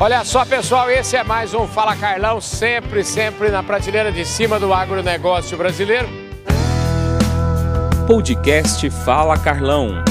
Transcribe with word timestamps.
Olha 0.00 0.24
só, 0.24 0.44
pessoal, 0.44 0.88
esse 0.88 1.16
é 1.16 1.24
mais 1.24 1.52
um 1.54 1.66
Fala 1.66 1.96
Carlão, 1.96 2.40
sempre, 2.40 3.02
sempre 3.02 3.48
na 3.48 3.64
prateleira 3.64 4.12
de 4.12 4.24
cima 4.24 4.60
do 4.60 4.72
agronegócio 4.72 5.58
brasileiro. 5.58 6.08
Podcast 8.06 8.88
Fala 8.90 9.36
Carlão 9.36 10.04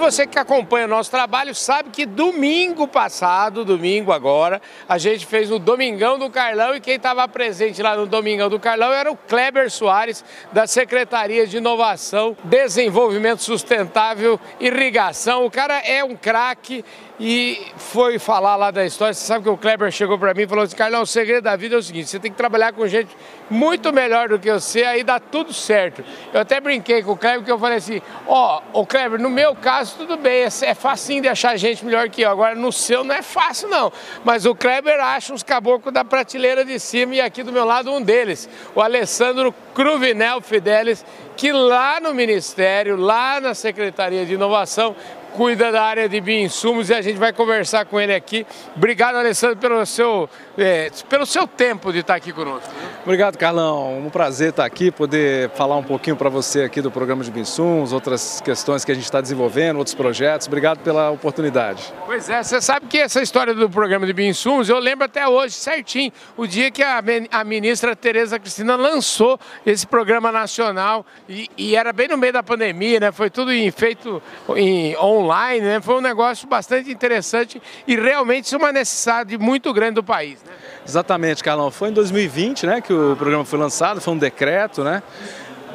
você 0.00 0.26
que 0.26 0.38
acompanha 0.38 0.86
o 0.86 0.88
nosso 0.88 1.10
trabalho 1.10 1.54
sabe 1.54 1.90
que 1.90 2.06
domingo 2.06 2.88
passado, 2.88 3.64
domingo 3.64 4.10
agora, 4.10 4.60
a 4.88 4.96
gente 4.96 5.26
fez 5.26 5.50
o 5.50 5.58
Domingão 5.58 6.18
do 6.18 6.30
Carlão 6.30 6.74
e 6.74 6.80
quem 6.80 6.96
estava 6.96 7.28
presente 7.28 7.82
lá 7.82 7.94
no 7.94 8.06
Domingão 8.06 8.48
do 8.48 8.58
Carlão 8.58 8.92
era 8.92 9.12
o 9.12 9.16
Kleber 9.16 9.70
Soares, 9.70 10.24
da 10.50 10.66
Secretaria 10.66 11.46
de 11.46 11.58
Inovação, 11.58 12.36
Desenvolvimento 12.42 13.42
Sustentável, 13.42 14.40
Irrigação. 14.58 15.44
O 15.44 15.50
cara 15.50 15.78
é 15.80 16.02
um 16.02 16.16
craque 16.16 16.82
e 17.20 17.66
foi 17.76 18.18
falar 18.18 18.56
lá 18.56 18.70
da 18.70 18.84
história. 18.84 19.12
Você 19.12 19.26
sabe 19.26 19.44
que 19.44 19.50
o 19.50 19.56
Kleber 19.58 19.90
chegou 19.90 20.18
para 20.18 20.32
mim 20.32 20.42
e 20.42 20.48
falou 20.48 20.64
assim: 20.64 20.74
Carlão, 20.74 21.02
o 21.02 21.06
segredo 21.06 21.44
da 21.44 21.54
vida 21.54 21.74
é 21.74 21.78
o 21.78 21.82
seguinte: 21.82 22.08
você 22.08 22.18
tem 22.18 22.30
que 22.30 22.36
trabalhar 22.36 22.72
com 22.72 22.86
gente 22.88 23.14
muito 23.50 23.92
melhor 23.92 24.30
do 24.30 24.38
que 24.38 24.50
você, 24.50 24.84
aí 24.84 25.04
dá 25.04 25.20
tudo 25.20 25.52
certo. 25.52 26.02
Eu 26.32 26.40
até 26.40 26.58
brinquei 26.60 27.02
com 27.02 27.12
o 27.12 27.16
Kleber 27.16 27.44
que 27.44 27.52
eu 27.52 27.58
falei 27.58 27.76
assim: 27.76 28.00
ó, 28.26 28.62
oh, 28.72 28.80
o 28.80 28.86
Kleber, 28.86 29.20
no 29.20 29.28
meu 29.28 29.54
caso 29.54 29.89
tudo 29.92 30.16
bem, 30.16 30.42
é, 30.42 30.48
é 30.62 30.74
facinho 30.74 31.22
de 31.22 31.28
achar 31.28 31.56
gente 31.56 31.84
melhor 31.84 32.08
que 32.08 32.22
eu. 32.22 32.30
Agora 32.30 32.54
no 32.54 32.72
seu 32.72 33.04
não 33.04 33.14
é 33.14 33.22
fácil 33.22 33.68
não. 33.68 33.92
Mas 34.24 34.46
o 34.46 34.54
Kleber 34.54 35.00
acha 35.00 35.32
uns 35.32 35.42
caboclos 35.42 35.92
da 35.92 36.04
prateleira 36.04 36.64
de 36.64 36.78
cima 36.78 37.14
e 37.14 37.20
aqui 37.20 37.42
do 37.42 37.52
meu 37.52 37.64
lado 37.64 37.92
um 37.92 38.00
deles, 38.02 38.48
o 38.74 38.80
Alessandro 38.80 39.54
Cruvinel 39.74 40.40
Fidelis, 40.40 41.04
que 41.36 41.52
lá 41.52 42.00
no 42.00 42.12
Ministério, 42.12 42.96
lá 42.96 43.40
na 43.40 43.54
Secretaria 43.54 44.26
de 44.26 44.34
Inovação, 44.34 44.94
cuida 45.30 45.70
da 45.72 45.82
área 45.82 46.08
de 46.08 46.20
bioinsumos 46.20 46.90
e 46.90 46.94
a 46.94 47.00
gente 47.00 47.18
vai 47.18 47.32
conversar 47.32 47.84
com 47.84 48.00
ele 48.00 48.14
aqui. 48.14 48.46
Obrigado, 48.76 49.16
Alessandro, 49.16 49.56
pelo 49.56 49.84
seu, 49.86 50.28
é, 50.58 50.90
pelo 51.08 51.24
seu 51.24 51.46
tempo 51.46 51.92
de 51.92 52.00
estar 52.00 52.14
aqui 52.14 52.32
conosco. 52.32 52.68
Obrigado, 53.02 53.38
Carlão. 53.38 53.98
Um 53.98 54.10
prazer 54.10 54.50
estar 54.50 54.64
aqui, 54.64 54.90
poder 54.90 55.50
falar 55.50 55.76
um 55.76 55.82
pouquinho 55.82 56.16
para 56.16 56.28
você 56.28 56.62
aqui 56.62 56.82
do 56.82 56.90
programa 56.90 57.24
de 57.24 57.30
bioinsumos, 57.30 57.92
outras 57.92 58.40
questões 58.40 58.84
que 58.84 58.92
a 58.92 58.94
gente 58.94 59.04
está 59.04 59.20
desenvolvendo, 59.20 59.76
outros 59.78 59.94
projetos. 59.94 60.46
Obrigado 60.46 60.80
pela 60.80 61.10
oportunidade. 61.10 61.92
Pois 62.04 62.28
é, 62.28 62.42
você 62.42 62.60
sabe 62.60 62.86
que 62.86 62.98
essa 62.98 63.22
história 63.22 63.54
do 63.54 63.70
programa 63.70 64.06
de 64.06 64.12
bioinsumos, 64.12 64.68
eu 64.68 64.78
lembro 64.78 65.04
até 65.04 65.26
hoje 65.26 65.54
certinho, 65.54 66.12
o 66.36 66.46
dia 66.46 66.70
que 66.70 66.82
a, 66.82 67.02
a 67.30 67.44
ministra 67.44 67.94
Tereza 67.96 68.38
Cristina 68.38 68.76
lançou 68.76 69.38
esse 69.64 69.86
programa 69.86 70.32
nacional 70.32 71.06
e, 71.28 71.48
e, 71.56 71.76
era 71.76 71.92
bem 71.92 72.08
no 72.08 72.16
meio 72.16 72.32
da 72.32 72.42
pandemia, 72.42 73.00
né? 73.00 73.12
Foi 73.12 73.30
tudo 73.30 73.52
em, 73.52 73.70
feito 73.70 74.22
em 74.56 74.96
online 74.96 75.19
online, 75.20 75.64
né? 75.64 75.80
Foi 75.80 75.96
um 75.96 76.00
negócio 76.00 76.48
bastante 76.48 76.90
interessante 76.90 77.60
e 77.86 77.96
realmente 77.96 78.54
uma 78.54 78.72
necessidade 78.72 79.36
muito 79.38 79.72
grande 79.72 79.94
do 79.94 80.04
país. 80.04 80.42
Né? 80.42 80.52
Exatamente, 80.86 81.42
Carlão. 81.42 81.70
Foi 81.70 81.90
em 81.90 81.92
2020 81.92 82.66
né, 82.66 82.80
que 82.80 82.92
o 82.92 83.14
programa 83.16 83.44
foi 83.44 83.58
lançado, 83.58 84.00
foi 84.00 84.14
um 84.14 84.18
decreto, 84.18 84.82
né? 84.82 85.02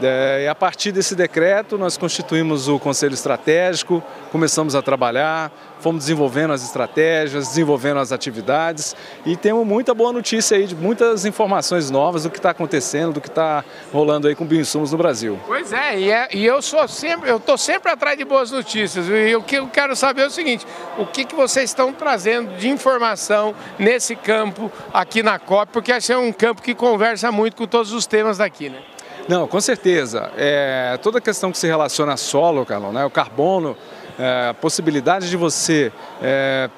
É, 0.02 0.44
e 0.44 0.48
a 0.48 0.56
partir 0.56 0.92
desse 0.92 1.16
decreto, 1.16 1.78
nós 1.78 1.98
constituímos 1.98 2.68
o 2.68 2.78
Conselho 2.78 3.14
Estratégico, 3.14 4.04
começamos 4.32 4.76
a 4.76 4.82
trabalhar, 4.82 5.52
fomos 5.86 6.06
desenvolvendo 6.06 6.52
as 6.52 6.64
estratégias, 6.64 7.50
desenvolvendo 7.50 8.00
as 8.00 8.12
atividades 8.12 8.96
e 9.24 9.38
temos 9.38 9.68
muita 9.68 9.94
boa 9.94 10.12
notícia 10.12 10.58
aí, 10.58 10.66
de 10.66 10.76
muitas 10.76 11.26
informações 11.26 11.92
novas 11.92 12.24
do 12.24 12.32
que 12.32 12.38
está 12.38 12.50
acontecendo, 12.50 13.14
do 13.14 13.22
que 13.22 13.28
está 13.28 13.64
rolando 13.94 14.28
aí 14.28 14.34
com 14.34 14.48
bioinsumos 14.48 14.92
no 14.92 14.98
Brasil. 14.98 15.40
Pois 15.46 15.72
é, 15.72 16.00
e, 16.00 16.12
é, 16.12 16.28
e 16.34 16.44
eu 16.44 16.60
sou 16.60 16.88
sempre, 16.88 17.30
eu 17.30 17.38
estou 17.38 17.56
sempre 17.56 17.92
atrás 17.92 18.18
de 18.18 18.26
boas 18.26 18.50
notícias 18.50 19.06
e 19.08 19.36
o 19.36 19.44
que 19.44 19.58
eu 19.58 19.68
quero 19.68 19.96
saber 19.96 20.24
é 20.24 20.26
o 20.26 20.32
seguinte, 20.32 20.66
o 20.98 21.06
que, 21.06 21.24
que 21.24 21.36
vocês 21.36 21.70
estão 21.70 21.94
trazendo 21.94 22.58
de 22.58 22.68
informação 22.68 23.54
nesse 23.78 24.16
campo 24.16 24.72
aqui 24.92 25.22
na 25.22 25.38
COP, 25.38 25.72
porque 25.72 25.92
esse 25.92 26.12
é 26.12 26.18
um 26.18 26.34
campo 26.34 26.64
que 26.64 26.74
conversa 26.74 27.32
muito 27.32 27.56
com 27.56 27.68
todos 27.68 27.94
os 27.94 28.08
temas 28.08 28.40
daqui, 28.40 28.70
né? 28.70 28.82
Não, 29.28 29.48
com 29.48 29.62
certeza. 29.62 30.32
É, 30.36 30.98
toda 31.02 31.18
a 31.18 31.22
questão 31.22 31.52
que 31.52 31.58
se 31.58 31.68
relaciona 31.68 32.14
a 32.14 32.18
solo, 32.18 32.66
Carlão, 32.66 32.92
né, 32.92 33.06
o 33.06 33.10
carbono, 33.10 33.76
é, 34.18 34.50
a 34.50 34.54
possibilidade 34.54 35.30
de 35.30 35.38
você 35.38 35.92
é, 36.22 36.70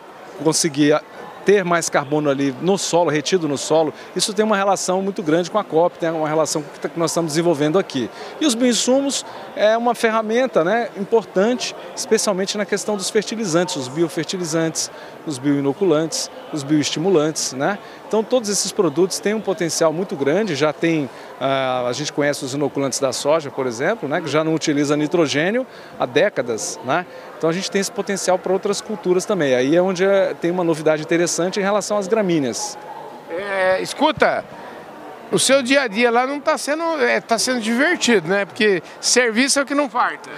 conseguir 0.44 1.00
ter 1.48 1.64
mais 1.64 1.90
carbono 1.90 2.30
ali 2.30 2.54
no 2.62 2.78
solo, 2.78 3.10
retido 3.10 3.48
no 3.48 3.58
solo, 3.58 3.94
isso 4.14 4.34
tem 4.34 4.44
uma 4.44 4.58
relação 4.58 5.02
muito 5.02 5.24
grande 5.24 5.50
com 5.50 5.58
a 5.58 5.64
COP, 5.64 5.98
tem 5.98 6.10
uma 6.10 6.28
relação 6.28 6.62
que 6.62 7.00
nós 7.00 7.12
estamos 7.12 7.32
desenvolvendo 7.32 7.80
aqui. 7.80 8.10
E 8.42 8.46
os 8.46 8.54
bioinsumos 8.54 9.26
é 9.56 9.78
uma 9.78 9.96
ferramenta 9.96 10.62
né, 10.62 10.90
importante, 10.98 11.74
especialmente 11.96 12.58
na 12.58 12.66
questão 12.66 12.98
dos 12.98 13.10
fertilizantes, 13.10 13.78
os 13.78 13.88
biofertilizantes, 13.88 14.92
os 15.26 15.38
bioinoculantes, 15.38 16.30
os 16.52 16.64
bioestimulantes. 16.64 17.54
Né? 17.54 17.80
Então 18.10 18.22
todos 18.26 18.50
esses 18.50 18.74
produtos 18.74 19.18
têm 19.20 19.34
um 19.34 19.40
potencial 19.40 19.94
muito 19.94 20.18
grande, 20.18 20.54
já 20.54 20.74
tem, 20.74 21.10
a 21.40 21.92
gente 21.94 22.12
conhece 22.12 22.44
os 22.44 22.54
inoculantes 22.54 23.00
da 23.00 23.14
soja, 23.14 23.52
por 23.52 23.68
exemplo, 23.68 24.10
né, 24.10 24.20
que 24.20 24.28
já 24.28 24.44
não 24.44 24.54
utiliza 24.54 24.98
nitrogênio 24.98 25.66
há 26.00 26.06
décadas. 26.06 26.80
Né? 26.84 27.06
Então 27.38 27.50
a 27.50 27.54
gente 27.54 27.70
tem 27.70 27.80
esse 27.80 27.92
potencial 27.92 28.40
para 28.40 28.52
outras 28.52 28.82
culturas 28.82 29.26
também. 29.26 29.54
Aí 29.54 29.76
é 29.76 29.82
onde 29.82 30.04
é, 30.04 30.34
tem 30.34 30.50
uma 30.50 30.64
novidade 30.64 31.02
interessante 31.02 31.60
em 31.60 31.64
relação 31.64 31.98
às 31.98 32.08
gramíneas. 32.08 32.78
É, 33.30 33.82
escuta, 33.82 34.44
o 35.32 35.38
seu 35.38 35.62
dia 35.62 35.82
a 35.82 35.88
dia 35.88 36.10
lá 36.10 36.26
não 36.26 36.38
está 36.38 36.58
sendo, 36.58 36.84
é, 37.02 37.20
tá 37.20 37.38
sendo 37.38 37.60
divertido, 37.60 38.28
né? 38.28 38.46
Porque 38.46 38.82
serviço 39.00 39.60
é 39.60 39.64
o 39.64 39.66
que 39.66 39.76
não 39.76 39.90
falta. 39.90 40.30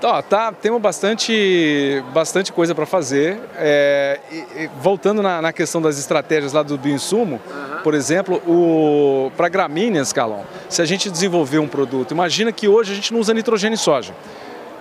Tá, 0.00 0.22
tá, 0.22 0.52
temos 0.52 0.80
bastante, 0.80 2.02
bastante 2.12 2.52
coisa 2.52 2.72
para 2.72 2.86
fazer. 2.86 3.40
É, 3.56 4.20
e, 4.30 4.36
e, 4.36 4.70
voltando 4.80 5.22
na, 5.22 5.42
na, 5.42 5.52
questão 5.52 5.82
das 5.82 5.98
estratégias 5.98 6.52
lá 6.52 6.62
do 6.62 6.78
bioinsumo, 6.78 7.40
uhum. 7.44 7.82
por 7.82 7.94
exemplo, 7.94 8.40
para 9.36 9.48
gramíneas, 9.48 10.12
Calão, 10.12 10.44
se 10.68 10.80
a 10.80 10.84
gente 10.84 11.10
desenvolver 11.10 11.58
um 11.58 11.66
produto, 11.66 12.12
imagina 12.12 12.52
que 12.52 12.68
hoje 12.68 12.92
a 12.92 12.94
gente 12.94 13.12
não 13.12 13.18
usa 13.18 13.34
nitrogênio 13.34 13.74
em 13.74 13.78
soja. 13.78 14.14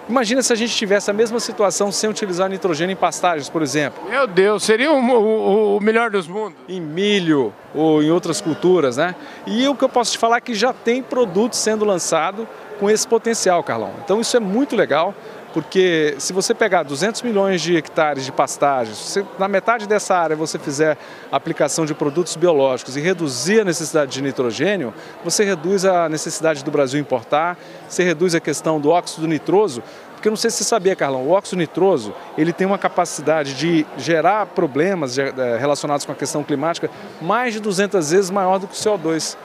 Imagina 0.09 0.41
se 0.41 0.53
a 0.53 0.55
gente 0.55 0.73
tivesse 0.73 1.11
a 1.11 1.13
mesma 1.13 1.39
situação 1.39 1.91
sem 1.91 2.09
utilizar 2.09 2.49
nitrogênio 2.49 2.94
em 2.94 2.95
pastagens, 2.95 3.49
por 3.49 3.61
exemplo. 3.61 4.01
Meu 4.09 4.25
Deus, 4.25 4.63
seria 4.63 4.89
o, 4.89 4.95
o, 4.95 5.78
o, 5.78 5.81
melhor 5.81 6.09
dos 6.09 6.28
mundos. 6.28 6.57
Em 6.69 6.79
milho 6.79 7.53
ou 7.75 8.01
em 8.01 8.09
outras 8.09 8.39
culturas, 8.39 8.95
né? 8.95 9.16
E 9.45 9.67
o 9.67 9.75
que 9.75 9.84
eu 9.84 9.89
posso 9.89 10.13
te 10.13 10.17
falar 10.17 10.38
é 10.38 10.41
que 10.41 10.55
já 10.55 10.72
tem 10.72 11.03
produto 11.03 11.57
sendo 11.57 11.84
lançado 11.84 12.47
com 12.79 12.89
esse 12.89 13.07
potencial, 13.07 13.63
Carlão. 13.63 13.91
Então 14.03 14.21
isso 14.21 14.35
é 14.35 14.39
muito 14.39 14.75
legal 14.75 15.13
porque 15.53 16.13
se 16.19 16.33
você 16.33 16.53
pegar 16.53 16.83
200 16.83 17.21
milhões 17.23 17.61
de 17.61 17.75
hectares 17.75 18.23
de 18.23 18.31
pastagens, 18.31 18.97
se 18.97 19.25
na 19.39 19.47
metade 19.47 19.88
dessa 19.88 20.15
área 20.15 20.35
você 20.35 20.59
fizer 20.59 20.97
aplicação 21.31 21.83
de 21.85 21.95
produtos 21.95 22.35
biológicos 22.35 22.95
e 22.95 23.01
reduzir 23.01 23.61
a 23.61 23.63
necessidade 23.63 24.11
de 24.11 24.21
nitrogênio, 24.21 24.93
você 25.23 25.43
reduz 25.43 25.83
a 25.83 26.07
necessidade 26.09 26.63
do 26.63 26.69
Brasil 26.69 26.99
importar, 26.99 27.57
você 27.87 28.03
reduz 28.03 28.35
a 28.35 28.39
questão 28.39 28.79
do 28.79 28.89
óxido 28.89 29.27
nitroso, 29.27 29.81
porque 30.13 30.27
eu 30.27 30.31
não 30.31 30.37
sei 30.37 30.51
se 30.51 30.57
você 30.57 30.63
sabia, 30.66 30.95
Carlão, 30.95 31.23
o 31.23 31.31
óxido 31.31 31.57
nitroso 31.57 32.13
ele 32.37 32.53
tem 32.53 32.67
uma 32.67 32.77
capacidade 32.77 33.55
de 33.55 33.85
gerar 33.97 34.45
problemas 34.47 35.17
eh, 35.17 35.31
relacionados 35.59 36.05
com 36.05 36.11
a 36.11 36.16
questão 36.16 36.43
climática 36.43 36.89
mais 37.21 37.53
de 37.53 37.59
200 37.59 38.11
vezes 38.11 38.29
maior 38.29 38.59
do 38.59 38.67
que 38.67 38.73
o 38.73 38.77
CO2. 38.77 39.37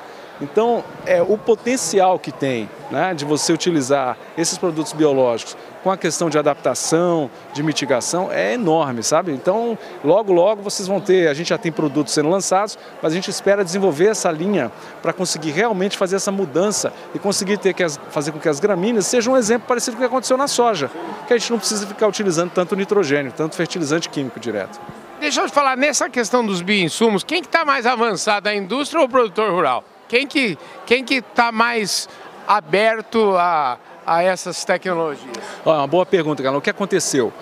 Então, 0.43 0.83
é, 1.07 1.23
o 1.23 1.39
potencial 1.39 2.19
que 2.19 2.33
tem 2.33 2.69
né, 2.91 3.15
de 3.15 3.25
você 3.25 3.53
utilizar 3.53 4.19
esses 4.37 4.59
produtos 4.59 4.93
biológicos 4.93 5.57
com 5.85 5.91
a 5.91 5.97
questão 5.97 6.29
de 6.29 6.37
adaptação, 6.37 7.31
de 7.53 7.63
mitigação, 7.63 8.31
é 8.31 8.55
enorme, 8.55 9.05
sabe? 9.05 9.33
Então, 9.33 9.79
logo, 10.05 10.33
logo 10.33 10.61
vocês 10.61 10.89
vão 10.89 11.01
ter, 11.01 11.29
a 11.29 11.35
gente 11.35 11.49
já 11.49 11.59
tem 11.59 11.71
produtos 11.71 12.13
sendo 12.13 12.29
lançados, 12.29 12.77
mas 13.01 13.13
a 13.13 13.15
gente 13.15 13.31
espera 13.31 13.65
desenvolver 13.65 14.09
essa 14.09 14.33
linha 14.33 14.71
para 15.01 15.13
conseguir 15.13 15.53
realmente 15.53 15.97
fazer 15.97 16.17
essa 16.17 16.33
mudança 16.33 16.93
e 17.15 17.21
conseguir 17.21 17.59
ter 17.59 17.73
que 17.73 17.85
as, 17.85 17.99
fazer 18.11 18.33
com 18.33 18.41
que 18.41 18.49
as 18.49 18.59
gramíneas 18.59 19.07
sejam 19.07 19.35
um 19.35 19.37
exemplo 19.37 19.69
parecido 19.69 19.97
com 19.97 20.03
o 20.03 20.07
que 20.07 20.13
aconteceu 20.13 20.37
na 20.37 20.49
soja, 20.49 20.91
que 21.29 21.33
a 21.33 21.39
gente 21.39 21.53
não 21.53 21.59
precisa 21.59 21.87
ficar 21.87 22.09
utilizando 22.09 22.51
tanto 22.51 22.75
nitrogênio, 22.75 23.33
tanto 23.33 23.55
fertilizante 23.55 24.09
químico 24.09 24.41
direto. 24.41 24.81
Deixa 25.21 25.41
eu 25.41 25.47
te 25.47 25.53
falar, 25.53 25.77
nessa 25.77 26.11
questão 26.11 26.45
dos 26.45 26.63
bioinsumos, 26.63 27.23
quem 27.23 27.41
que 27.41 27.47
está 27.47 27.65
mais 27.65 27.87
avançado, 27.87 28.49
a 28.49 28.55
indústria 28.55 29.01
ou 29.01 29.07
o 29.07 29.09
produtor 29.09 29.53
rural? 29.53 29.85
Quem 30.13 30.27
que 30.27 30.59
quem 30.85 31.03
que 31.03 31.15
está 31.15 31.51
mais 31.51 32.07
aberto 32.47 33.35
a, 33.35 33.79
a 34.07 34.23
essas 34.23 34.63
tecnologias? 34.63 35.39
Olha, 35.65 35.79
uma 35.79 35.87
boa 35.87 36.05
pergunta, 36.05 36.43
Galo. 36.43 36.59
O 36.59 36.61
que 36.61 36.69
aconteceu? 36.69 37.33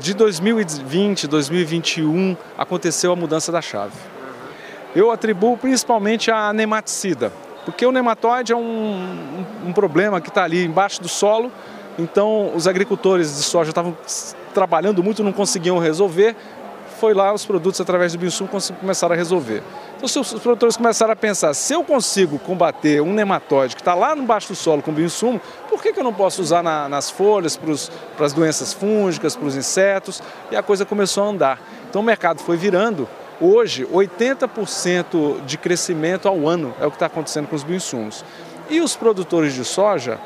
De 0.00 0.14
2020, 0.14 1.26
2021, 1.26 2.36
aconteceu 2.56 3.10
a 3.10 3.16
mudança 3.16 3.50
da 3.50 3.60
chave. 3.60 3.94
Eu 4.94 5.10
atribuo 5.10 5.56
principalmente 5.56 6.30
a 6.30 6.52
nematicida, 6.52 7.32
porque 7.64 7.84
o 7.84 7.90
nematóide 7.90 8.52
é 8.52 8.56
um, 8.56 8.60
um, 8.60 9.70
um 9.70 9.72
problema 9.72 10.20
que 10.20 10.28
está 10.28 10.44
ali 10.44 10.64
embaixo 10.64 11.02
do 11.02 11.08
solo, 11.08 11.50
então 11.98 12.54
os 12.54 12.68
agricultores 12.68 13.36
de 13.36 13.42
soja 13.42 13.70
estavam 13.70 13.98
trabalhando 14.54 15.02
muito, 15.02 15.24
não 15.24 15.32
conseguiam 15.32 15.76
resolver, 15.78 16.36
foi 17.00 17.14
lá 17.14 17.32
os 17.32 17.44
produtos 17.44 17.80
através 17.80 18.12
do 18.12 18.18
bioinsumo 18.20 18.48
começaram 18.78 19.14
a 19.14 19.16
resolver. 19.16 19.60
Então, 20.02 20.08
se 20.08 20.18
os 20.18 20.40
produtores 20.40 20.78
começaram 20.78 21.12
a 21.12 21.16
pensar, 21.16 21.52
se 21.52 21.74
eu 21.74 21.84
consigo 21.84 22.38
combater 22.38 23.02
um 23.02 23.12
nematóide 23.12 23.76
que 23.76 23.82
está 23.82 23.92
lá 23.92 24.16
no 24.16 24.22
baixo 24.22 24.48
do 24.48 24.56
solo 24.56 24.80
com 24.80 24.90
bioinsumo, 24.90 25.38
por 25.68 25.82
que, 25.82 25.92
que 25.92 26.00
eu 26.00 26.04
não 26.04 26.14
posso 26.14 26.40
usar 26.40 26.62
na, 26.62 26.88
nas 26.88 27.10
folhas 27.10 27.60
para 28.16 28.24
as 28.24 28.32
doenças 28.32 28.72
fúngicas, 28.72 29.36
para 29.36 29.46
os 29.46 29.54
insetos? 29.54 30.22
E 30.50 30.56
a 30.56 30.62
coisa 30.62 30.86
começou 30.86 31.24
a 31.24 31.26
andar. 31.26 31.60
Então, 31.90 32.00
o 32.00 32.04
mercado 32.04 32.40
foi 32.40 32.56
virando. 32.56 33.06
Hoje, 33.38 33.84
80% 33.84 35.44
de 35.44 35.58
crescimento 35.58 36.26
ao 36.26 36.48
ano 36.48 36.74
é 36.80 36.86
o 36.86 36.90
que 36.90 36.96
está 36.96 37.04
acontecendo 37.04 37.48
com 37.48 37.56
os 37.56 37.62
bioinsumos. 37.62 38.24
E 38.70 38.80
os 38.80 38.96
produtores 38.96 39.52
de 39.52 39.66
soja, 39.66 40.18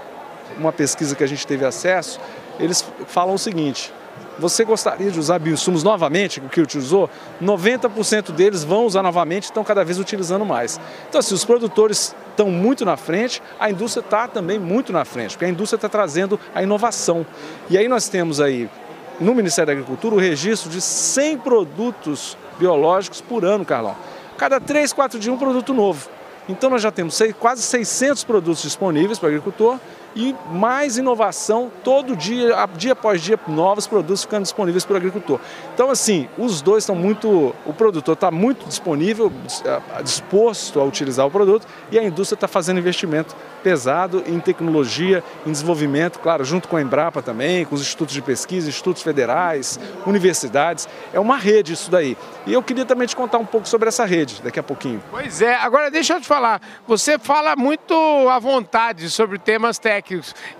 uma 0.56 0.70
pesquisa 0.70 1.16
que 1.16 1.24
a 1.24 1.26
gente 1.26 1.44
teve 1.44 1.64
acesso, 1.64 2.20
eles 2.60 2.84
falam 3.08 3.34
o 3.34 3.38
seguinte: 3.40 3.92
você 4.38 4.64
gostaria 4.64 5.10
de 5.10 5.18
usar 5.18 5.38
bioinsumos 5.38 5.82
novamente, 5.82 6.40
o 6.40 6.48
que 6.48 6.60
utilizou? 6.60 7.08
90% 7.42 8.32
deles 8.32 8.64
vão 8.64 8.84
usar 8.84 9.02
novamente 9.02 9.44
estão 9.44 9.62
cada 9.62 9.84
vez 9.84 9.98
utilizando 9.98 10.44
mais. 10.44 10.80
Então, 11.08 11.18
assim, 11.18 11.34
os 11.34 11.44
produtores 11.44 12.14
estão 12.30 12.50
muito 12.50 12.84
na 12.84 12.96
frente, 12.96 13.40
a 13.60 13.70
indústria 13.70 14.02
está 14.02 14.26
também 14.26 14.58
muito 14.58 14.92
na 14.92 15.04
frente, 15.04 15.32
porque 15.32 15.44
a 15.44 15.48
indústria 15.48 15.76
está 15.76 15.88
trazendo 15.88 16.38
a 16.54 16.62
inovação. 16.62 17.24
E 17.70 17.78
aí 17.78 17.86
nós 17.86 18.08
temos 18.08 18.40
aí, 18.40 18.68
no 19.20 19.34
Ministério 19.34 19.66
da 19.66 19.72
Agricultura, 19.72 20.16
o 20.16 20.18
registro 20.18 20.68
de 20.68 20.80
100 20.80 21.38
produtos 21.38 22.36
biológicos 22.58 23.20
por 23.20 23.44
ano, 23.44 23.64
Carlão. 23.64 23.96
Cada 24.36 24.60
3, 24.60 24.92
4 24.92 25.18
dias 25.18 25.32
um 25.32 25.38
produto 25.38 25.72
novo. 25.72 26.08
Então 26.48 26.68
nós 26.68 26.82
já 26.82 26.90
temos 26.90 27.18
quase 27.38 27.62
600 27.62 28.24
produtos 28.24 28.62
disponíveis 28.62 29.18
para 29.18 29.26
o 29.26 29.28
agricultor 29.30 29.78
e 30.14 30.34
mais 30.50 30.96
inovação 30.96 31.70
todo 31.82 32.16
dia, 32.16 32.54
dia 32.76 32.92
após 32.92 33.20
dia, 33.20 33.38
novos 33.48 33.86
produtos 33.86 34.22
ficando 34.22 34.42
disponíveis 34.42 34.84
para 34.84 34.94
o 34.94 34.96
agricultor. 34.96 35.40
Então, 35.74 35.90
assim, 35.90 36.28
os 36.38 36.62
dois 36.62 36.84
estão 36.84 36.94
muito. 36.94 37.54
O 37.66 37.72
produtor 37.72 38.14
está 38.14 38.30
muito 38.30 38.66
disponível, 38.66 39.32
disposto 40.02 40.80
a 40.80 40.84
utilizar 40.84 41.26
o 41.26 41.30
produto 41.30 41.66
e 41.90 41.98
a 41.98 42.04
indústria 42.04 42.36
está 42.36 42.48
fazendo 42.48 42.78
investimento 42.78 43.34
pesado 43.62 44.22
em 44.26 44.38
tecnologia, 44.38 45.24
em 45.46 45.50
desenvolvimento, 45.50 46.18
claro, 46.18 46.44
junto 46.44 46.68
com 46.68 46.76
a 46.76 46.82
Embrapa 46.82 47.22
também, 47.22 47.64
com 47.64 47.74
os 47.74 47.80
institutos 47.80 48.14
de 48.14 48.20
pesquisa, 48.20 48.68
institutos 48.68 49.02
federais, 49.02 49.80
universidades. 50.06 50.86
É 51.12 51.18
uma 51.18 51.36
rede 51.36 51.72
isso 51.72 51.90
daí. 51.90 52.16
E 52.46 52.52
eu 52.52 52.62
queria 52.62 52.84
também 52.84 53.06
te 53.06 53.16
contar 53.16 53.38
um 53.38 53.46
pouco 53.46 53.66
sobre 53.66 53.88
essa 53.88 54.04
rede 54.04 54.42
daqui 54.42 54.60
a 54.60 54.62
pouquinho. 54.62 55.02
Pois 55.10 55.40
é, 55.40 55.54
agora 55.54 55.90
deixa 55.90 56.14
eu 56.14 56.20
te 56.20 56.26
falar, 56.26 56.60
você 56.86 57.18
fala 57.18 57.56
muito 57.56 57.94
à 58.28 58.38
vontade 58.38 59.08
sobre 59.08 59.38
temas 59.38 59.78
técnicos 59.78 60.03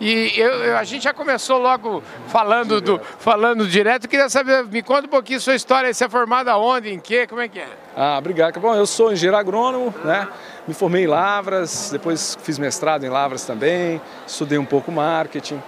e 0.01 0.33
eu, 0.39 0.77
a 0.77 0.85
gente 0.85 1.05
já 1.05 1.13
começou 1.13 1.59
logo 1.59 2.03
falando, 2.29 2.81
do, 2.81 2.99
falando 3.19 3.67
direto, 3.67 4.09
queria 4.09 4.29
saber, 4.29 4.65
me 4.65 4.83
conta 4.83 5.07
um 5.07 5.11
pouquinho 5.11 5.41
sua 5.41 5.55
história, 5.55 5.93
você 5.93 6.05
é 6.05 6.09
formado 6.09 6.49
aonde, 6.49 6.91
em 6.91 6.99
quê, 6.99 7.27
como 7.27 7.41
é 7.41 7.49
que 7.49 7.59
é? 7.59 7.69
Ah, 7.95 8.17
obrigado. 8.19 8.59
Bom, 8.59 8.75
eu 8.75 8.87
sou 8.87 9.13
engenheiro 9.13 9.37
agrônomo, 9.37 9.95
né? 10.03 10.27
Me 10.67 10.73
formei 10.73 11.05
em 11.05 11.07
Lavras, 11.07 11.91
depois 11.93 12.39
fiz 12.43 12.59
mestrado 12.59 13.05
em 13.05 13.11
Lavras 13.11 13.45
também, 13.45 14.01
estudei 14.27 14.57
um 14.57 14.65
pouco 14.65 14.91
marketing. 14.91 15.63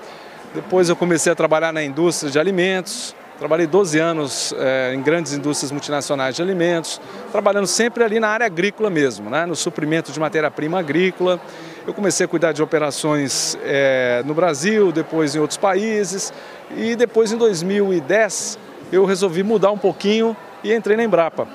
Depois 0.55 0.89
eu 0.89 0.97
comecei 0.97 1.31
a 1.31 1.35
trabalhar 1.35 1.73
na 1.73 1.83
indústria 1.83 2.31
de 2.31 2.39
alimentos, 2.39 3.15
Trabalhei 3.39 3.67
12 3.67 3.99
anos 3.99 4.55
é, 4.57 4.95
em 4.95 5.03
grandes 5.03 5.35
indústrias 5.35 5.71
multinacionais 5.71 6.35
de 6.35 6.41
alimentos, 6.41 6.99
trabalhando 7.31 7.67
sempre 7.67 8.03
ali 8.03 8.19
na 8.19 8.29
área 8.29 8.47
agrícola 8.47 8.89
mesmo, 8.89 9.29
né, 9.29 9.45
no 9.45 9.55
suprimento 9.55 10.11
de 10.11 10.19
matéria-prima 10.19 10.79
agrícola. 10.79 11.39
Eu 11.87 11.95
comecei 11.95 12.27
a 12.27 12.29
cuidar 12.29 12.51
de 12.51 12.61
operações 12.61 13.57
é, 13.63 14.21
no 14.27 14.35
Brasil, 14.35 14.91
depois 14.91 15.37
em 15.37 15.39
outros 15.39 15.57
países, 15.57 16.33
e 16.77 16.97
depois 16.97 17.31
em 17.31 17.37
2010 17.37 18.59
eu 18.91 19.05
resolvi 19.05 19.45
mudar 19.45 19.71
um 19.71 19.79
pouquinho 19.79 20.37
e 20.65 20.75
entrei 20.75 20.97
na 20.97 21.05
Embrapa. 21.05 21.47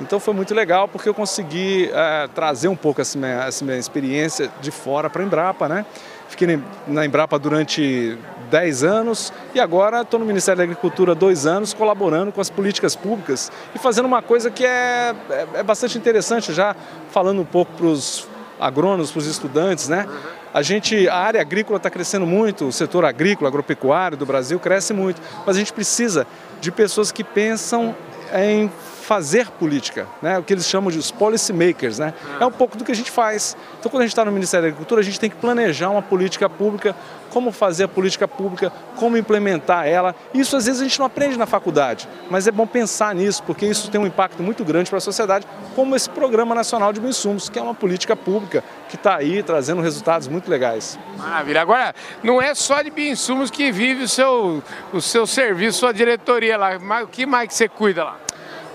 Então 0.00 0.18
foi 0.18 0.32
muito 0.32 0.54
legal 0.54 0.88
porque 0.88 1.06
eu 1.06 1.12
consegui 1.12 1.90
é, 1.92 2.26
trazer 2.34 2.68
um 2.68 2.74
pouco 2.76 3.02
essa 3.02 3.18
minha, 3.18 3.44
essa 3.44 3.62
minha 3.62 3.76
experiência 3.76 4.50
de 4.58 4.70
fora 4.70 5.10
para 5.10 5.22
a 5.22 5.26
Embrapa, 5.26 5.68
né? 5.68 5.84
Fiquei 6.28 6.58
na 6.88 7.04
Embrapa 7.04 7.38
durante 7.38 8.18
10 8.50 8.84
anos 8.84 9.34
e 9.54 9.60
agora 9.60 10.00
estou 10.00 10.18
no 10.18 10.24
Ministério 10.24 10.56
da 10.56 10.64
Agricultura 10.64 11.12
há 11.12 11.14
dois 11.14 11.44
anos 11.44 11.74
colaborando 11.74 12.32
com 12.32 12.40
as 12.40 12.48
políticas 12.48 12.96
públicas 12.96 13.52
e 13.74 13.78
fazendo 13.78 14.06
uma 14.06 14.22
coisa 14.22 14.50
que 14.50 14.64
é, 14.64 15.14
é, 15.28 15.46
é 15.56 15.62
bastante 15.62 15.98
interessante 15.98 16.54
já 16.54 16.74
falando 17.10 17.42
um 17.42 17.44
pouco 17.44 17.70
para 17.74 17.86
os 17.86 18.26
agrônomos, 18.66 19.10
para 19.10 19.18
os 19.18 19.26
estudantes, 19.26 19.88
né? 19.88 20.08
A 20.52 20.62
gente, 20.62 21.08
a 21.08 21.16
área 21.16 21.40
agrícola 21.40 21.76
está 21.76 21.90
crescendo 21.90 22.26
muito, 22.26 22.66
o 22.66 22.72
setor 22.72 23.04
agrícola, 23.04 23.48
agropecuário 23.48 24.16
do 24.16 24.24
Brasil 24.24 24.58
cresce 24.58 24.92
muito, 24.92 25.20
mas 25.44 25.56
a 25.56 25.58
gente 25.58 25.72
precisa 25.72 26.26
de 26.60 26.70
pessoas 26.70 27.12
que 27.12 27.22
pensam 27.22 27.94
em 28.32 28.70
fazer 29.04 29.48
política, 29.50 30.08
né? 30.22 30.38
o 30.38 30.42
que 30.42 30.52
eles 30.52 30.66
chamam 30.66 30.90
de 30.90 30.98
os 30.98 31.10
policy 31.10 31.52
makers. 31.52 31.98
Né? 31.98 32.14
É 32.40 32.46
um 32.46 32.50
pouco 32.50 32.76
do 32.76 32.84
que 32.84 32.90
a 32.90 32.94
gente 32.94 33.10
faz. 33.10 33.56
Então, 33.78 33.90
quando 33.90 34.00
a 34.00 34.04
gente 34.06 34.12
está 34.12 34.24
no 34.24 34.32
Ministério 34.32 34.62
da 34.62 34.68
Agricultura, 34.68 35.00
a 35.00 35.04
gente 35.04 35.20
tem 35.20 35.28
que 35.28 35.36
planejar 35.36 35.90
uma 35.90 36.02
política 36.02 36.48
pública, 36.48 36.96
como 37.30 37.52
fazer 37.52 37.84
a 37.84 37.88
política 37.88 38.26
pública, 38.26 38.72
como 38.96 39.16
implementar 39.16 39.86
ela. 39.86 40.14
Isso 40.32 40.56
às 40.56 40.66
vezes 40.66 40.80
a 40.80 40.84
gente 40.84 40.98
não 40.98 41.06
aprende 41.06 41.36
na 41.36 41.46
faculdade, 41.46 42.08
mas 42.30 42.46
é 42.46 42.52
bom 42.52 42.66
pensar 42.66 43.14
nisso, 43.14 43.42
porque 43.42 43.66
isso 43.66 43.90
tem 43.90 44.00
um 44.00 44.06
impacto 44.06 44.42
muito 44.42 44.64
grande 44.64 44.88
para 44.88 44.98
a 44.98 45.00
sociedade, 45.00 45.46
como 45.74 45.94
esse 45.94 46.08
Programa 46.08 46.54
Nacional 46.54 46.92
de 46.92 47.00
Bioinsumos, 47.00 47.48
que 47.48 47.58
é 47.58 47.62
uma 47.62 47.74
política 47.74 48.14
pública 48.16 48.62
que 48.88 48.94
está 48.94 49.16
aí 49.16 49.42
trazendo 49.42 49.82
resultados 49.82 50.28
muito 50.28 50.48
legais. 50.48 50.98
Maravilha. 51.18 51.60
Agora, 51.60 51.94
não 52.22 52.40
é 52.40 52.54
só 52.54 52.80
de 52.80 52.90
bioinsumos 52.90 53.50
que 53.50 53.70
vive 53.72 54.04
o 54.04 54.08
seu, 54.08 54.62
o 54.92 55.00
seu 55.00 55.26
serviço, 55.26 55.80
sua 55.80 55.92
diretoria 55.92 56.56
lá. 56.56 56.70
O 57.02 57.08
que 57.08 57.26
mais 57.26 57.48
que 57.48 57.54
você 57.54 57.68
cuida 57.68 58.04
lá? 58.04 58.23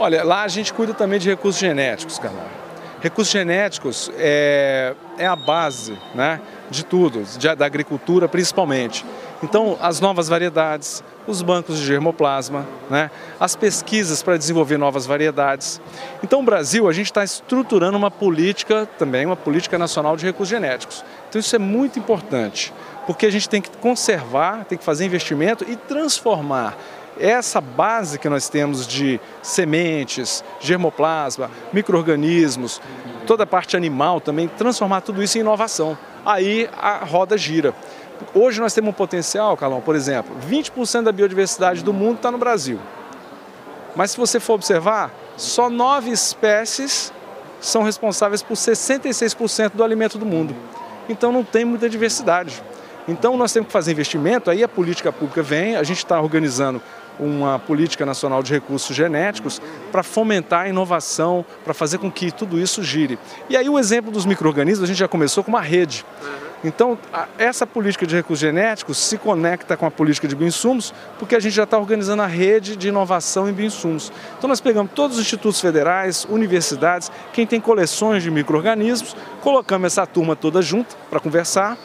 Olha, 0.01 0.23
lá 0.23 0.43
a 0.43 0.47
gente 0.47 0.73
cuida 0.73 0.93
também 0.93 1.19
de 1.19 1.29
recursos 1.29 1.59
genéticos, 1.59 2.17
Carlão. 2.17 2.45
Recursos 3.01 3.33
genéticos 3.33 4.09
é, 4.17 4.95
é 5.17 5.27
a 5.27 5.35
base 5.35 5.97
né, 6.15 6.39
de 6.71 6.85
tudo, 6.85 7.21
de, 7.37 7.53
da 7.53 7.65
agricultura 7.65 8.25
principalmente. 8.25 9.05
Então, 9.43 9.77
as 9.81 9.99
novas 9.99 10.29
variedades, 10.29 11.03
os 11.27 11.41
bancos 11.41 11.79
de 11.79 11.85
germoplasma, 11.85 12.65
né, 12.89 13.11
as 13.37 13.57
pesquisas 13.57 14.23
para 14.23 14.37
desenvolver 14.37 14.77
novas 14.77 15.05
variedades. 15.05 15.81
Então, 16.23 16.39
o 16.39 16.43
Brasil, 16.43 16.87
a 16.87 16.93
gente 16.93 17.07
está 17.07 17.23
estruturando 17.23 17.97
uma 17.97 18.11
política 18.11 18.87
também, 18.97 19.25
uma 19.25 19.35
política 19.35 19.77
nacional 19.77 20.15
de 20.15 20.25
recursos 20.25 20.49
genéticos. 20.49 21.03
Então, 21.27 21.41
isso 21.41 21.53
é 21.53 21.59
muito 21.59 21.99
importante, 21.99 22.73
porque 23.05 23.25
a 23.25 23.31
gente 23.31 23.49
tem 23.49 23.61
que 23.61 23.69
conservar, 23.77 24.63
tem 24.63 24.77
que 24.77 24.83
fazer 24.83 25.05
investimento 25.05 25.65
e 25.67 25.75
transformar 25.75 26.77
essa 27.19 27.59
base 27.59 28.17
que 28.17 28.29
nós 28.29 28.49
temos 28.49 28.87
de 28.87 29.19
sementes, 29.41 30.43
germoplasma, 30.59 31.51
micro-organismos, 31.73 32.81
toda 33.27 33.43
a 33.43 33.47
parte 33.47 33.77
animal 33.77 34.19
também, 34.19 34.47
transformar 34.47 35.01
tudo 35.01 35.21
isso 35.21 35.37
em 35.37 35.41
inovação. 35.41 35.97
Aí 36.25 36.69
a 36.77 37.03
roda 37.05 37.37
gira. 37.37 37.73
Hoje 38.33 38.59
nós 38.59 38.73
temos 38.73 38.89
um 38.89 38.93
potencial, 38.93 39.55
Carlão, 39.55 39.81
por 39.81 39.95
exemplo, 39.95 40.35
20% 40.49 41.03
da 41.03 41.11
biodiversidade 41.11 41.83
do 41.83 41.93
mundo 41.93 42.17
está 42.17 42.31
no 42.31 42.37
Brasil. 42.37 42.79
Mas 43.95 44.11
se 44.11 44.17
você 44.17 44.39
for 44.39 44.53
observar, 44.53 45.11
só 45.37 45.69
nove 45.69 46.11
espécies 46.11 47.13
são 47.61 47.83
responsáveis 47.83 48.41
por 48.41 48.55
66% 48.55 49.71
do 49.73 49.83
alimento 49.83 50.17
do 50.17 50.25
mundo. 50.25 50.55
Então 51.07 51.31
não 51.31 51.43
tem 51.43 51.65
muita 51.65 51.89
diversidade. 51.89 52.61
Então 53.07 53.35
nós 53.35 53.51
temos 53.51 53.67
que 53.67 53.73
fazer 53.73 53.91
investimento, 53.91 54.51
aí 54.51 54.63
a 54.63 54.67
política 54.67 55.11
pública 55.11 55.41
vem, 55.41 55.75
a 55.75 55.83
gente 55.83 55.97
está 55.97 56.21
organizando 56.21 56.81
uma 57.19 57.59
política 57.59 58.05
nacional 58.05 58.41
de 58.41 58.53
recursos 58.53 58.95
genéticos 58.95 59.61
para 59.91 60.03
fomentar 60.03 60.61
a 60.61 60.69
inovação, 60.69 61.45
para 61.63 61.73
fazer 61.73 61.97
com 61.97 62.11
que 62.11 62.31
tudo 62.31 62.59
isso 62.59 62.83
gire. 62.83 63.19
E 63.49 63.57
aí 63.57 63.69
o 63.69 63.77
exemplo 63.77 64.11
dos 64.11 64.25
micro-organismos, 64.25 64.83
a 64.83 64.87
gente 64.87 64.97
já 64.97 65.07
começou 65.07 65.43
com 65.43 65.49
uma 65.49 65.61
rede. 65.61 66.05
Então, 66.63 66.97
essa 67.37 67.65
política 67.65 68.05
de 68.05 68.15
recursos 68.15 68.39
genéticos 68.39 68.97
se 68.97 69.17
conecta 69.17 69.77
com 69.77 69.85
a 69.85 69.91
política 69.91 70.27
de 70.27 70.35
bioinsumos, 70.35 70.93
porque 71.17 71.35
a 71.35 71.39
gente 71.39 71.53
já 71.53 71.63
está 71.63 71.77
organizando 71.77 72.21
a 72.21 72.27
rede 72.27 72.75
de 72.75 72.89
inovação 72.89 73.49
em 73.49 73.53
bioinsumos. 73.53 74.11
Então, 74.37 74.47
nós 74.49 74.59
pegamos 74.59 74.91
todos 74.93 75.17
os 75.17 75.23
institutos 75.23 75.61
federais, 75.61 76.25
universidades, 76.29 77.09
quem 77.31 77.47
tem 77.47 77.61
coleções 77.61 78.23
de 78.23 78.29
micro-organismos, 78.29 79.15
colocamos 79.41 79.85
essa 79.93 80.05
turma 80.05 80.35
toda 80.35 80.61
junto 80.61 80.97
para 81.09 81.19
conversar 81.21 81.77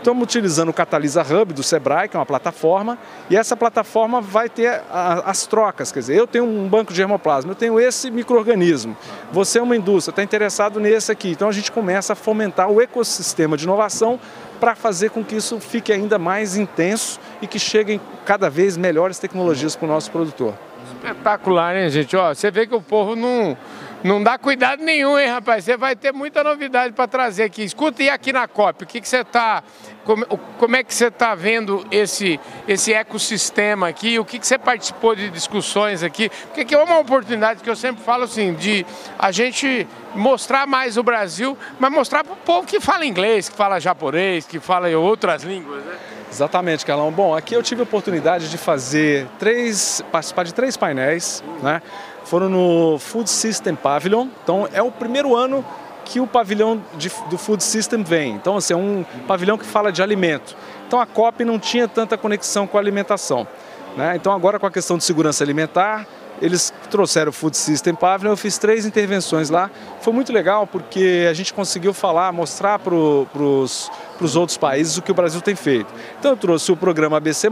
Estamos 0.00 0.22
utilizando 0.22 0.70
o 0.70 0.72
Catalisa 0.72 1.20
Hub 1.20 1.52
do 1.52 1.62
Sebrae, 1.62 2.08
que 2.08 2.16
é 2.16 2.18
uma 2.18 2.24
plataforma, 2.24 2.98
e 3.28 3.36
essa 3.36 3.54
plataforma 3.54 4.18
vai 4.18 4.48
ter 4.48 4.80
as 4.90 5.46
trocas. 5.46 5.92
Quer 5.92 5.98
dizer, 5.98 6.16
eu 6.16 6.26
tenho 6.26 6.44
um 6.46 6.66
banco 6.66 6.90
de 6.90 6.96
germoplasma, 6.96 7.50
eu 7.50 7.54
tenho 7.54 7.78
esse 7.78 8.10
microorganismo, 8.10 8.96
você 9.30 9.58
é 9.58 9.62
uma 9.62 9.76
indústria, 9.76 10.12
está 10.12 10.22
interessado 10.22 10.80
nesse 10.80 11.12
aqui. 11.12 11.28
Então 11.28 11.50
a 11.50 11.52
gente 11.52 11.70
começa 11.70 12.14
a 12.14 12.16
fomentar 12.16 12.70
o 12.70 12.80
ecossistema 12.80 13.58
de 13.58 13.64
inovação 13.64 14.18
para 14.58 14.74
fazer 14.74 15.10
com 15.10 15.22
que 15.22 15.36
isso 15.36 15.60
fique 15.60 15.92
ainda 15.92 16.18
mais 16.18 16.56
intenso 16.56 17.20
e 17.42 17.46
que 17.46 17.58
cheguem 17.58 18.00
cada 18.24 18.48
vez 18.48 18.78
melhores 18.78 19.18
tecnologias 19.18 19.76
para 19.76 19.84
o 19.84 19.88
nosso 19.88 20.10
produtor. 20.10 20.54
Espetacular, 20.94 21.76
hein, 21.76 21.90
gente? 21.90 22.16
Ó, 22.16 22.32
você 22.32 22.50
vê 22.50 22.66
que 22.66 22.74
o 22.74 22.80
povo 22.80 23.14
não, 23.14 23.54
não 24.02 24.22
dá 24.22 24.38
cuidado 24.38 24.82
nenhum, 24.82 25.18
hein, 25.18 25.28
rapaz? 25.28 25.64
Você 25.64 25.76
vai 25.76 25.94
ter 25.94 26.12
muita 26.12 26.42
novidade 26.42 26.94
para 26.94 27.06
trazer 27.06 27.44
aqui. 27.44 27.62
Escuta, 27.62 28.02
e 28.02 28.08
aqui 28.08 28.32
na 28.32 28.48
COP, 28.48 28.84
o 28.84 28.86
que, 28.86 29.06
você 29.06 29.18
está. 29.18 29.62
Como, 30.04 30.24
como, 30.26 30.76
é 30.76 30.82
que 30.82 30.94
você 30.94 31.08
está 31.08 31.34
vendo 31.34 31.86
esse, 31.90 32.40
esse 32.66 32.92
ecossistema 32.94 33.88
aqui? 33.88 34.18
O 34.18 34.24
que, 34.24 34.38
que 34.38 34.46
você 34.46 34.58
participou 34.58 35.14
de 35.14 35.28
discussões 35.28 36.02
aqui? 36.02 36.30
Porque 36.46 36.62
aqui 36.62 36.74
é 36.74 36.82
uma 36.82 36.98
oportunidade 36.98 37.62
que 37.62 37.68
eu 37.68 37.76
sempre 37.76 38.02
falo 38.02 38.24
assim, 38.24 38.54
de 38.54 38.86
a 39.18 39.30
gente 39.30 39.86
mostrar 40.14 40.66
mais 40.66 40.96
o 40.96 41.02
Brasil, 41.02 41.56
mas 41.78 41.92
mostrar 41.92 42.24
para 42.24 42.32
o 42.32 42.36
povo 42.36 42.66
que 42.66 42.80
fala 42.80 43.04
inglês, 43.04 43.48
que 43.48 43.56
fala 43.56 43.78
japonês, 43.78 44.46
que 44.46 44.58
fala 44.58 44.88
outras 44.96 45.42
línguas, 45.42 45.84
né? 45.84 45.98
Exatamente, 46.32 46.86
Carlão. 46.86 47.10
Bom, 47.10 47.36
aqui 47.36 47.54
eu 47.54 47.62
tive 47.62 47.80
a 47.80 47.84
oportunidade 47.84 48.48
de 48.48 48.56
fazer 48.56 49.26
três, 49.38 50.02
participar 50.12 50.44
de 50.44 50.54
três 50.54 50.76
painéis, 50.76 51.42
né? 51.60 51.82
Foram 52.30 52.48
no 52.48 52.96
Food 53.00 53.28
System 53.28 53.74
Pavilion. 53.74 54.28
Então 54.44 54.68
é 54.72 54.80
o 54.80 54.92
primeiro 54.92 55.34
ano 55.34 55.64
que 56.04 56.20
o 56.20 56.28
pavilhão 56.28 56.80
de, 56.96 57.10
do 57.28 57.36
Food 57.36 57.60
System 57.60 58.04
vem. 58.04 58.34
Então, 58.36 58.56
assim, 58.56 58.72
é 58.72 58.76
um 58.76 59.04
pavilhão 59.26 59.58
que 59.58 59.66
fala 59.66 59.90
de 59.90 60.00
alimento. 60.00 60.56
Então 60.86 61.00
a 61.00 61.06
COP 61.06 61.44
não 61.44 61.58
tinha 61.58 61.88
tanta 61.88 62.16
conexão 62.16 62.68
com 62.68 62.76
a 62.76 62.80
alimentação. 62.80 63.48
Né? 63.96 64.14
Então 64.14 64.32
agora 64.32 64.60
com 64.60 64.66
a 64.66 64.70
questão 64.70 64.96
de 64.96 65.02
segurança 65.02 65.42
alimentar, 65.42 66.06
eles 66.40 66.72
trouxeram 66.88 67.30
o 67.30 67.32
Food 67.32 67.56
System 67.56 67.96
Pavilion, 67.96 68.32
eu 68.32 68.36
fiz 68.36 68.58
três 68.58 68.86
intervenções 68.86 69.50
lá. 69.50 69.68
Foi 70.00 70.12
muito 70.12 70.32
legal 70.32 70.68
porque 70.68 71.26
a 71.28 71.34
gente 71.34 71.52
conseguiu 71.52 71.92
falar, 71.92 72.30
mostrar 72.30 72.78
para 72.78 72.94
os 72.94 73.90
outros 74.36 74.56
países 74.56 74.96
o 74.96 75.02
que 75.02 75.10
o 75.10 75.14
Brasil 75.14 75.40
tem 75.40 75.54
feito. 75.54 75.92
Então 76.18 76.32
eu 76.32 76.36
trouxe 76.36 76.70
o 76.70 76.76
programa 76.76 77.16
ABC+, 77.16 77.48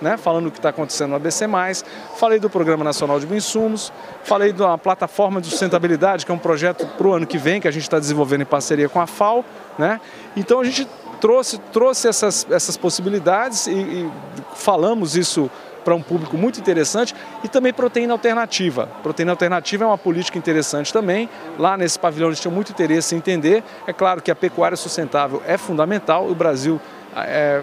né, 0.00 0.16
falando 0.16 0.46
o 0.46 0.50
que 0.50 0.58
está 0.58 0.70
acontecendo 0.70 1.10
no 1.10 1.16
ABC+, 1.16 1.46
falei 2.16 2.38
do 2.38 2.50
Programa 2.50 2.84
Nacional 2.84 3.18
de 3.20 3.26
Bioinsumos, 3.26 3.92
falei 4.24 4.52
da 4.52 4.76
plataforma 4.76 5.40
de 5.40 5.48
sustentabilidade, 5.48 6.26
que 6.26 6.32
é 6.32 6.34
um 6.34 6.38
projeto 6.38 6.86
para 6.86 7.06
o 7.06 7.12
ano 7.12 7.26
que 7.26 7.38
vem, 7.38 7.60
que 7.60 7.68
a 7.68 7.70
gente 7.70 7.82
está 7.82 7.98
desenvolvendo 7.98 8.42
em 8.42 8.46
parceria 8.46 8.88
com 8.88 9.00
a 9.00 9.06
FAO. 9.06 9.44
Né? 9.78 10.00
Então 10.36 10.60
a 10.60 10.64
gente 10.64 10.88
trouxe, 11.20 11.58
trouxe 11.72 12.08
essas, 12.08 12.46
essas 12.50 12.76
possibilidades 12.76 13.66
e, 13.66 13.72
e 13.72 14.10
falamos 14.54 15.16
isso 15.16 15.50
para 15.88 15.94
um 15.94 16.02
público 16.02 16.36
muito 16.36 16.60
interessante 16.60 17.14
e 17.42 17.48
também 17.48 17.72
proteína 17.72 18.12
alternativa. 18.12 18.86
Proteína 19.02 19.32
alternativa 19.32 19.84
é 19.84 19.86
uma 19.86 19.96
política 19.96 20.36
interessante 20.36 20.92
também. 20.92 21.30
Lá 21.58 21.78
nesse 21.78 21.98
pavilhão 21.98 22.28
eles 22.28 22.38
tinham 22.38 22.52
muito 22.52 22.70
interesse 22.70 23.14
em 23.14 23.18
entender. 23.18 23.64
É 23.86 23.92
claro 23.94 24.20
que 24.20 24.30
a 24.30 24.34
pecuária 24.34 24.76
sustentável 24.76 25.42
é 25.46 25.56
fundamental. 25.56 26.28
O 26.28 26.34
Brasil 26.34 26.78
é, 27.16 27.62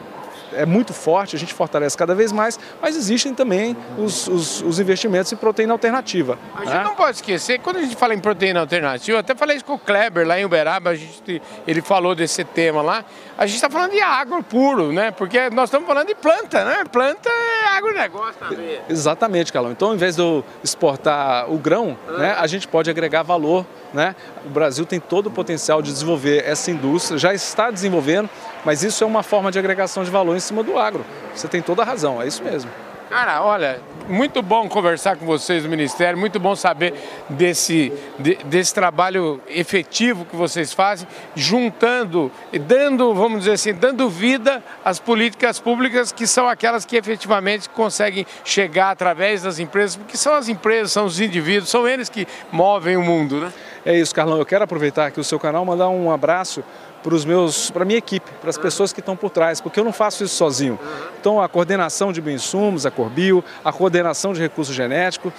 é 0.55 0.65
muito 0.65 0.91
forte, 0.91 1.35
a 1.35 1.39
gente 1.39 1.53
fortalece 1.53 1.95
cada 1.95 2.15
vez 2.15 2.31
mais, 2.31 2.59
mas 2.81 2.95
existem 2.95 3.31
também 3.31 3.77
os, 3.95 4.27
os, 4.27 4.61
os 4.61 4.79
investimentos 4.79 5.31
em 5.31 5.35
proteína 5.35 5.73
alternativa. 5.73 6.39
A 6.55 6.65
gente 6.65 6.73
né? 6.73 6.83
não 6.83 6.95
pode 6.95 7.17
esquecer, 7.17 7.59
quando 7.59 7.77
a 7.77 7.81
gente 7.81 7.95
fala 7.95 8.15
em 8.15 8.19
proteína 8.19 8.61
alternativa, 8.61 9.17
eu 9.17 9.19
até 9.19 9.35
falei 9.35 9.57
isso 9.57 9.65
com 9.65 9.73
o 9.73 9.79
Kleber 9.79 10.25
lá 10.25 10.39
em 10.39 10.45
Uberaba, 10.45 10.89
a 10.89 10.95
gente, 10.95 11.41
ele 11.67 11.81
falou 11.83 12.15
desse 12.15 12.43
tema 12.43 12.81
lá, 12.81 13.05
a 13.37 13.45
gente 13.45 13.57
está 13.57 13.69
falando 13.69 13.91
de 13.91 14.01
agro 14.01 14.41
puro, 14.41 14.91
né? 14.91 15.11
Porque 15.11 15.49
nós 15.51 15.65
estamos 15.65 15.85
falando 15.85 16.07
de 16.07 16.15
planta, 16.15 16.65
né? 16.65 16.83
Planta 16.91 17.29
é 17.29 17.54
agronegócio 17.77 18.35
também. 18.39 18.79
Exatamente, 18.89 19.51
Carlão. 19.51 19.71
Então, 19.71 19.89
ao 19.89 19.95
invés 19.95 20.15
de 20.15 20.21
eu 20.21 20.43
exportar 20.63 21.51
o 21.51 21.57
grão, 21.57 21.97
ah. 22.07 22.11
né, 22.13 22.35
a 22.37 22.47
gente 22.47 22.67
pode 22.67 22.89
agregar 22.89 23.23
valor 23.23 23.65
né? 23.95 24.13
O 24.45 24.49
Brasil 24.49 24.85
tem 24.85 24.99
todo 24.99 25.27
o 25.27 25.31
potencial 25.31 25.81
de 25.81 25.91
desenvolver 25.91 26.43
essa 26.45 26.69
indústria, 26.69 27.17
já 27.17 27.33
está 27.33 27.71
desenvolvendo, 27.71 28.29
mas 28.65 28.83
isso 28.83 29.03
é 29.03 29.07
uma 29.07 29.23
forma 29.23 29.51
de 29.51 29.57
agregação 29.57 30.03
de 30.03 30.11
valor 30.11 30.35
em 30.35 30.39
cima 30.39 30.61
do 30.61 30.77
agro. 30.77 31.05
Você 31.33 31.47
tem 31.47 31.61
toda 31.61 31.81
a 31.81 31.85
razão, 31.85 32.21
é 32.21 32.27
isso 32.27 32.43
mesmo. 32.43 32.69
Cara, 33.09 33.43
olha, 33.43 33.79
muito 34.09 34.41
bom 34.41 34.67
conversar 34.67 35.15
com 35.15 35.27
vocês 35.27 35.61
do 35.61 35.69
Ministério, 35.69 36.17
muito 36.17 36.39
bom 36.39 36.55
saber 36.55 36.93
desse, 37.29 37.93
de, 38.17 38.35
desse 38.45 38.73
trabalho 38.73 39.39
efetivo 39.47 40.25
que 40.25 40.35
vocês 40.35 40.73
fazem, 40.73 41.07
juntando 41.35 42.31
e 42.51 42.57
dando, 42.57 43.13
vamos 43.13 43.39
dizer 43.39 43.53
assim, 43.53 43.73
dando 43.73 44.09
vida 44.09 44.63
às 44.83 44.99
políticas 44.99 45.59
públicas 45.59 46.11
que 46.11 46.25
são 46.25 46.49
aquelas 46.49 46.83
que 46.83 46.97
efetivamente 46.97 47.69
conseguem 47.69 48.25
chegar 48.43 48.89
através 48.89 49.43
das 49.43 49.59
empresas, 49.59 49.95
porque 49.95 50.17
são 50.17 50.33
as 50.33 50.49
empresas, 50.49 50.91
são 50.91 51.05
os 51.05 51.19
indivíduos, 51.19 51.69
são 51.69 51.87
eles 51.87 52.09
que 52.09 52.27
movem 52.51 52.97
o 52.97 53.03
mundo, 53.03 53.39
né? 53.39 53.53
É 53.85 53.95
isso, 53.95 54.15
Carlão. 54.15 54.39
Eu 54.39 54.45
quero 54.47 54.63
aproveitar 54.63 55.05
aqui 55.05 55.19
o 55.19 55.23
seu 55.23 55.39
canal 55.39 55.63
mandar 55.63 55.89
um 55.89 56.09
abraço 56.09 56.63
para 57.05 57.13
os 57.13 57.23
meus, 57.23 57.69
para 57.69 57.83
a 57.83 57.85
minha 57.85 57.99
equipe, 57.99 58.31
para 58.41 58.49
as 58.49 58.57
pessoas 58.57 58.91
que 58.91 58.99
estão 58.99 59.15
por 59.15 59.29
trás, 59.29 59.61
porque 59.61 59.79
eu 59.79 59.83
não 59.83 59.93
faço 59.93 60.23
isso 60.23 60.33
sozinho. 60.33 60.79
Então 61.21 61.39
a 61.39 61.47
coordenação 61.47 62.11
de 62.11 62.19
bioinsumos, 62.19 62.83
a 62.83 62.89
Corbio, 62.89 63.43
a 63.63 63.71
coordenação 63.71 64.33
de 64.33 64.41
recursos 64.41 64.75
genéticos, 64.75 65.31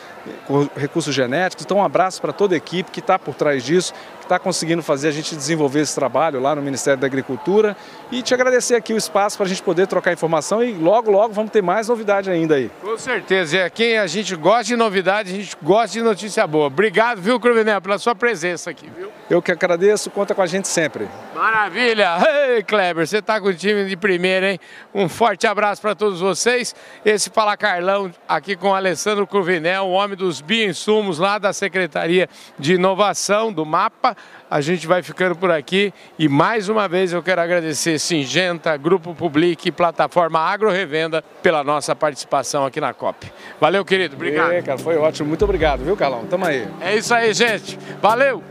recursos 0.77 1.13
genéticos. 1.13 1.65
Então 1.65 1.79
um 1.79 1.85
abraço 1.85 2.23
para 2.23 2.33
toda 2.33 2.55
a 2.55 2.57
equipe 2.57 2.93
que 2.93 3.01
está 3.01 3.19
por 3.19 3.35
trás 3.35 3.65
disso, 3.65 3.93
está 4.27 4.39
conseguindo 4.39 4.83
fazer 4.83 5.09
a 5.09 5.13
gente 5.13 5.35
desenvolver 5.35 5.81
esse 5.81 5.95
trabalho 5.95 6.41
lá 6.41 6.55
no 6.55 6.61
Ministério 6.61 7.01
da 7.01 7.07
Agricultura 7.07 7.77
e 8.11 8.23
te 8.23 8.35
agradecer 8.35 8.75
aqui 8.75 8.93
o 8.93 8.97
espaço 8.97 9.37
para 9.37 9.47
a 9.47 9.49
gente 9.49 9.63
poder 9.63 9.87
trocar 9.87 10.13
informação 10.13 10.63
e 10.63 10.73
logo, 10.75 11.11
logo 11.11 11.33
vamos 11.33 11.51
ter 11.51 11.63
mais 11.63 11.89
novidade 11.89 12.31
ainda 12.31 12.57
aí. 12.57 12.71
Com 12.83 12.99
certeza, 12.99 13.59
é 13.59 13.71
quem 13.71 13.99
a 13.99 14.07
gente 14.07 14.35
gosta 14.35 14.65
de 14.65 14.77
novidade, 14.77 15.33
a 15.33 15.37
gente 15.37 15.57
gosta 15.63 15.93
de 15.93 16.03
notícia 16.03 16.47
boa. 16.47 16.67
Obrigado, 16.67 17.21
viu, 17.21 17.39
Cruvinel, 17.39 17.81
pela 17.81 17.99
sua 17.99 18.15
presença 18.15 18.71
aqui, 18.71 18.91
viu? 18.97 19.11
Eu 19.31 19.41
que 19.41 19.51
agradeço, 19.51 20.11
conta 20.11 20.35
com 20.35 20.43
a 20.43 20.47
gente 20.47 20.69
sempre. 20.69 21.09
Maravilha! 21.35 22.17
Ei, 22.49 22.63
Kleber, 22.63 23.07
você 23.07 23.19
está 23.19 23.41
com 23.41 23.49
o 23.49 23.55
time 23.55 23.87
de 23.87 23.97
primeira, 23.97 24.53
hein? 24.53 24.61
Um 24.95 25.09
forte 25.09 25.47
abraço 25.47 25.81
para 25.83 25.95
todos 25.95 26.21
vocês. 26.21 26.75
Esse 27.05 27.31
Fala 27.31 27.57
Carlão 27.57 28.11
aqui 28.29 28.57
com 28.57 28.71
o 28.71 28.75
Alessandro 28.75 29.27
Cruvinel, 29.27 29.85
o 29.85 29.91
homem 29.91 30.17
dos 30.17 30.41
bioinsumos 30.41 31.19
lá 31.19 31.39
da 31.39 31.53
Secretaria 31.53 32.29
de 32.59 32.75
Inovação, 32.75 33.53
do 33.53 33.65
MAPA. 33.67 34.16
A 34.49 34.61
gente 34.61 34.87
vai 34.87 35.03
ficando 35.03 35.35
por 35.35 35.51
aqui 35.51 35.93
e 36.19 36.29
mais 36.29 36.69
uma 36.69 36.87
vez 36.87 37.13
eu 37.13 37.23
quero 37.23 37.41
agradecer 37.41 37.99
Singenta, 37.99 38.77
Grupo 38.77 39.15
Public 39.15 39.69
e 39.69 39.73
Plataforma 39.73 40.39
Agro 40.39 40.71
Revenda 40.71 41.23
pela 41.43 41.65
nossa 41.65 41.97
participação 41.97 42.65
aqui 42.65 42.81
na 42.81 42.95
COP. 42.95 43.31
Valeu, 43.61 43.85
querido. 43.85 44.15
Obrigado. 44.15 44.53
É, 44.53 44.63
cara, 44.63 44.79
foi 44.79 44.97
ótimo. 44.97 45.29
Muito 45.29 45.45
obrigado, 45.45 45.85
viu, 45.85 45.97
Carlão? 45.97 46.27
Tamo 46.27 46.47
aí. 46.47 46.69
É 46.81 46.95
isso 46.97 47.13
aí, 47.13 47.35
gente. 47.35 47.77
Valeu! 48.01 48.43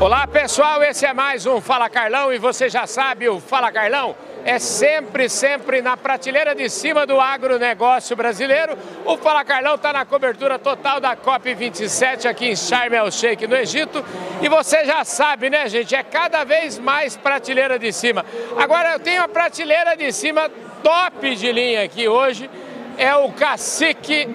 Olá 0.00 0.26
pessoal, 0.26 0.82
esse 0.82 1.06
é 1.06 1.14
mais 1.14 1.46
um 1.46 1.60
Fala 1.62 1.88
Carlão 1.88 2.30
e 2.30 2.38
você 2.38 2.68
já 2.68 2.86
sabe, 2.86 3.26
o 3.28 3.40
Fala 3.40 3.72
Carlão 3.72 4.14
é 4.44 4.58
sempre, 4.58 5.28
sempre 5.28 5.80
na 5.80 5.96
prateleira 5.96 6.54
de 6.54 6.68
cima 6.68 7.06
do 7.06 7.18
agronegócio 7.18 8.14
brasileiro. 8.14 8.76
O 9.06 9.16
Fala 9.16 9.42
Carlão 9.44 9.76
está 9.76 9.92
na 9.92 10.04
cobertura 10.04 10.58
total 10.58 11.00
da 11.00 11.16
COP27 11.16 12.26
aqui 12.26 12.50
em 12.50 12.56
Sharm 12.56 12.92
el 12.92 13.10
Sheikh, 13.10 13.46
no 13.46 13.56
Egito. 13.56 14.04
E 14.42 14.48
você 14.48 14.84
já 14.84 15.02
sabe, 15.02 15.48
né, 15.48 15.66
gente, 15.68 15.94
é 15.94 16.02
cada 16.02 16.44
vez 16.44 16.78
mais 16.78 17.16
prateleira 17.16 17.78
de 17.78 17.90
cima. 17.90 18.24
Agora 18.58 18.92
eu 18.92 19.00
tenho 19.00 19.22
a 19.22 19.28
prateleira 19.28 19.96
de 19.96 20.12
cima 20.12 20.50
top 20.82 21.34
de 21.34 21.50
linha 21.50 21.82
aqui 21.82 22.06
hoje, 22.06 22.50
é 22.98 23.14
o 23.16 23.32
cacique 23.32 24.28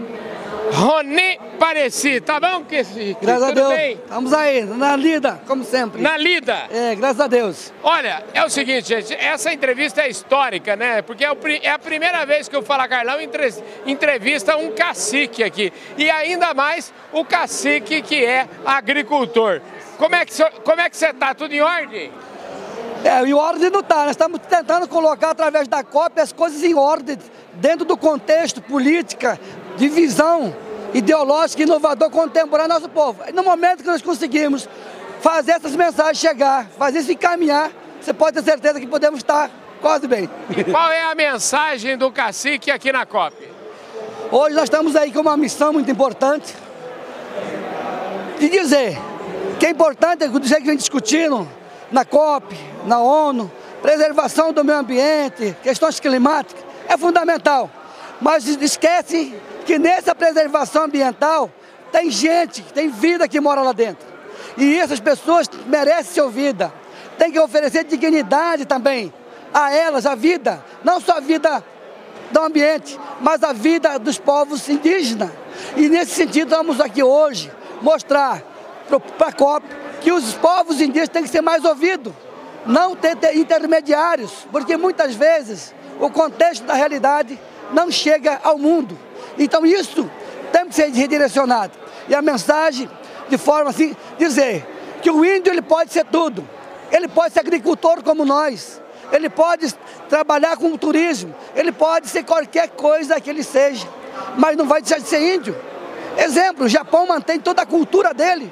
Roni 0.71 1.39
Pareci, 1.59 2.21
tá 2.21 2.39
bom, 2.39 2.63
Cacique? 2.63 3.17
Graças 3.21 3.49
Tudo 3.49 3.59
a 3.59 3.67
Deus. 3.67 3.73
Bem? 3.73 3.93
Estamos 3.93 4.33
aí, 4.33 4.63
na 4.63 4.95
lida, 4.95 5.41
como 5.47 5.63
sempre. 5.63 6.01
Na 6.01 6.15
lida? 6.17 6.67
É, 6.69 6.95
graças 6.95 7.19
a 7.19 7.27
Deus. 7.27 7.73
Olha, 7.83 8.23
é 8.33 8.43
o 8.43 8.49
seguinte, 8.49 8.87
gente, 8.87 9.13
essa 9.13 9.51
entrevista 9.51 10.01
é 10.01 10.09
histórica, 10.09 10.75
né? 10.75 11.01
Porque 11.01 11.25
é, 11.25 11.29
é 11.63 11.71
a 11.71 11.79
primeira 11.79 12.25
vez 12.25 12.47
que 12.47 12.55
o 12.55 12.61
Fala 12.61 12.87
Carlão 12.87 13.17
entrevista 13.85 14.57
um 14.57 14.71
cacique 14.71 15.43
aqui. 15.43 15.73
E 15.97 16.09
ainda 16.09 16.53
mais 16.53 16.93
o 17.11 17.25
cacique 17.25 18.01
que 18.01 18.23
é 18.23 18.47
agricultor. 18.65 19.61
Como 19.97 20.15
é 20.15 20.25
que, 20.25 20.33
como 20.63 20.81
é 20.81 20.89
que 20.89 20.95
você 20.95 21.13
tá? 21.13 21.33
Tudo 21.33 21.53
em 21.53 21.61
ordem? 21.61 22.11
É, 23.03 23.21
em 23.25 23.33
ordem 23.33 23.69
não 23.69 23.79
está. 23.79 24.03
Nós 24.03 24.11
estamos 24.11 24.39
tentando 24.39 24.87
colocar 24.87 25.31
através 25.31 25.67
da 25.67 25.83
COP 25.83 26.19
as 26.19 26.31
coisas 26.31 26.63
em 26.63 26.73
ordem, 26.73 27.17
dentro 27.53 27.85
do 27.85 27.97
contexto 27.97 28.61
política, 28.61 29.39
de 29.79 29.87
visão 29.87 30.53
ideológica, 30.93 31.63
inovador, 31.63 32.09
contemporâneo 32.09 32.73
nosso 32.73 32.89
povo. 32.89 33.23
E 33.27 33.31
no 33.31 33.43
momento 33.43 33.81
que 33.81 33.87
nós 33.87 34.01
conseguimos 34.01 34.67
fazer 35.21 35.53
essas 35.53 35.73
mensagens 35.73 36.17
chegar, 36.17 36.67
fazer 36.77 36.99
isso 36.99 37.11
encaminhar, 37.13 37.71
você 37.99 38.13
pode 38.13 38.35
ter 38.35 38.43
certeza 38.43 38.79
que 38.79 38.85
podemos 38.85 39.19
estar 39.19 39.49
quase 39.81 40.05
bem. 40.05 40.29
E 40.55 40.63
qual 40.69 40.91
é 40.91 41.03
a 41.03 41.15
mensagem 41.15 41.97
do 41.97 42.11
cacique 42.11 42.69
aqui 42.69 42.91
na 42.91 43.05
COP? 43.05 43.35
Hoje 44.29 44.53
nós 44.53 44.65
estamos 44.65 44.97
aí 44.97 45.13
com 45.13 45.21
uma 45.21 45.37
missão 45.37 45.71
muito 45.71 45.89
importante 45.89 46.53
de 48.37 48.49
dizer 48.49 48.97
que 49.57 49.65
é 49.65 49.69
importante, 49.69 50.27
do 50.27 50.45
jeito 50.45 50.61
que 50.61 50.67
vem 50.67 50.77
discutindo 50.77 51.47
na 51.89 52.03
COP, 52.03 52.53
na 52.85 52.99
ONU, 52.99 53.49
preservação 53.81 54.51
do 54.51 54.63
meio 54.63 54.79
ambiente, 54.79 55.55
questões 55.63 56.01
climáticas, 56.01 56.63
é 56.87 56.97
fundamental. 56.97 57.69
Mas 58.21 58.45
esquece 58.45 59.33
que 59.65 59.77
nessa 59.77 60.15
preservação 60.15 60.83
ambiental 60.83 61.51
tem 61.91 62.09
gente, 62.09 62.61
tem 62.63 62.89
vida 62.89 63.27
que 63.27 63.39
mora 63.39 63.61
lá 63.61 63.71
dentro. 63.71 64.07
E 64.57 64.77
essas 64.77 64.99
pessoas 64.99 65.49
merecem 65.67 66.13
ser 66.13 66.21
ouvidas. 66.21 66.71
Tem 67.17 67.31
que 67.31 67.39
oferecer 67.39 67.83
dignidade 67.83 68.65
também 68.65 69.13
a 69.53 69.73
elas, 69.73 70.05
a 70.05 70.15
vida, 70.15 70.63
não 70.83 70.99
só 70.99 71.17
a 71.17 71.19
vida 71.19 71.63
do 72.31 72.39
ambiente, 72.39 72.99
mas 73.19 73.43
a 73.43 73.53
vida 73.53 73.97
dos 73.97 74.19
povos 74.19 74.67
indígenas. 74.69 75.31
E 75.75 75.89
nesse 75.89 76.11
sentido, 76.11 76.49
vamos 76.49 76.79
aqui 76.79 77.03
hoje 77.03 77.51
mostrar 77.81 78.43
para 79.17 79.27
a 79.27 79.31
COP 79.31 79.65
que 80.01 80.11
os 80.11 80.33
povos 80.35 80.79
indígenas 80.79 81.09
têm 81.09 81.23
que 81.23 81.29
ser 81.29 81.41
mais 81.41 81.65
ouvidos, 81.65 82.13
não 82.65 82.95
ter 82.95 83.35
intermediários, 83.35 84.47
porque 84.51 84.77
muitas 84.77 85.15
vezes 85.15 85.73
o 85.99 86.09
contexto 86.09 86.63
da 86.63 86.73
realidade 86.73 87.39
não 87.73 87.91
chega 87.91 88.39
ao 88.43 88.57
mundo. 88.57 88.97
Então 89.37 89.65
isso 89.65 90.09
tem 90.51 90.67
que 90.67 90.75
ser 90.75 90.89
redirecionado. 90.89 91.73
E 92.07 92.15
a 92.15 92.21
mensagem, 92.21 92.89
de 93.29 93.37
forma 93.37 93.69
assim, 93.69 93.95
dizer 94.17 94.65
que 95.01 95.09
o 95.09 95.23
índio 95.23 95.51
ele 95.51 95.61
pode 95.61 95.93
ser 95.93 96.05
tudo. 96.05 96.47
Ele 96.91 97.07
pode 97.07 97.33
ser 97.33 97.39
agricultor 97.39 98.03
como 98.03 98.25
nós. 98.25 98.81
Ele 99.11 99.29
pode 99.29 99.73
trabalhar 100.07 100.57
com 100.57 100.73
o 100.73 100.77
turismo. 100.77 101.33
Ele 101.55 101.71
pode 101.71 102.07
ser 102.07 102.23
qualquer 102.23 102.69
coisa 102.69 103.19
que 103.19 103.29
ele 103.29 103.43
seja. 103.43 103.87
Mas 104.37 104.57
não 104.57 104.65
vai 104.65 104.81
deixar 104.81 104.99
de 104.99 105.07
ser 105.07 105.35
índio. 105.35 105.55
Exemplo, 106.17 106.65
o 106.65 106.69
Japão 106.69 107.07
mantém 107.07 107.39
toda 107.39 107.61
a 107.61 107.65
cultura 107.65 108.13
dele. 108.13 108.51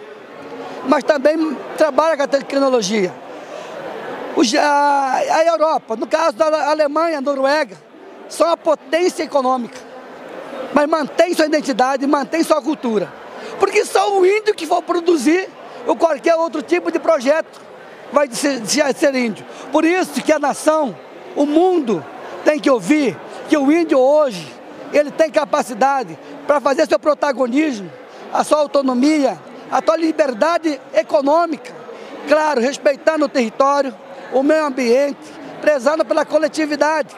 Mas 0.88 1.04
também 1.04 1.58
trabalha 1.78 2.16
com 2.16 2.24
a 2.24 2.28
tecnologia. 2.28 3.14
a 4.36 5.44
Europa, 5.46 5.96
no 5.96 6.08
caso 6.08 6.38
da 6.38 6.70
Alemanha, 6.70 7.20
Noruega, 7.20 7.76
são 8.30 8.50
a 8.50 8.58
potência 8.58 9.24
econômica 9.24 9.87
mas 10.74 10.88
mantém 10.88 11.34
sua 11.34 11.46
identidade, 11.46 12.06
mantém 12.06 12.44
sua 12.44 12.62
cultura. 12.62 13.12
Porque 13.60 13.84
só 13.86 14.18
o 14.20 14.26
índio 14.26 14.54
que 14.54 14.66
for 14.66 14.82
produzir 14.82 15.50
ou 15.86 15.96
qualquer 15.96 16.36
outro 16.36 16.62
tipo 16.62 16.92
de 16.92 17.00
projeto 17.00 17.60
vai 18.12 18.30
ser, 18.32 18.62
ser 18.96 19.16
índio. 19.16 19.46
Por 19.72 19.86
isso 19.86 20.22
que 20.22 20.32
a 20.32 20.40
nação, 20.40 20.96
o 21.36 21.46
mundo, 21.46 22.04
tem 22.44 22.60
que 22.60 22.70
ouvir 22.70 23.18
que 23.50 23.58
o 23.58 23.72
índio 23.72 24.00
hoje, 24.00 24.48
ele 24.94 25.12
tem 25.12 25.30
capacidade 25.30 26.18
para 26.46 26.62
fazer 26.62 26.88
seu 26.88 27.00
protagonismo, 27.00 27.92
a 28.34 28.44
sua 28.44 28.60
autonomia, 28.60 29.38
a 29.72 29.82
sua 29.84 29.98
liberdade 29.98 30.80
econômica, 30.94 31.74
claro, 32.28 32.62
respeitando 32.62 33.26
o 33.26 33.30
território, 33.30 33.94
o 34.34 34.44
meio 34.44 34.66
ambiente, 34.66 35.18
prezando 35.62 36.06
pela 36.06 36.26
coletividade. 36.26 37.16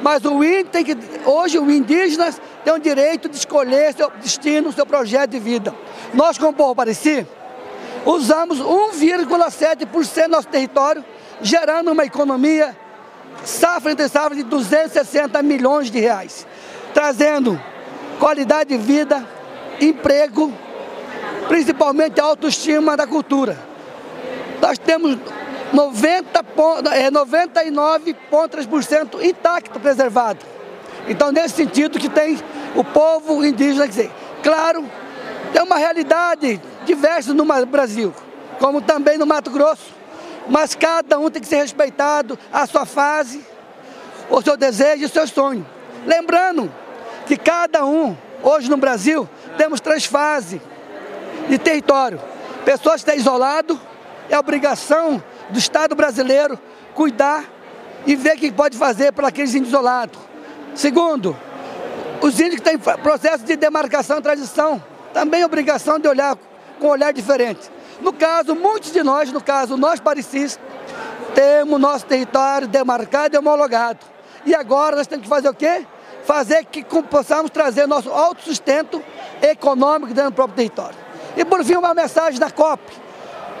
Mas 0.00 0.24
o 0.24 0.42
índio 0.42 0.66
tem 0.66 0.84
que, 0.84 0.96
hoje 1.24 1.58
o 1.58 1.70
indígena 1.70 2.34
tem 2.64 2.72
o 2.72 2.78
direito 2.78 3.28
de 3.28 3.36
escolher 3.36 3.92
seu 3.94 4.10
destino, 4.10 4.72
seu 4.72 4.86
projeto 4.86 5.30
de 5.30 5.38
vida. 5.38 5.74
Nós, 6.14 6.38
como 6.38 6.54
povo 6.54 6.74
Pareci, 6.74 7.26
usamos 8.06 8.58
1,7% 8.58 10.22
do 10.22 10.28
nosso 10.28 10.48
território, 10.48 11.04
gerando 11.42 11.92
uma 11.92 12.04
economia 12.04 12.74
safra 13.44 13.92
entre 13.92 14.08
safra 14.08 14.34
de 14.34 14.42
260 14.44 15.42
milhões 15.42 15.90
de 15.90 16.00
reais, 16.00 16.46
trazendo 16.94 17.60
qualidade 18.18 18.70
de 18.70 18.78
vida, 18.78 19.28
emprego, 19.80 20.50
principalmente 21.48 22.18
a 22.20 22.24
autoestima 22.24 22.96
da 22.96 23.06
cultura. 23.06 23.58
Nós 24.62 24.78
temos 24.78 25.18
90, 25.72 26.44
é, 26.94 27.10
99,3% 27.10 29.22
intacto 29.22 29.78
preservado. 29.78 30.53
Então, 31.08 31.30
nesse 31.30 31.54
sentido 31.54 31.98
que 31.98 32.08
tem 32.08 32.38
o 32.74 32.82
povo 32.82 33.44
indígena, 33.44 33.86
dizer, 33.86 34.10
claro, 34.42 34.84
tem 35.52 35.62
uma 35.62 35.76
realidade 35.76 36.60
diversa 36.84 37.34
no 37.34 37.44
Brasil, 37.66 38.14
como 38.58 38.80
também 38.80 39.18
no 39.18 39.26
Mato 39.26 39.50
Grosso, 39.50 39.92
mas 40.48 40.74
cada 40.74 41.18
um 41.18 41.30
tem 41.30 41.40
que 41.40 41.48
ser 41.48 41.56
respeitado, 41.56 42.38
a 42.52 42.66
sua 42.66 42.84
fase, 42.84 43.44
o 44.30 44.42
seu 44.42 44.56
desejo 44.56 45.02
e 45.02 45.06
o 45.06 45.08
seu 45.08 45.26
sonho. 45.26 45.66
Lembrando 46.06 46.72
que 47.26 47.36
cada 47.36 47.84
um, 47.84 48.16
hoje 48.42 48.70
no 48.70 48.76
Brasil, 48.76 49.28
temos 49.56 49.80
três 49.80 50.04
fases 50.04 50.60
de 51.48 51.58
território. 51.58 52.20
Pessoas 52.64 53.02
que 53.02 53.10
estão 53.10 53.14
isoladas, 53.14 53.76
é 54.28 54.38
obrigação 54.38 55.22
do 55.50 55.58
Estado 55.58 55.94
brasileiro 55.94 56.58
cuidar 56.94 57.44
e 58.06 58.16
ver 58.16 58.36
o 58.36 58.38
que 58.38 58.52
pode 58.52 58.76
fazer 58.76 59.12
para 59.12 59.28
aqueles 59.28 59.54
isolados. 59.54 60.18
Segundo, 60.74 61.36
os 62.20 62.38
índios 62.40 62.56
que 62.56 62.62
têm 62.62 62.78
processo 62.78 63.44
de 63.44 63.56
demarcação 63.56 64.18
e 64.18 64.22
transição, 64.22 64.82
também 65.12 65.44
obrigação 65.44 65.98
de 65.98 66.08
olhar 66.08 66.36
com 66.80 66.88
um 66.88 66.90
olhar 66.90 67.12
diferente. 67.12 67.70
No 68.00 68.12
caso, 68.12 68.54
muitos 68.54 68.92
de 68.92 69.02
nós, 69.02 69.30
no 69.30 69.40
caso, 69.40 69.76
nós 69.76 70.00
parecis, 70.00 70.58
temos 71.34 71.80
nosso 71.80 72.06
território 72.06 72.66
demarcado 72.66 73.36
e 73.36 73.38
homologado. 73.38 74.00
E 74.44 74.54
agora 74.54 74.96
nós 74.96 75.06
temos 75.06 75.24
que 75.24 75.28
fazer 75.28 75.48
o 75.48 75.54
quê? 75.54 75.86
Fazer 76.24 76.64
que 76.64 76.84
possamos 76.84 77.50
trazer 77.50 77.86
nosso 77.86 78.10
autossustento 78.10 79.02
econômico 79.40 80.12
dentro 80.12 80.30
do 80.30 80.34
próprio 80.34 80.56
território. 80.56 80.96
E 81.36 81.44
por 81.44 81.64
fim, 81.64 81.76
uma 81.76 81.94
mensagem 81.94 82.38
da 82.38 82.50
COP, 82.50 82.82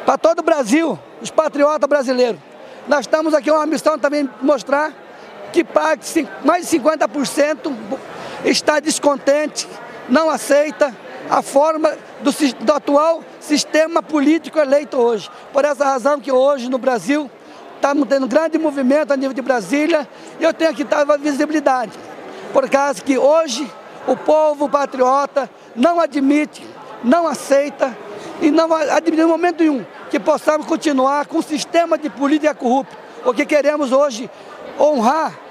para 0.04 0.18
todo 0.18 0.40
o 0.40 0.42
Brasil, 0.42 0.98
os 1.22 1.30
patriotas 1.30 1.88
brasileiros. 1.88 2.40
Nós 2.88 3.00
estamos 3.00 3.34
aqui 3.34 3.50
uma 3.50 3.66
missão 3.66 3.98
também 3.98 4.28
mostrar 4.42 4.92
que 5.54 5.64
mais 6.44 6.68
de 6.68 6.80
50% 6.80 7.72
está 8.44 8.80
descontente, 8.80 9.68
não 10.08 10.28
aceita 10.28 10.92
a 11.30 11.42
forma 11.42 11.96
do, 12.22 12.32
do, 12.64 12.72
atual 12.72 13.22
sistema 13.38 14.02
político 14.02 14.58
eleito 14.58 14.96
hoje. 14.96 15.30
Por 15.52 15.64
essa 15.64 15.84
razão 15.84 16.18
que 16.18 16.32
hoje 16.32 16.68
no 16.68 16.76
Brasil 16.76 17.30
estamos 17.76 18.08
tendo 18.08 18.26
um 18.26 18.28
grande 18.28 18.58
movimento 18.58 19.12
a 19.12 19.16
nível 19.16 19.32
de 19.32 19.40
Brasília 19.40 20.08
e 20.40 20.42
eu 20.42 20.52
tenho 20.52 20.72
aqui 20.72 20.84
a 20.90 21.16
visibilidade. 21.16 21.92
Por 22.52 22.68
causa 22.68 23.00
que 23.00 23.16
hoje 23.16 23.70
o 24.08 24.16
povo 24.16 24.68
patriota 24.68 25.48
não 25.76 26.00
admite, 26.00 26.66
não 27.04 27.28
aceita 27.28 27.96
e 28.42 28.50
não 28.50 28.74
admite 28.74 29.22
em 29.22 29.26
momento 29.26 29.62
nenhum 29.62 29.86
que 30.10 30.18
possamos 30.18 30.66
continuar 30.66 31.26
com 31.26 31.38
o 31.38 31.42
sistema 31.42 31.96
de 31.96 32.10
política 32.10 32.54
corrupta. 32.54 32.96
Porque 33.22 33.46
queremos 33.46 33.92
hoje 33.92 34.28
honrar 34.78 35.43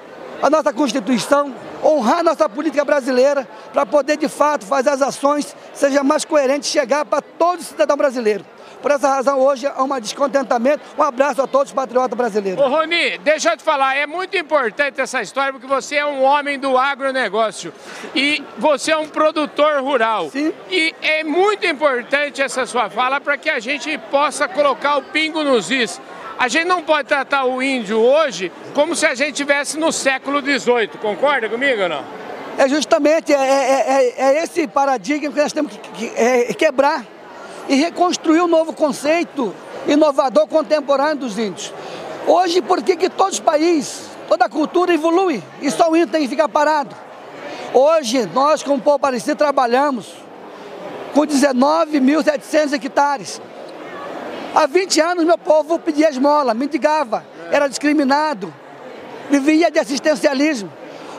a 0.43 0.49
nossa 0.49 0.73
Constituição, 0.73 1.56
honrar 1.82 2.19
a 2.19 2.23
nossa 2.23 2.49
política 2.49 2.84
brasileira, 2.84 3.47
para 3.71 3.86
poder 3.86 4.17
de 4.17 4.27
fato 4.27 4.65
fazer 4.65 4.89
as 4.89 5.01
ações 5.01 5.56
seja 5.73 6.03
mais 6.03 6.25
coerente 6.25 6.67
chegar 6.67 7.06
para 7.06 7.21
todo 7.21 7.63
cidadão 7.63 7.95
brasileiro. 7.95 8.45
Por 8.82 8.91
essa 8.91 9.08
razão, 9.08 9.39
hoje 9.39 9.65
há 9.65 9.82
um 9.82 9.99
descontentamento. 10.01 10.84
Um 10.97 11.03
abraço 11.03 11.41
a 11.41 11.47
todos 11.47 11.69
os 11.69 11.73
patriotas 11.73 12.17
brasileiros. 12.17 12.62
Ô 12.62 12.67
Roni, 12.67 13.17
deixa 13.19 13.53
eu 13.53 13.58
te 13.58 13.63
falar, 13.63 13.95
é 13.95 14.06
muito 14.06 14.36
importante 14.36 14.99
essa 14.99 15.21
história 15.21 15.53
porque 15.53 15.65
você 15.65 15.95
é 15.95 16.06
um 16.06 16.21
homem 16.21 16.60
do 16.60 16.77
agronegócio 16.77 17.73
e 18.13 18.43
você 18.58 18.91
é 18.91 18.97
um 18.97 19.08
produtor 19.08 19.82
rural. 19.82 20.29
Sim. 20.29 20.51
E 20.69 20.93
é 21.01 21.23
muito 21.23 21.65
importante 21.65 22.41
essa 22.41 22.65
sua 22.65 22.89
fala 22.89 23.21
para 23.21 23.38
que 23.38 23.49
a 23.49 23.62
gente 23.62 23.97
possa 24.12 24.49
colocar 24.49 24.97
o 24.97 25.01
pingo 25.03 25.41
nos 25.45 25.71
is. 25.71 26.01
A 26.37 26.47
gente 26.47 26.65
não 26.65 26.81
pode 26.81 27.07
tratar 27.07 27.45
o 27.45 27.61
índio 27.61 27.99
hoje 27.99 28.51
como 28.73 28.95
se 28.95 29.05
a 29.05 29.15
gente 29.15 29.31
estivesse 29.31 29.77
no 29.77 29.91
século 29.91 30.41
XVIII. 30.41 30.89
Concorda 31.01 31.47
comigo 31.47 31.83
ou 31.83 31.89
não? 31.89 32.03
É 32.57 32.67
justamente 32.67 33.33
é, 33.33 33.37
é, 33.37 34.13
é, 34.17 34.35
é 34.35 34.43
esse 34.43 34.67
paradigma 34.67 35.31
que 35.31 35.41
nós 35.41 35.53
temos 35.53 35.71
que, 35.71 35.89
que 35.89 36.05
é, 36.15 36.53
quebrar 36.53 37.05
e 37.67 37.75
reconstruir 37.75 38.41
um 38.41 38.47
novo 38.47 38.73
conceito 38.73 39.53
inovador 39.87 40.47
contemporâneo 40.47 41.17
dos 41.17 41.37
índios. 41.37 41.73
Hoje, 42.27 42.61
por 42.61 42.81
que, 42.81 42.95
que 42.95 43.09
todos 43.09 43.33
os 43.35 43.39
países, 43.39 44.09
toda 44.27 44.45
a 44.45 44.49
cultura 44.49 44.93
evolui 44.93 45.41
e 45.61 45.69
só 45.69 45.89
o 45.89 45.95
índio 45.95 46.09
tem 46.09 46.21
que 46.21 46.27
ficar 46.27 46.47
parado? 46.47 46.95
Hoje, 47.73 48.29
nós, 48.33 48.61
como 48.61 48.79
povo 48.79 48.99
parecido, 48.99 49.35
trabalhamos 49.35 50.13
com 51.13 51.21
19.700 51.21 52.73
hectares. 52.73 53.41
Há 54.55 54.67
20 54.67 55.01
anos, 55.01 55.25
meu 55.25 55.37
povo 55.37 55.79
pedia 55.79 56.09
esmola, 56.09 56.53
mendigava, 56.53 57.25
era 57.51 57.67
discriminado, 57.67 58.53
vivia 59.27 59.71
de 59.71 59.79
assistencialismo. 59.79 60.71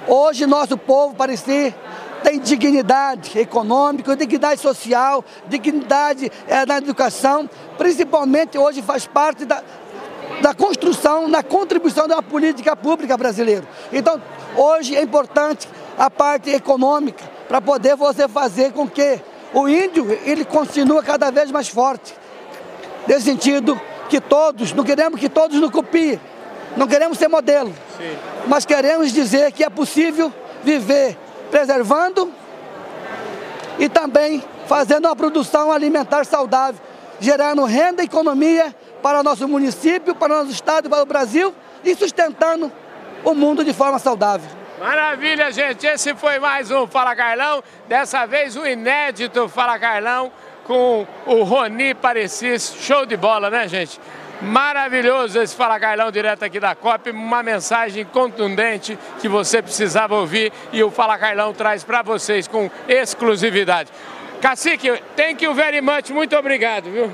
Hoje, 0.07 0.47
nosso 0.47 0.79
povo 0.79 1.17
parecido 1.17 1.75
tem 2.23 2.39
dignidade 2.39 3.37
econômica, 3.37 4.17
dignidade 4.17 4.61
social, 4.61 5.25
dignidade 5.49 6.31
é, 6.47 6.65
na 6.65 6.79
educação, 6.79 7.51
principalmente 7.77 8.57
hoje 8.57 8.81
faz 8.81 9.05
parte 9.05 9.45
da, 9.45 9.63
da 10.41 10.55
construção, 10.55 11.27
na 11.27 11.43
contribuição 11.43 12.07
da 12.07 12.23
política 12.23 12.77
pública 12.77 13.17
brasileira. 13.17 13.67
Então, 13.93 14.23
hoje 14.57 14.95
é 14.95 15.03
importante 15.03 15.69
a 15.99 16.09
parte 16.09 16.51
econômica 16.51 17.25
para 17.49 17.61
poder 17.61 17.97
você 17.97 18.29
fazer 18.29 18.73
com 18.73 18.89
que 18.89 19.21
o 19.53 19.69
índio 19.69 20.07
ele 20.25 20.45
continue 20.45 21.03
cada 21.03 21.33
vez 21.33 21.51
mais 21.51 21.69
forte. 21.69 22.15
Nesse 23.07 23.27
sentido, 23.27 23.81
que 24.09 24.21
todos, 24.21 24.73
não 24.73 24.85
queremos 24.85 25.19
que 25.19 25.29
todos 25.29 25.61
nos 25.61 25.71
copiem, 25.71 26.21
não 26.77 26.87
queremos 26.87 27.19
ser 27.19 27.29
modelo, 27.29 27.73
Sim. 27.97 28.17
mas 28.47 28.65
queremos 28.65 29.13
dizer 29.13 29.53
que 29.53 29.63
é 29.63 29.71
possível 29.71 30.33
viver 30.63 31.17
preservando 31.51 32.33
e 33.79 33.89
também 33.89 34.43
fazendo 34.67 35.07
uma 35.07 35.17
produção 35.17 35.71
alimentar 35.71 36.25
saudável. 36.25 36.81
gerando 37.21 37.65
renda 37.65 38.03
e 38.03 38.07
economia 38.07 38.75
para 39.03 39.23
nosso 39.23 39.47
município, 39.47 40.15
para 40.15 40.37
nosso 40.37 40.51
estado, 40.51 40.91
para 40.91 41.03
o 41.03 41.07
Brasil 41.07 41.55
e 41.85 41.95
sustentando 41.95 42.73
o 43.25 43.35
mundo 43.35 43.65
de 43.65 43.73
forma 43.73 43.99
saudável. 43.99 44.49
Maravilha, 44.81 45.53
gente. 45.53 45.87
Esse 45.87 46.15
foi 46.15 46.39
mais 46.39 46.71
um 46.71 46.87
Fala 46.87 47.15
Carlão. 47.15 47.63
Dessa 47.87 48.27
vez 48.27 48.57
o 48.57 48.67
inédito 48.67 49.49
Fala 49.49 49.79
Carlão 49.79 50.33
com 50.65 51.07
o 51.27 51.43
Roni 51.43 51.95
Parecis. 51.95 52.75
Show 52.81 53.07
de 53.07 53.17
bola, 53.17 53.51
né, 53.51 53.69
gente? 53.69 54.01
Maravilhoso 54.43 55.41
esse 55.41 55.55
Fala 55.55 55.79
Carlão 55.79 56.11
direto 56.11 56.45
aqui 56.45 56.59
da 56.59 56.75
COP, 56.75 57.11
uma 57.11 57.43
mensagem 57.43 58.05
contundente 58.05 58.99
que 59.21 59.29
você 59.29 59.63
precisava 59.63 60.17
ouvir 60.17 60.53
e 60.73 60.83
o 60.83 60.91
Fala 60.91 61.17
Carlão 61.17 61.53
traz 61.55 61.85
para 61.85 62.03
vocês 62.03 62.49
com 62.49 62.71
exclusividade. 62.89 63.91
Cacique, 64.41 65.01
thank 65.17 65.43
you 65.43 65.55
very 65.55 65.81
much, 65.81 66.11
muito 66.11 66.37
obrigado, 66.37 66.91
viu? 66.91 67.11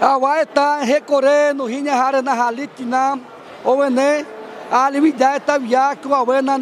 Awai 0.00 0.46
tá 0.46 0.78
recorrendo, 0.78 1.64
rinha 1.64 1.94
rara 1.94 2.22
na 2.22 2.32
halitina, 2.32 3.18
ou 3.64 3.84
enem, 3.84 4.24
a 4.70 4.88
limidade 4.88 5.44
tá 5.44 5.58
viaco, 5.58 6.10
o 6.10 6.14
awai 6.14 6.40
na. 6.42 6.58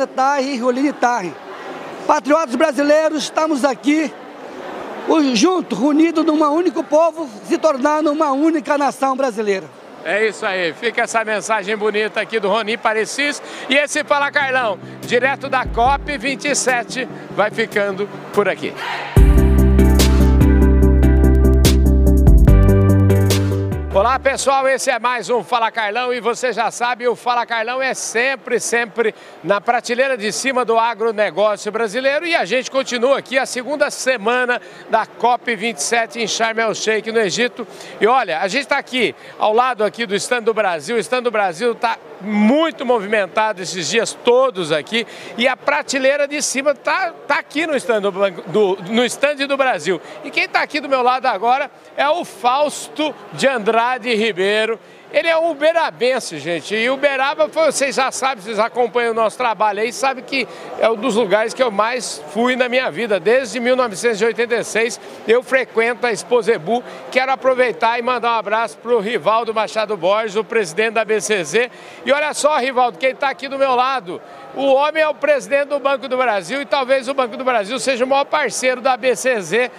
Patriotas 2.07 2.55
brasileiros, 2.55 3.25
estamos 3.25 3.65
aqui, 3.65 4.11
juntos, 5.35 5.79
unidos 5.79 6.25
único 6.51 6.83
povo, 6.83 7.29
se 7.45 7.57
tornando 7.59 8.11
uma 8.11 8.33
única 8.33 8.77
nação 8.77 9.17
brasileira. 9.17 9.67
É 10.05 10.29
isso 10.29 10.47
aí, 10.47 10.73
fica 10.73 11.03
essa 11.03 11.25
mensagem 11.25 11.77
bonita 11.77 12.21
aqui 12.21 12.39
do 12.39 12.49
Roni 12.49 12.77
Parecis. 12.77 13.43
E 13.69 13.75
esse 13.75 14.05
Fala 14.05 14.31
Carlão, 14.31 14.79
direto 15.01 15.49
da 15.49 15.67
COP 15.67 16.17
27, 16.17 17.09
vai 17.35 17.51
ficando 17.51 18.09
por 18.33 18.49
aqui. 18.49 18.73
Olá 23.97 24.19
pessoal, 24.19 24.69
esse 24.69 24.91
é 24.91 24.99
mais 24.99 25.31
um 25.31 25.43
Fala 25.43 25.71
Carlão 25.71 26.13
e 26.13 26.21
você 26.21 26.53
já 26.53 26.71
sabe, 26.71 27.09
o 27.09 27.17
Fala 27.17 27.47
Carlão 27.47 27.81
é 27.81 27.95
sempre, 27.95 28.61
sempre 28.61 29.15
na 29.43 29.59
prateleira 29.59 30.19
de 30.19 30.31
cima 30.33 30.67
do 30.67 30.79
agronegócio 30.79 31.73
brasileiro 31.73 32.27
e 32.27 32.35
a 32.37 32.45
gente 32.45 32.71
continua 32.71 33.17
aqui 33.17 33.39
a 33.39 33.47
segunda 33.47 33.91
semana 33.91 34.61
da 34.91 35.07
COP27 35.07 36.17
em 36.17 36.29
Sharm 36.29 36.59
el 36.59 36.75
Sheikh, 36.75 37.11
no 37.11 37.19
Egito. 37.19 37.67
E 37.99 38.07
olha, 38.07 38.41
a 38.41 38.49
gente 38.49 38.65
está 38.65 38.77
aqui 38.77 39.15
ao 39.39 39.55
lado 39.55 39.83
aqui 39.83 40.05
do 40.05 40.15
stand 40.15 40.43
do 40.43 40.53
Brasil, 40.53 40.97
o 40.97 40.99
stand 40.99 41.23
do 41.23 41.31
Brasil 41.31 41.73
está 41.73 41.97
muito 42.21 42.85
movimentado 42.85 43.63
esses 43.63 43.89
dias 43.89 44.17
todos 44.25 44.73
aqui 44.73 45.07
e 45.37 45.47
a 45.47 45.57
prateleira 45.57 46.27
de 46.27 46.41
cima 46.43 46.73
está 46.73 47.13
tá 47.27 47.39
aqui 47.39 47.67
no 47.67 47.77
stand 47.77 48.03
do, 48.03 48.11
do, 48.11 48.79
no 48.91 49.05
stand 49.05 49.47
do 49.47 49.57
Brasil. 49.57 50.01
E 50.25 50.31
quem 50.31 50.45
está 50.45 50.63
aqui 50.63 50.81
do 50.81 50.89
meu 50.89 51.03
lado 51.03 51.27
agora 51.27 51.71
é 51.97 52.09
o 52.09 52.25
Fausto 52.25 53.15
de 53.33 53.47
Andrade 53.47 54.15
Ribeiro. 54.15 54.79
Ele 55.13 55.29
é 55.29 55.37
uberabense, 55.37 56.39
gente. 56.39 56.75
E 56.75 56.91
Uberaba, 56.91 57.47
vocês 57.47 57.95
já 57.95 58.11
sabem, 58.11 58.43
vocês 58.43 58.59
acompanham 58.59 59.13
o 59.13 59.15
nosso 59.15 59.37
trabalho 59.37 59.81
aí, 59.81 59.93
sabem 59.93 60.25
que 60.25 60.49
é 60.81 60.91
um 60.91 60.97
dos 60.97 61.15
lugares 61.15 61.55
que 61.55 61.63
eu 61.63 61.71
mais 61.71 62.23
fui 62.33 62.57
na 62.57 62.69
minha 62.69 62.91
vida. 62.91 63.21
Desde 63.21 63.61
1986 63.61 65.01
eu 65.29 65.43
frequento 65.43 66.07
a 66.07 66.13
Exposebu. 66.13 66.83
Quero 67.11 67.33
aproveitar 67.33 67.99
e 67.99 68.03
mandar 68.03 68.33
um 68.33 68.39
abraço 68.39 68.77
para 68.79 68.95
o 68.95 69.01
Rivaldo 69.01 69.55
Machado 69.55 69.97
Borges, 69.97 70.37
o 70.37 70.45
presidente 70.45 70.95
da 70.95 71.05
BCZ. 71.05 71.71
E 72.05 72.13
olha 72.13 72.35
só, 72.35 72.59
Rivaldo, 72.59 72.99
quem 72.99 73.11
está 73.11 73.31
aqui 73.31 73.49
do 73.49 73.59
meu 73.59 73.75
lado. 73.75 74.21
O 74.57 74.73
homem 74.73 75.03
é 75.03 75.09
o 75.09 75.15
presidente 75.15 75.69
do 75.69 75.79
Banco 75.79 76.09
do 76.09 76.17
Brasil 76.17 76.63
e 76.63 76.67
talvez 76.67 77.09
o 77.09 77.15
Banco 77.15 77.37
do 77.37 77.45
Brasil 77.45 77.79
seja 77.79 78.05
o 78.05 78.09
maior 78.09 78.25
parceiro 78.25 78.81
da 78.81 78.97
BCZ 78.97 79.71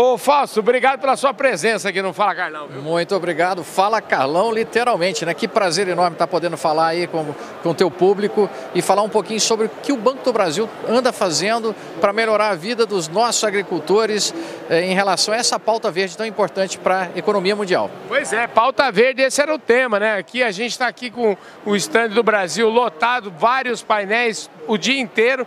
Ô 0.00 0.16
Fausto, 0.16 0.60
obrigado 0.60 1.00
pela 1.00 1.16
sua 1.16 1.34
presença 1.34 1.88
aqui 1.88 2.00
no 2.00 2.12
Fala 2.12 2.32
Carlão. 2.32 2.68
Viu? 2.68 2.80
Muito 2.80 3.16
obrigado. 3.16 3.64
Fala 3.64 4.00
Carlão, 4.00 4.52
literalmente, 4.52 5.26
né? 5.26 5.34
Que 5.34 5.48
prazer 5.48 5.88
enorme 5.88 6.14
estar 6.14 6.28
podendo 6.28 6.56
falar 6.56 6.86
aí 6.86 7.08
com, 7.08 7.34
com 7.64 7.70
o 7.70 7.74
teu 7.74 7.90
público 7.90 8.48
e 8.76 8.80
falar 8.80 9.02
um 9.02 9.08
pouquinho 9.08 9.40
sobre 9.40 9.66
o 9.66 9.68
que 9.68 9.90
o 9.90 9.96
Banco 9.96 10.22
do 10.22 10.32
Brasil 10.32 10.70
anda 10.88 11.12
fazendo 11.12 11.74
para 12.00 12.12
melhorar 12.12 12.50
a 12.50 12.54
vida 12.54 12.86
dos 12.86 13.08
nossos 13.08 13.42
agricultores 13.42 14.32
eh, 14.70 14.82
em 14.82 14.94
relação 14.94 15.34
a 15.34 15.36
essa 15.36 15.58
pauta 15.58 15.90
verde 15.90 16.16
tão 16.16 16.24
importante 16.24 16.78
para 16.78 17.10
a 17.12 17.18
economia 17.18 17.56
mundial. 17.56 17.90
Pois 18.06 18.32
é, 18.32 18.46
pauta 18.46 18.92
verde, 18.92 19.22
esse 19.22 19.42
era 19.42 19.52
o 19.52 19.58
tema, 19.58 19.98
né? 19.98 20.16
Aqui 20.16 20.44
a 20.44 20.52
gente 20.52 20.70
está 20.70 20.86
aqui 20.86 21.10
com 21.10 21.36
o 21.66 21.74
stand 21.74 22.10
do 22.10 22.22
Brasil 22.22 22.68
lotado, 22.68 23.34
vários 23.36 23.82
painéis 23.82 24.48
o 24.68 24.78
dia 24.78 25.00
inteiro. 25.00 25.44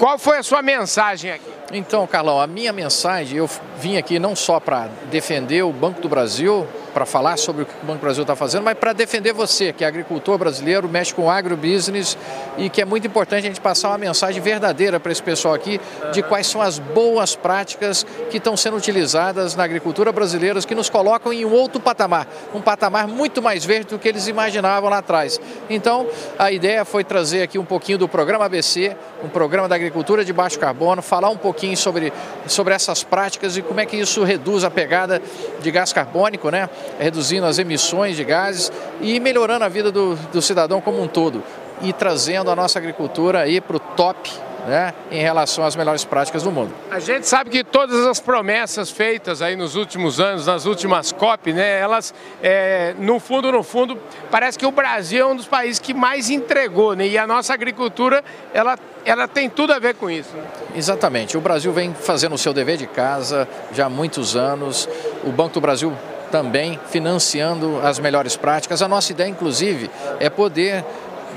Qual 0.00 0.18
foi 0.18 0.38
a 0.38 0.42
sua 0.42 0.62
mensagem 0.62 1.30
aqui? 1.30 1.63
Então, 1.76 2.06
Carlão, 2.06 2.40
a 2.40 2.46
minha 2.46 2.72
mensagem, 2.72 3.38
eu 3.38 3.50
vim 3.80 3.96
aqui 3.96 4.20
não 4.20 4.36
só 4.36 4.60
para 4.60 4.88
defender 5.10 5.64
o 5.64 5.72
Banco 5.72 6.00
do 6.00 6.08
Brasil, 6.08 6.64
para 6.94 7.04
falar 7.04 7.36
sobre 7.36 7.64
o 7.64 7.66
que 7.66 7.72
o 7.82 7.86
Banco 7.86 7.98
do 7.98 8.02
Brasil 8.02 8.22
está 8.22 8.36
fazendo, 8.36 8.62
mas 8.62 8.78
para 8.78 8.92
defender 8.92 9.32
você, 9.32 9.72
que 9.72 9.82
é 9.82 9.88
agricultor 9.88 10.38
brasileiro, 10.38 10.88
mexe 10.88 11.12
com 11.12 11.28
agrobusiness 11.28 12.16
e 12.56 12.70
que 12.70 12.80
é 12.80 12.84
muito 12.84 13.04
importante 13.04 13.44
a 13.44 13.48
gente 13.48 13.60
passar 13.60 13.88
uma 13.88 13.98
mensagem 13.98 14.40
verdadeira 14.40 15.00
para 15.00 15.10
esse 15.10 15.22
pessoal 15.22 15.54
aqui 15.54 15.80
de 16.12 16.22
quais 16.22 16.46
são 16.46 16.62
as 16.62 16.78
boas 16.78 17.34
práticas 17.34 18.06
que 18.30 18.36
estão 18.36 18.56
sendo 18.56 18.76
utilizadas 18.76 19.56
na 19.56 19.64
agricultura 19.64 20.12
brasileira, 20.12 20.60
que 20.60 20.74
nos 20.74 20.88
colocam 20.88 21.32
em 21.32 21.44
um 21.44 21.52
outro 21.52 21.80
patamar, 21.80 22.28
um 22.54 22.60
patamar 22.60 23.08
muito 23.08 23.42
mais 23.42 23.64
verde 23.64 23.86
do 23.86 23.98
que 23.98 24.08
eles 24.08 24.28
imaginavam 24.28 24.88
lá 24.88 24.98
atrás. 24.98 25.40
Então, 25.68 26.06
a 26.38 26.52
ideia 26.52 26.84
foi 26.84 27.02
trazer 27.02 27.42
aqui 27.42 27.58
um 27.58 27.64
pouquinho 27.64 27.98
do 27.98 28.08
programa 28.08 28.44
ABC, 28.44 28.96
um 29.24 29.28
programa 29.28 29.68
da 29.68 29.74
agricultura 29.74 30.24
de 30.24 30.32
baixo 30.32 30.60
carbono, 30.60 31.02
falar 31.02 31.30
um 31.30 31.36
pouquinho 31.36 31.63
sobre, 31.76 32.12
sobre 32.46 32.74
essas 32.74 33.04
práticas 33.04 33.56
e 33.56 33.62
como 33.62 33.80
é 33.80 33.86
que 33.86 33.96
isso 33.96 34.24
reduz 34.24 34.64
a 34.64 34.70
pegada 34.70 35.22
de 35.60 35.70
gás 35.70 35.92
carbônico, 35.92 36.50
né? 36.50 36.68
reduzindo 36.98 37.46
as 37.46 37.58
emissões 37.58 38.16
de 38.16 38.24
gases 38.24 38.72
e 39.00 39.20
melhorando 39.20 39.64
a 39.64 39.68
vida 39.68 39.92
do, 39.92 40.16
do 40.32 40.42
cidadão 40.42 40.80
como 40.80 41.00
um 41.00 41.06
todo 41.06 41.42
e 41.80 41.92
trazendo 41.92 42.50
a 42.50 42.56
nossa 42.56 42.78
agricultura 42.78 43.40
aí 43.40 43.60
para 43.60 43.76
o 43.76 43.80
top 43.80 44.30
né, 44.66 44.94
em 45.10 45.20
relação 45.20 45.64
às 45.64 45.76
melhores 45.76 46.04
práticas 46.04 46.42
do 46.42 46.50
mundo. 46.50 46.72
A 46.90 46.98
gente 46.98 47.26
sabe 47.26 47.50
que 47.50 47.62
todas 47.62 48.06
as 48.06 48.18
promessas 48.18 48.90
feitas 48.90 49.42
aí 49.42 49.56
nos 49.56 49.76
últimos 49.76 50.20
anos, 50.20 50.46
nas 50.46 50.64
últimas 50.66 51.12
COP, 51.12 51.52
né, 51.52 51.78
elas, 51.78 52.14
é, 52.42 52.94
no 52.98 53.20
fundo, 53.20 53.52
no 53.52 53.62
fundo, 53.62 53.98
parece 54.30 54.58
que 54.58 54.66
o 54.66 54.70
Brasil 54.70 55.26
é 55.26 55.30
um 55.30 55.36
dos 55.36 55.46
países 55.46 55.78
que 55.78 55.92
mais 55.92 56.30
entregou, 56.30 56.94
né, 56.94 57.06
e 57.06 57.18
a 57.18 57.26
nossa 57.26 57.52
agricultura, 57.52 58.24
ela, 58.52 58.78
ela 59.04 59.28
tem 59.28 59.48
tudo 59.48 59.72
a 59.72 59.78
ver 59.78 59.94
com 59.94 60.10
isso. 60.10 60.34
Né? 60.34 60.44
Exatamente, 60.74 61.36
o 61.36 61.40
Brasil 61.40 61.72
vem 61.72 61.94
fazendo 61.94 62.34
o 62.34 62.38
seu 62.38 62.52
dever 62.52 62.76
de 62.76 62.86
casa 62.86 63.48
já 63.72 63.86
há 63.86 63.90
muitos 63.90 64.34
anos, 64.34 64.88
o 65.24 65.30
Banco 65.30 65.54
do 65.54 65.60
Brasil 65.60 65.92
também 66.34 66.80
financiando 66.88 67.78
as 67.80 68.00
melhores 68.00 68.34
práticas. 68.36 68.82
A 68.82 68.88
nossa 68.88 69.12
ideia, 69.12 69.28
inclusive, 69.28 69.88
é 70.18 70.28
poder 70.28 70.84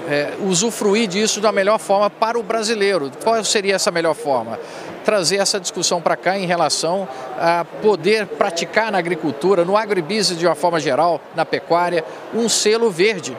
é, 0.08 0.34
usufruir 0.42 1.08
disso 1.08 1.42
da 1.42 1.52
melhor 1.52 1.80
forma 1.80 2.10
para 2.10 2.40
o 2.40 2.44
brasileiro. 2.44 3.12
Qual 3.24 3.44
seria 3.44 3.76
essa 3.76 3.92
melhor 3.92 4.16
forma? 4.16 4.60
Trazer 5.04 5.38
essa 5.38 5.60
discussão 5.60 6.02
para 6.02 6.16
cá 6.16 6.38
em 6.38 6.46
relação 6.46 7.08
a 7.40 7.66
poder 7.82 8.26
praticar 8.28 8.92
na 8.92 8.98
agricultura, 8.98 9.64
no 9.64 9.78
agribusiness 9.78 10.38
de 10.38 10.46
uma 10.46 10.56
forma 10.56 10.80
geral, 10.80 11.22
na 11.36 11.46
pecuária, 11.46 12.04
um 12.34 12.50
selo 12.50 12.90
verde 12.90 13.36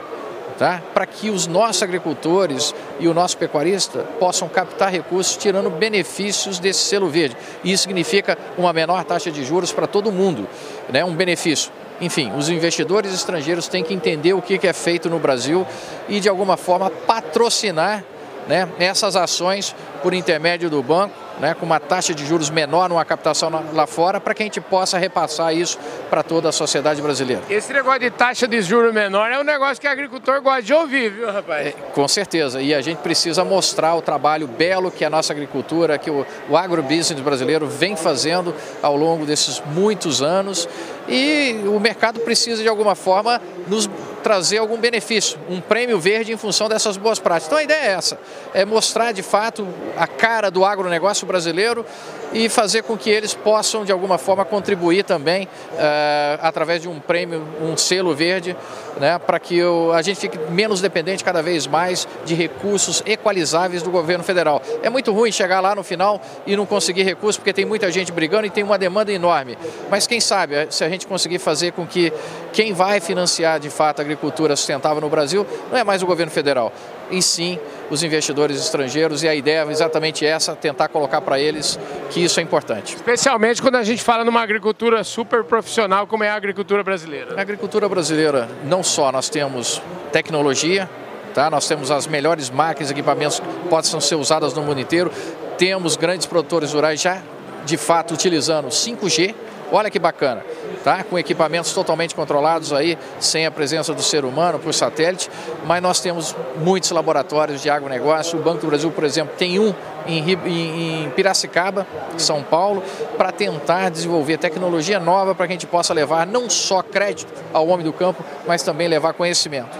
tá? 0.59 0.83
para 0.93 1.07
que 1.07 1.31
os 1.31 1.47
nossos 1.47 1.83
agricultores 1.83 2.75
e 2.99 3.07
o 3.07 3.15
nosso 3.15 3.39
pecuarista 3.39 4.01
possam 4.19 4.49
captar 4.49 4.91
recursos 4.91 5.37
tirando 5.37 5.71
benefícios 5.71 6.59
desse 6.59 6.81
selo 6.81 7.09
verde. 7.09 7.37
Isso 7.65 7.85
significa 7.85 8.37
uma 8.59 8.73
menor 8.73 9.05
taxa 9.05 9.31
de 9.31 9.45
juros 9.45 9.73
para 9.73 9.87
todo 9.87 10.11
mundo, 10.11 10.49
né? 10.91 11.05
um 11.05 11.15
benefício. 11.15 11.71
Enfim, 12.01 12.33
os 12.37 12.49
investidores 12.49 13.13
estrangeiros 13.13 13.67
têm 13.67 13.83
que 13.83 13.93
entender 13.93 14.33
o 14.33 14.43
que 14.43 14.67
é 14.67 14.73
feito 14.73 15.11
no 15.11 15.19
Brasil 15.19 15.67
e, 16.09 16.21
de 16.21 16.29
alguma 16.29 16.57
forma, 16.57 16.91
patrocinar 16.91 18.05
né, 18.47 18.69
essas 18.79 19.17
ações 19.17 19.75
por 20.03 20.15
intermédio 20.15 20.71
do 20.71 20.83
banco 20.83 21.28
né, 21.41 21.55
com 21.55 21.65
uma 21.65 21.81
taxa 21.81 22.15
de 22.15 22.25
juros 22.25 22.51
menor 22.51 22.89
numa 22.89 23.05
captação 23.05 23.51
lá 23.73 23.87
fora, 23.87 24.21
para 24.21 24.35
que 24.35 24.43
a 24.43 24.47
gente 24.47 24.61
possa 24.61 24.99
repassar 24.99 25.55
isso 25.55 25.79
para 26.11 26.23
toda 26.23 26.49
a 26.49 26.53
sociedade 26.53 27.01
brasileira. 27.01 27.43
Esse 27.49 27.73
negócio 27.73 28.01
de 28.01 28.11
taxa 28.11 28.47
de 28.47 28.61
juros 28.63 28.93
menor 28.93 29.31
é 29.31 29.39
um 29.39 29.45
negócio 29.45 29.81
que 29.81 29.87
o 29.87 29.91
agricultor 29.91 30.41
gosta 30.41 30.63
de 30.63 30.75
ouvir, 30.75 31.11
viu, 31.11 31.31
rapaz? 31.31 31.69
É, 31.69 31.73
com 31.95 32.07
certeza, 32.09 32.61
e 32.61 32.75
a 32.75 32.81
gente 32.81 32.99
precisa 32.99 33.45
mostrar 33.45 33.95
o 33.95 34.03
trabalho 34.03 34.47
belo 34.47 34.91
que 34.91 35.05
a 35.05 35.11
nossa 35.11 35.33
agricultura, 35.33 35.99
que 35.99 36.11
o, 36.11 36.27
o 36.49 36.57
agrobusiness 36.57 37.21
brasileiro 37.21 37.67
vem 37.67 37.97
fazendo 37.97 38.55
ao 38.83 38.97
longo 38.97 39.25
desses 39.25 39.63
muitos 39.75 40.23
anos, 40.23 40.69
e 41.09 41.63
o 41.67 41.81
mercado 41.81 42.21
precisa, 42.21 42.63
de 42.63 42.69
alguma 42.69 42.95
forma, 42.95 43.41
nos 43.67 43.89
trazer 44.23 44.59
algum 44.59 44.79
benefício, 44.79 45.39
um 45.49 45.61
prêmio 45.61 45.99
verde 45.99 46.33
em 46.33 46.37
função 46.37 46.69
dessas 46.69 46.97
boas 46.97 47.19
práticas. 47.19 47.47
Então 47.47 47.59
a 47.59 47.63
ideia 47.63 47.87
é 47.87 47.91
essa, 47.93 48.19
é 48.55 48.65
mostrar 48.65 49.13
de 49.13 49.23
fato 49.23 49.67
a 49.97 50.07
cara 50.07 50.51
do 50.51 50.65
agronegócio 50.65 51.27
brasileiro 51.27 51.85
e 52.33 52.49
fazer 52.49 52.83
com 52.83 52.97
que 52.97 53.11
eles 53.11 53.35
possam 53.35 53.85
de 53.85 53.93
alguma 53.93 54.19
forma 54.19 54.45
contribuir 54.45 55.05
também 55.05 55.45
uh, 55.45 56.39
através 56.41 56.83
de 56.83 56.89
um 56.89 56.99
prêmio, 56.99 57.43
um 57.61 57.77
selo 57.77 58.15
verde, 58.15 58.57
né, 58.99 59.19
para 59.19 59.39
que 59.39 59.61
a 59.95 60.03
gente 60.03 60.19
fique 60.19 60.39
menos 60.51 60.81
dependente 60.81 61.23
cada 61.23 61.43
vez 61.43 61.67
mais 61.67 62.07
de 62.25 62.35
recursos 62.35 63.03
equalizáveis 63.07 63.83
do 63.83 63.91
governo 63.91 64.25
federal. 64.25 64.61
É 64.83 64.91
muito 64.91 65.13
ruim 65.13 65.31
chegar 65.31 65.61
lá 65.61 65.75
no 65.75 65.83
final 65.83 66.21
e 66.47 66.57
não 66.57 66.67
conseguir 66.67 67.03
recursos 67.03 67.37
porque 67.37 67.53
tem 67.53 67.65
muita 67.65 67.91
gente 67.91 68.13
brigando 68.13 68.47
e 68.47 68.51
tem 68.51 68.65
uma 68.65 68.79
demanda 68.79 69.13
enorme. 69.13 69.57
Mas 69.91 70.07
quem 70.07 70.21
sabe 70.21 70.67
se 70.71 70.85
a 70.85 70.89
gente 70.89 71.07
conseguir 71.07 71.39
fazer 71.39 71.73
com 71.73 71.87
que 71.87 72.13
quem 72.53 72.73
vai 72.73 73.01
financiar 73.01 73.61
de 73.61 73.71
fato 73.71 74.01
a 74.01 74.03
agricultura 74.03 74.57
sustentável 74.57 75.01
no 75.01 75.09
Brasil 75.09 75.47
não 75.71 75.79
é 75.79 75.85
mais 75.85 76.03
o 76.03 76.07
governo 76.07 76.33
federal, 76.33 76.73
e 77.11 77.23
sim 77.23 77.59
os 77.91 78.03
investidores 78.03 78.61
estrangeiros 78.61 79.23
e 79.23 79.29
a 79.29 79.35
ideia 79.35 79.65
é 79.67 79.71
exatamente 79.71 80.25
essa, 80.25 80.55
tentar 80.55 80.89
colocar 80.89 81.21
para 81.21 81.39
eles 81.39 81.79
que 82.11 82.23
isso 82.23 82.39
é 82.41 82.43
importante. 82.43 82.97
Especialmente 82.97 83.63
quando 83.63 83.77
a 83.77 83.83
gente 83.83 84.03
fala 84.03 84.25
numa 84.25 84.41
agricultura 84.41 85.03
super 85.05 85.45
profissional 85.45 86.07
como 86.07 86.25
é 86.25 86.29
a 86.29 86.35
agricultura 86.35 86.83
brasileira. 86.83 87.35
A 87.37 87.41
agricultura 87.41 87.89
brasileira, 87.89 88.49
não 88.65 88.83
só 88.83 89.11
nós 89.11 89.29
temos 89.29 89.81
tecnologia, 90.13 90.89
tá? 91.35 91.51
nós 91.51 91.67
temos 91.67 91.91
as 91.91 92.07
melhores 92.07 92.51
máquinas 92.51 92.91
e 92.91 92.93
equipamentos 92.93 93.41
que 93.41 93.69
possam 93.69 94.01
ser 94.01 94.17
usadas 94.17 94.53
no 94.55 94.63
mundo 94.63 94.81
inteiro, 94.81 95.11
temos 95.57 95.97
grandes 95.97 96.27
produtores 96.27 96.73
rurais 96.73 97.01
já 97.01 97.23
de 97.65 97.77
fato 97.77 98.15
utilizando 98.15 98.69
5G, 98.69 99.35
olha 99.71 99.91
que 99.91 99.99
bacana 99.99 100.43
tá? 100.85 101.03
com 101.05 101.19
equipamentos 101.19 101.73
totalmente 101.73 102.15
controlados 102.15 102.73
aí, 102.73 102.99
sem 103.21 103.47
a 103.47 103.51
presença 103.51 103.93
do 103.93 104.03
ser 104.03 104.25
humano 104.25 104.59
por 104.59 104.73
satélite, 104.73 105.31
mas 105.67 105.83
nós 105.83 106.01
temos 106.01 106.35
muitos 106.57 106.91
laboratórios 106.91 107.63
de 107.63 107.71
agronegócio. 107.71 108.39
O 108.39 108.43
Banco 108.43 108.61
do 108.61 108.67
Brasil, 108.67 108.91
por 108.91 109.05
exemplo, 109.05 109.35
tem 109.37 109.59
um 109.59 109.75
em, 110.07 111.05
em 111.05 111.11
Piracicaba, 111.11 111.87
São 112.17 112.43
Paulo, 112.43 112.83
para 113.17 113.31
tentar 113.31 113.91
desenvolver 113.91 114.39
tecnologia 114.39 114.99
nova 114.99 115.35
para 115.35 115.47
que 115.47 115.53
a 115.53 115.55
gente 115.55 115.67
possa 115.67 115.93
levar 115.93 116.27
não 116.27 116.49
só 116.49 116.83
crédito 116.83 117.33
ao 117.53 117.69
homem 117.69 117.85
do 117.85 117.93
campo, 117.93 118.25
mas 118.47 118.63
também 118.63 118.89
levar 118.89 119.13
conhecimento. 119.13 119.77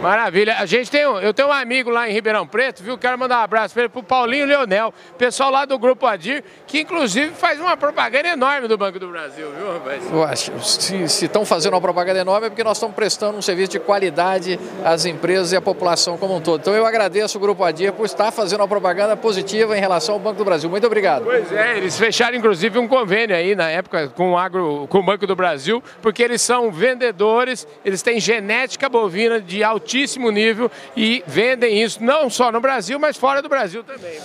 Maravilha. 0.00 0.56
A 0.58 0.64
gente 0.64 0.90
tem 0.90 1.06
um, 1.06 1.18
eu 1.18 1.34
tenho 1.34 1.48
um 1.48 1.52
amigo 1.52 1.90
lá 1.90 2.08
em 2.08 2.12
Ribeirão 2.12 2.46
Preto, 2.46 2.82
viu? 2.82 2.96
Quero 2.96 3.18
mandar 3.18 3.40
um 3.40 3.42
abraço 3.42 3.74
para 3.74 3.82
ele, 3.82 3.90
pro 3.90 4.02
Paulinho 4.02 4.46
Leonel, 4.46 4.94
pessoal 5.18 5.50
lá 5.50 5.66
do 5.66 5.78
Grupo 5.78 6.06
Adir, 6.06 6.42
que 6.66 6.80
inclusive 6.80 7.32
faz 7.34 7.60
uma 7.60 7.76
propaganda 7.76 8.28
enorme 8.28 8.66
do 8.66 8.78
Banco 8.78 8.98
do 8.98 9.08
Brasil, 9.08 9.50
viu, 9.50 9.74
rapaz? 9.74 10.02
Eu 10.10 10.24
acho, 10.24 10.58
se 10.62 11.04
estão 11.04 11.44
fazendo 11.44 11.74
uma 11.74 11.82
propaganda 11.82 12.18
enorme 12.18 12.46
é 12.46 12.50
porque 12.50 12.64
nós 12.64 12.78
estamos 12.78 12.96
prestando 12.96 13.36
um 13.36 13.42
serviço 13.42 13.72
de 13.72 13.78
qualidade 13.78 14.58
às 14.82 15.04
empresas 15.04 15.52
e 15.52 15.56
à 15.56 15.60
população 15.60 16.16
como 16.16 16.34
um 16.34 16.40
todo. 16.40 16.62
Então 16.62 16.74
eu 16.74 16.86
agradeço 16.86 17.36
o 17.36 17.40
Grupo 17.40 17.62
Adir 17.62 17.92
por 17.92 18.06
estar 18.06 18.30
fazendo 18.30 18.60
uma 18.60 18.68
propaganda 18.68 19.14
positiva 19.18 19.76
em 19.76 19.80
relação 19.80 20.14
ao 20.14 20.20
Banco 20.20 20.38
do 20.38 20.44
Brasil. 20.46 20.70
Muito 20.70 20.86
obrigado. 20.86 21.24
Pois 21.24 21.52
é, 21.52 21.76
eles 21.76 21.98
fecharam 21.98 22.38
inclusive 22.38 22.78
um 22.78 22.88
convênio 22.88 23.36
aí 23.36 23.54
na 23.54 23.68
época 23.68 24.08
com 24.08 24.32
o, 24.32 24.38
agro, 24.38 24.86
com 24.88 25.00
o 25.00 25.02
Banco 25.02 25.26
do 25.26 25.36
Brasil, 25.36 25.82
porque 26.00 26.22
eles 26.22 26.40
são 26.40 26.72
vendedores, 26.72 27.68
eles 27.84 28.00
têm 28.00 28.18
genética 28.18 28.88
bovina 28.88 29.38
de 29.38 29.62
altíssimo 29.62 29.89
nível 30.30 30.70
e 30.96 31.22
vendem 31.26 31.82
isso 31.82 32.02
não 32.02 32.28
só 32.30 32.50
no 32.52 32.60
Brasil, 32.60 32.98
mas 32.98 33.16
fora 33.16 33.42
do 33.42 33.48
Brasil 33.48 33.82
também. 33.82 34.18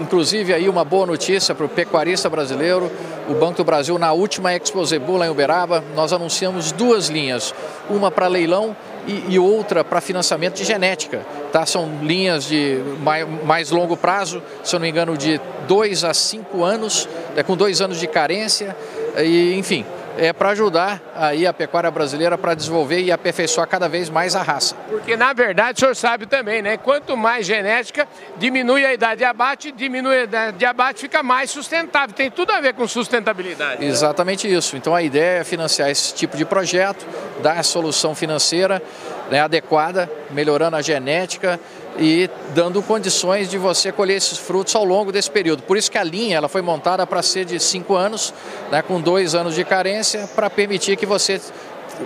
Inclusive 0.00 0.52
aí 0.52 0.68
uma 0.68 0.84
boa 0.84 1.06
notícia 1.06 1.54
para 1.54 1.66
o 1.66 1.68
pecuarista 1.68 2.28
brasileiro, 2.28 2.90
o 3.28 3.34
Banco 3.34 3.58
do 3.58 3.64
Brasil 3.64 3.96
na 3.98 4.12
última 4.12 4.52
Expo 4.52 4.84
Zebu 4.84 5.16
lá 5.16 5.26
em 5.26 5.30
Uberaba, 5.30 5.84
nós 5.94 6.12
anunciamos 6.12 6.72
duas 6.72 7.08
linhas, 7.08 7.54
uma 7.88 8.10
para 8.10 8.26
leilão 8.26 8.76
e, 9.06 9.34
e 9.34 9.38
outra 9.38 9.84
para 9.84 10.00
financiamento 10.00 10.54
de 10.54 10.64
genética. 10.64 11.20
Tá? 11.52 11.64
São 11.64 12.00
linhas 12.02 12.44
de 12.44 12.80
mais, 13.00 13.26
mais 13.44 13.70
longo 13.70 13.96
prazo, 13.96 14.42
se 14.64 14.74
eu 14.74 14.80
não 14.80 14.84
me 14.84 14.90
engano, 14.90 15.16
de 15.16 15.40
dois 15.68 16.02
a 16.02 16.12
cinco 16.12 16.64
anos, 16.64 17.08
é, 17.36 17.42
com 17.42 17.56
dois 17.56 17.80
anos 17.80 18.00
de 18.00 18.06
carência, 18.06 18.76
e, 19.16 19.54
enfim, 19.54 19.86
é 20.16 20.32
para 20.32 20.50
ajudar 20.50 21.00
aí 21.14 21.46
a 21.46 21.52
pecuária 21.52 21.90
brasileira 21.90 22.38
para 22.38 22.54
desenvolver 22.54 23.00
e 23.00 23.10
aperfeiçoar 23.10 23.66
cada 23.66 23.88
vez 23.88 24.08
mais 24.08 24.36
a 24.36 24.42
raça. 24.42 24.74
Porque 24.88 25.16
na 25.16 25.32
verdade 25.32 25.76
o 25.76 25.80
senhor 25.80 25.96
sabe 25.96 26.26
também, 26.26 26.62
né? 26.62 26.76
Quanto 26.76 27.16
mais 27.16 27.46
genética, 27.46 28.06
diminui 28.36 28.84
a 28.84 28.92
idade 28.92 29.18
de 29.18 29.24
abate, 29.24 29.72
diminui 29.72 30.16
a 30.16 30.24
idade 30.24 30.56
de 30.56 30.64
abate, 30.64 31.00
fica 31.00 31.22
mais 31.22 31.50
sustentável. 31.50 32.14
Tem 32.14 32.30
tudo 32.30 32.52
a 32.52 32.60
ver 32.60 32.74
com 32.74 32.86
sustentabilidade. 32.86 33.80
Né? 33.80 33.86
Exatamente 33.86 34.52
isso. 34.52 34.76
Então 34.76 34.94
a 34.94 35.02
ideia 35.02 35.40
é 35.40 35.44
financiar 35.44 35.90
esse 35.90 36.14
tipo 36.14 36.36
de 36.36 36.44
projeto, 36.44 37.06
dar 37.42 37.58
a 37.58 37.62
solução 37.62 38.14
financeira 38.14 38.82
né, 39.30 39.40
adequada, 39.40 40.10
melhorando 40.30 40.76
a 40.76 40.82
genética 40.82 41.58
e 41.98 42.28
dando 42.54 42.82
condições 42.82 43.48
de 43.48 43.58
você 43.58 43.92
colher 43.92 44.16
esses 44.16 44.38
frutos 44.38 44.74
ao 44.74 44.84
longo 44.84 45.12
desse 45.12 45.30
período. 45.30 45.62
Por 45.62 45.76
isso 45.76 45.90
que 45.90 45.98
a 45.98 46.04
linha 46.04 46.36
ela 46.36 46.48
foi 46.48 46.62
montada 46.62 47.06
para 47.06 47.22
ser 47.22 47.44
de 47.44 47.58
cinco 47.60 47.94
anos, 47.94 48.34
né, 48.70 48.82
com 48.82 49.00
dois 49.00 49.34
anos 49.34 49.54
de 49.54 49.64
carência, 49.64 50.28
para 50.34 50.50
permitir 50.50 50.96
que 50.96 51.06
você 51.06 51.40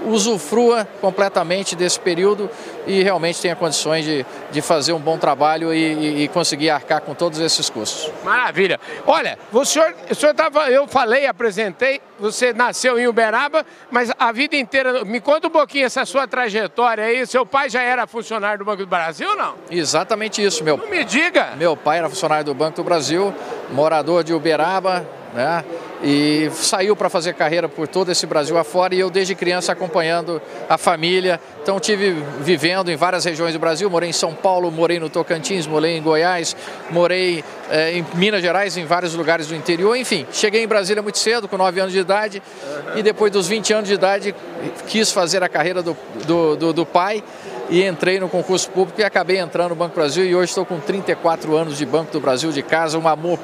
usufrua 0.06 0.86
completamente 1.00 1.74
desse 1.74 1.98
período 1.98 2.50
e 2.86 3.02
realmente 3.02 3.40
tenha 3.40 3.54
condições 3.54 4.04
de, 4.04 4.24
de 4.50 4.62
fazer 4.62 4.92
um 4.92 4.98
bom 4.98 5.18
trabalho 5.18 5.72
e, 5.72 6.24
e 6.24 6.28
conseguir 6.28 6.70
arcar 6.70 7.00
com 7.00 7.14
todos 7.14 7.38
esses 7.38 7.68
custos. 7.68 8.10
Maravilha. 8.24 8.80
Olha, 9.06 9.38
o 9.52 9.64
senhor, 9.64 9.94
o 10.10 10.14
senhor 10.14 10.34
tava, 10.34 10.70
eu 10.70 10.86
falei, 10.88 11.26
apresentei, 11.26 12.00
você 12.18 12.52
nasceu 12.52 12.98
em 12.98 13.06
Uberaba, 13.06 13.64
mas 13.90 14.10
a 14.18 14.32
vida 14.32 14.56
inteira, 14.56 15.04
me 15.04 15.20
conta 15.20 15.48
um 15.48 15.50
pouquinho 15.50 15.86
essa 15.86 16.04
sua 16.04 16.26
trajetória 16.26 17.04
aí, 17.04 17.26
seu 17.26 17.44
pai 17.44 17.68
já 17.68 17.82
era 17.82 18.06
funcionário 18.06 18.58
do 18.58 18.64
Banco 18.64 18.78
do 18.78 18.88
Brasil 18.88 19.30
ou 19.30 19.36
não? 19.36 19.54
Exatamente 19.70 20.42
isso, 20.44 20.64
meu. 20.64 20.76
Não 20.76 20.88
me 20.88 21.04
diga. 21.04 21.52
Meu 21.56 21.76
pai 21.76 21.98
era 21.98 22.08
funcionário 22.08 22.44
do 22.44 22.54
Banco 22.54 22.76
do 22.76 22.84
Brasil, 22.84 23.34
morador 23.70 24.24
de 24.24 24.32
Uberaba, 24.32 25.06
né? 25.34 25.64
E 26.02 26.48
saiu 26.52 26.94
para 26.94 27.10
fazer 27.10 27.34
carreira 27.34 27.68
por 27.68 27.88
todo 27.88 28.12
esse 28.12 28.24
Brasil 28.24 28.56
afora 28.56 28.94
e 28.94 29.00
eu 29.00 29.10
desde 29.10 29.34
criança 29.34 29.72
acompanhando 29.72 30.40
a 30.68 30.78
família. 30.78 31.40
Então 31.62 31.80
tive 31.80 32.12
vivendo 32.40 32.90
em 32.90 32.96
várias 32.96 33.24
regiões 33.24 33.52
do 33.52 33.58
Brasil, 33.58 33.90
morei 33.90 34.08
em 34.08 34.12
São 34.12 34.32
Paulo, 34.32 34.70
morei 34.70 35.00
no 35.00 35.10
Tocantins, 35.10 35.66
morei 35.66 35.96
em 35.96 36.02
Goiás, 36.02 36.56
morei 36.90 37.42
é, 37.68 37.92
em 37.92 38.06
Minas 38.14 38.40
Gerais, 38.40 38.76
em 38.76 38.84
vários 38.84 39.14
lugares 39.14 39.48
do 39.48 39.56
interior. 39.56 39.96
Enfim, 39.96 40.24
cheguei 40.32 40.62
em 40.62 40.68
Brasília 40.68 41.02
muito 41.02 41.18
cedo, 41.18 41.48
com 41.48 41.56
9 41.56 41.80
anos 41.80 41.92
de 41.92 41.98
idade, 41.98 42.42
e 42.94 43.02
depois 43.02 43.32
dos 43.32 43.48
20 43.48 43.72
anos 43.72 43.88
de 43.88 43.94
idade 43.94 44.34
quis 44.86 45.10
fazer 45.10 45.42
a 45.42 45.48
carreira 45.48 45.82
do, 45.82 45.96
do, 46.24 46.56
do, 46.56 46.72
do 46.72 46.86
pai 46.86 47.22
e 47.70 47.84
entrei 47.84 48.18
no 48.18 48.28
concurso 48.28 48.70
público 48.70 49.00
e 49.00 49.04
acabei 49.04 49.38
entrando 49.38 49.70
no 49.70 49.74
Banco 49.74 49.92
do 49.92 49.96
Brasil 49.96 50.24
e 50.24 50.34
hoje 50.34 50.50
estou 50.50 50.64
com 50.64 50.80
34 50.80 51.54
anos 51.54 51.76
de 51.76 51.84
Banco 51.84 52.12
do 52.12 52.20
Brasil 52.20 52.50
de 52.50 52.62
casa, 52.62 52.98
um 52.98 53.06
amor 53.06 53.38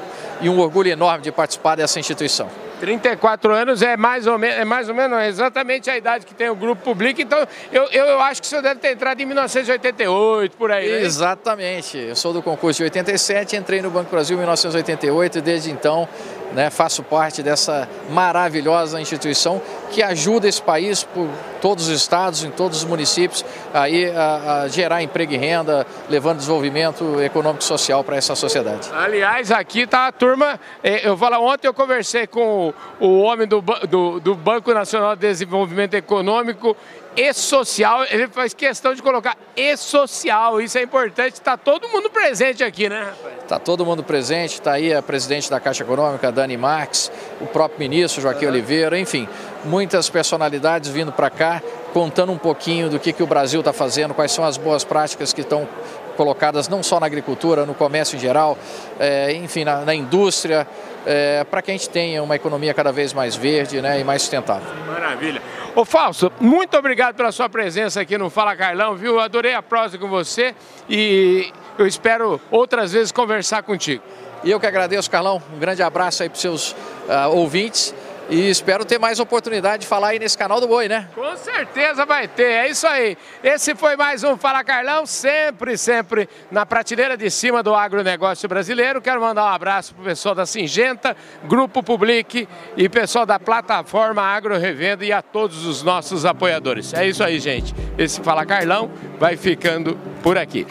e 0.45 0.49
um 0.51 0.61
orgulho 0.61 0.91
enorme 0.91 1.25
de 1.25 1.33
participar 1.33 1.75
dessa 1.75 1.99
instituição. 1.99 2.51
34 2.85 3.51
anos 3.55 3.81
é 3.81 3.97
mais 3.97 4.27
ou 4.27 4.39
menos, 4.39 4.59
é 4.59 4.65
mais 4.65 4.91
ou 4.91 4.95
menos 4.95 5.19
exatamente 5.23 5.89
a 5.89 5.97
idade 5.97 6.27
que 6.27 6.35
tem 6.35 6.51
o 6.51 6.55
Grupo 6.55 6.83
Public, 6.83 7.23
então 7.23 7.39
eu, 7.73 7.85
eu 7.85 8.21
acho 8.21 8.43
que 8.43 8.47
o 8.47 8.51
senhor 8.51 8.61
deve 8.61 8.79
ter 8.79 8.93
entrado 8.93 9.19
em 9.23 9.25
1988, 9.25 10.55
por 10.55 10.71
aí, 10.71 10.91
né? 10.91 11.01
Exatamente, 11.01 11.97
eu 11.97 12.15
sou 12.15 12.35
do 12.35 12.43
concurso 12.43 12.77
de 12.77 12.85
87, 12.85 13.57
entrei 13.57 13.81
no 13.81 13.89
Banco 13.89 14.11
Brasil 14.11 14.35
em 14.35 14.41
1988 14.41 15.39
e 15.39 15.41
desde 15.41 15.71
então 15.71 16.07
né, 16.53 16.69
faço 16.69 17.03
parte 17.03 17.43
dessa 17.43 17.89
maravilhosa 18.11 19.01
instituição 19.01 19.63
que 19.91 20.03
ajuda 20.03 20.47
esse 20.47 20.61
país 20.61 21.03
por 21.03 21.27
todos 21.61 21.89
os 21.89 21.97
estados, 21.97 22.45
em 22.45 22.51
todos 22.51 22.79
os 22.79 22.85
municípios, 22.85 23.43
aí 23.73 24.11
a, 24.11 24.63
a 24.63 24.69
gerar 24.69 25.03
emprego 25.03 25.33
e 25.33 25.39
renda, 25.39 25.87
levando 26.11 26.37
desenvolvimento 26.37 27.23
econômico 27.23 27.63
e 27.63 27.67
social 27.67 28.05
para 28.05 28.17
essa 28.17 28.35
sociedade. 28.35 28.91
Aliás, 28.93 29.51
aqui 29.51 29.81
está 29.81 30.07
a 30.07 30.13
turma, 30.13 30.61
é, 30.83 31.09
eu 31.09 31.17
falo, 31.17 31.41
ontem 31.41 31.67
eu 31.67 31.73
conversei 31.73 32.27
com 32.27 32.74
o, 33.01 33.07
o 33.07 33.21
homem 33.23 33.47
do, 33.47 33.61
do, 33.61 34.21
do 34.21 34.35
Banco 34.35 34.73
Nacional 34.73 35.15
de 35.15 35.23
Desenvolvimento 35.23 35.95
Econômico 35.95 36.77
e 37.17 37.33
social, 37.33 38.05
ele 38.11 38.27
faz 38.27 38.53
questão 38.53 38.93
de 38.93 39.01
colocar 39.01 39.37
e 39.57 39.77
social, 39.77 40.61
isso 40.61 40.77
é 40.77 40.83
importante, 40.83 41.35
está 41.35 41.57
todo 41.57 41.89
mundo 41.89 42.11
presente 42.11 42.65
aqui, 42.65 42.89
né? 42.89 43.13
Está 43.41 43.59
todo 43.59 43.87
mundo 43.87 44.03
presente, 44.03 44.55
está 44.55 44.73
aí 44.73 44.93
a 44.93 45.01
presidente 45.01 45.49
da 45.49 45.61
Caixa 45.61 45.85
Econômica, 45.85 46.33
Dani 46.33 46.57
Marques, 46.57 47.13
o 47.41 47.47
próprio 47.47 47.79
ministro 47.79 48.21
Joaquim 48.21 48.47
uhum. 48.47 48.53
Oliveira, 48.53 48.99
enfim, 48.99 49.29
muitas 49.65 50.11
personalidades 50.11 50.91
vindo 50.91 51.13
para 51.13 51.31
cá, 51.31 51.63
contando 51.93 52.33
um 52.33 52.39
pouquinho 52.39 52.91
do 52.91 52.99
que, 52.99 53.13
que 53.13 53.23
o 53.23 53.27
Brasil 53.27 53.61
está 53.61 53.73
fazendo, 53.73 54.13
quais 54.13 54.33
são 54.33 54.45
as 54.45 54.57
boas 54.57 54.83
práticas 54.83 55.33
que 55.33 55.43
estão 55.43 55.69
colocadas 56.17 56.69
não 56.69 56.83
só 56.83 56.99
na 56.99 57.07
agricultura, 57.07 57.65
no 57.65 57.75
comércio 57.75 58.17
em 58.17 58.21
geral, 58.21 58.59
é, 58.99 59.33
enfim, 59.35 59.65
na, 59.65 59.85
na 59.85 59.95
indústria, 59.95 60.67
é, 61.07 61.45
para 61.45 61.63
que 61.63 61.71
a 61.71 61.75
gente 61.75 61.89
tenha 61.89 62.23
uma 62.23 62.37
economia 62.37 62.73
cada 62.73 62.93
vez 62.93 63.13
mais 63.13 63.37
verde 63.37 63.81
né, 63.81 64.01
e 64.01 64.05
mais 64.05 64.23
sustentável. 64.23 64.67
Maravilha. 64.87 65.43
Ô 65.75 65.85
Falso, 65.85 66.31
muito 66.41 66.77
obrigado 66.77 67.17
pela 67.17 67.33
sua 67.33 67.49
presença 67.49 68.01
aqui 68.01 68.17
no 68.17 68.31
Fala 68.31 68.55
Carlão, 68.55 68.95
viu? 68.95 69.19
Adorei 69.19 69.55
a 69.55 69.63
prosa 69.63 69.99
com 69.99 70.09
você 70.09 70.55
e 70.89 71.53
eu 71.79 71.87
espero 71.87 72.41
outras 72.51 72.93
vezes 72.93 73.11
conversar 73.11 73.63
contigo. 73.63 74.03
E 74.45 74.51
eu 74.51 74.61
que 74.61 74.67
agradeço, 74.67 75.11
Carlão. 75.11 75.43
Um 75.55 75.59
grande 75.59 75.83
abraço 75.83 76.23
aí 76.23 76.29
para 76.29 76.37
os 76.37 76.41
seus 76.41 76.73
uh, 76.73 77.31
ouvintes 77.33 77.95
e 78.29 78.49
espero 78.49 78.85
ter 78.85 78.99
mais 78.99 79.21
oportunidade 79.21 79.83
de 79.83 79.87
falar 79.87 80.09
aí 80.09 80.19
nesse 80.19 80.37
canal 80.37 80.61
do 80.61 80.67
Boi, 80.67 80.89
né? 80.89 81.09
Com 81.15 81.37
certeza 81.37 82.07
vai 82.07 82.27
ter, 82.29 82.51
é 82.51 82.69
isso 82.69 82.87
aí. 82.87 83.17
Esse 83.43 83.75
foi 83.75 83.97
mais 83.97 84.25
um 84.25 84.37
Fala 84.37 84.65
Carlão, 84.65 85.07
sempre, 85.07 85.77
sempre 85.77 86.29
na 86.51 86.65
prateleira 86.65 87.17
de 87.17 87.31
cima 87.31 87.63
do 87.63 87.75
agronegócio 87.75 88.49
brasileiro. 88.49 89.01
Quero 89.01 89.21
mandar 89.21 89.45
um 89.45 89.49
abraço 89.49 89.95
pro 89.95 90.05
pessoal 90.05 90.35
da 90.35 90.47
Singenta, 90.47 91.17
Grupo 91.45 91.83
Public 91.83 92.49
e 92.77 92.89
pessoal 92.89 93.27
da 93.27 93.39
plataforma 93.39 94.23
Agro 94.23 94.57
Revenda 94.57 95.05
e 95.05 95.13
a 95.13 95.23
todos 95.23 95.67
os 95.67 95.83
nossos 95.83 96.25
apoiadores. 96.25 96.95
É 96.95 97.07
isso 97.07 97.23
aí, 97.23 97.39
gente. 97.39 97.75
Esse 97.99 98.21
Fala 98.21 98.47
Carlão 98.47 98.91
vai 99.19 99.37
ficando 99.37 99.99
por 100.23 100.39
aqui. 100.39 100.67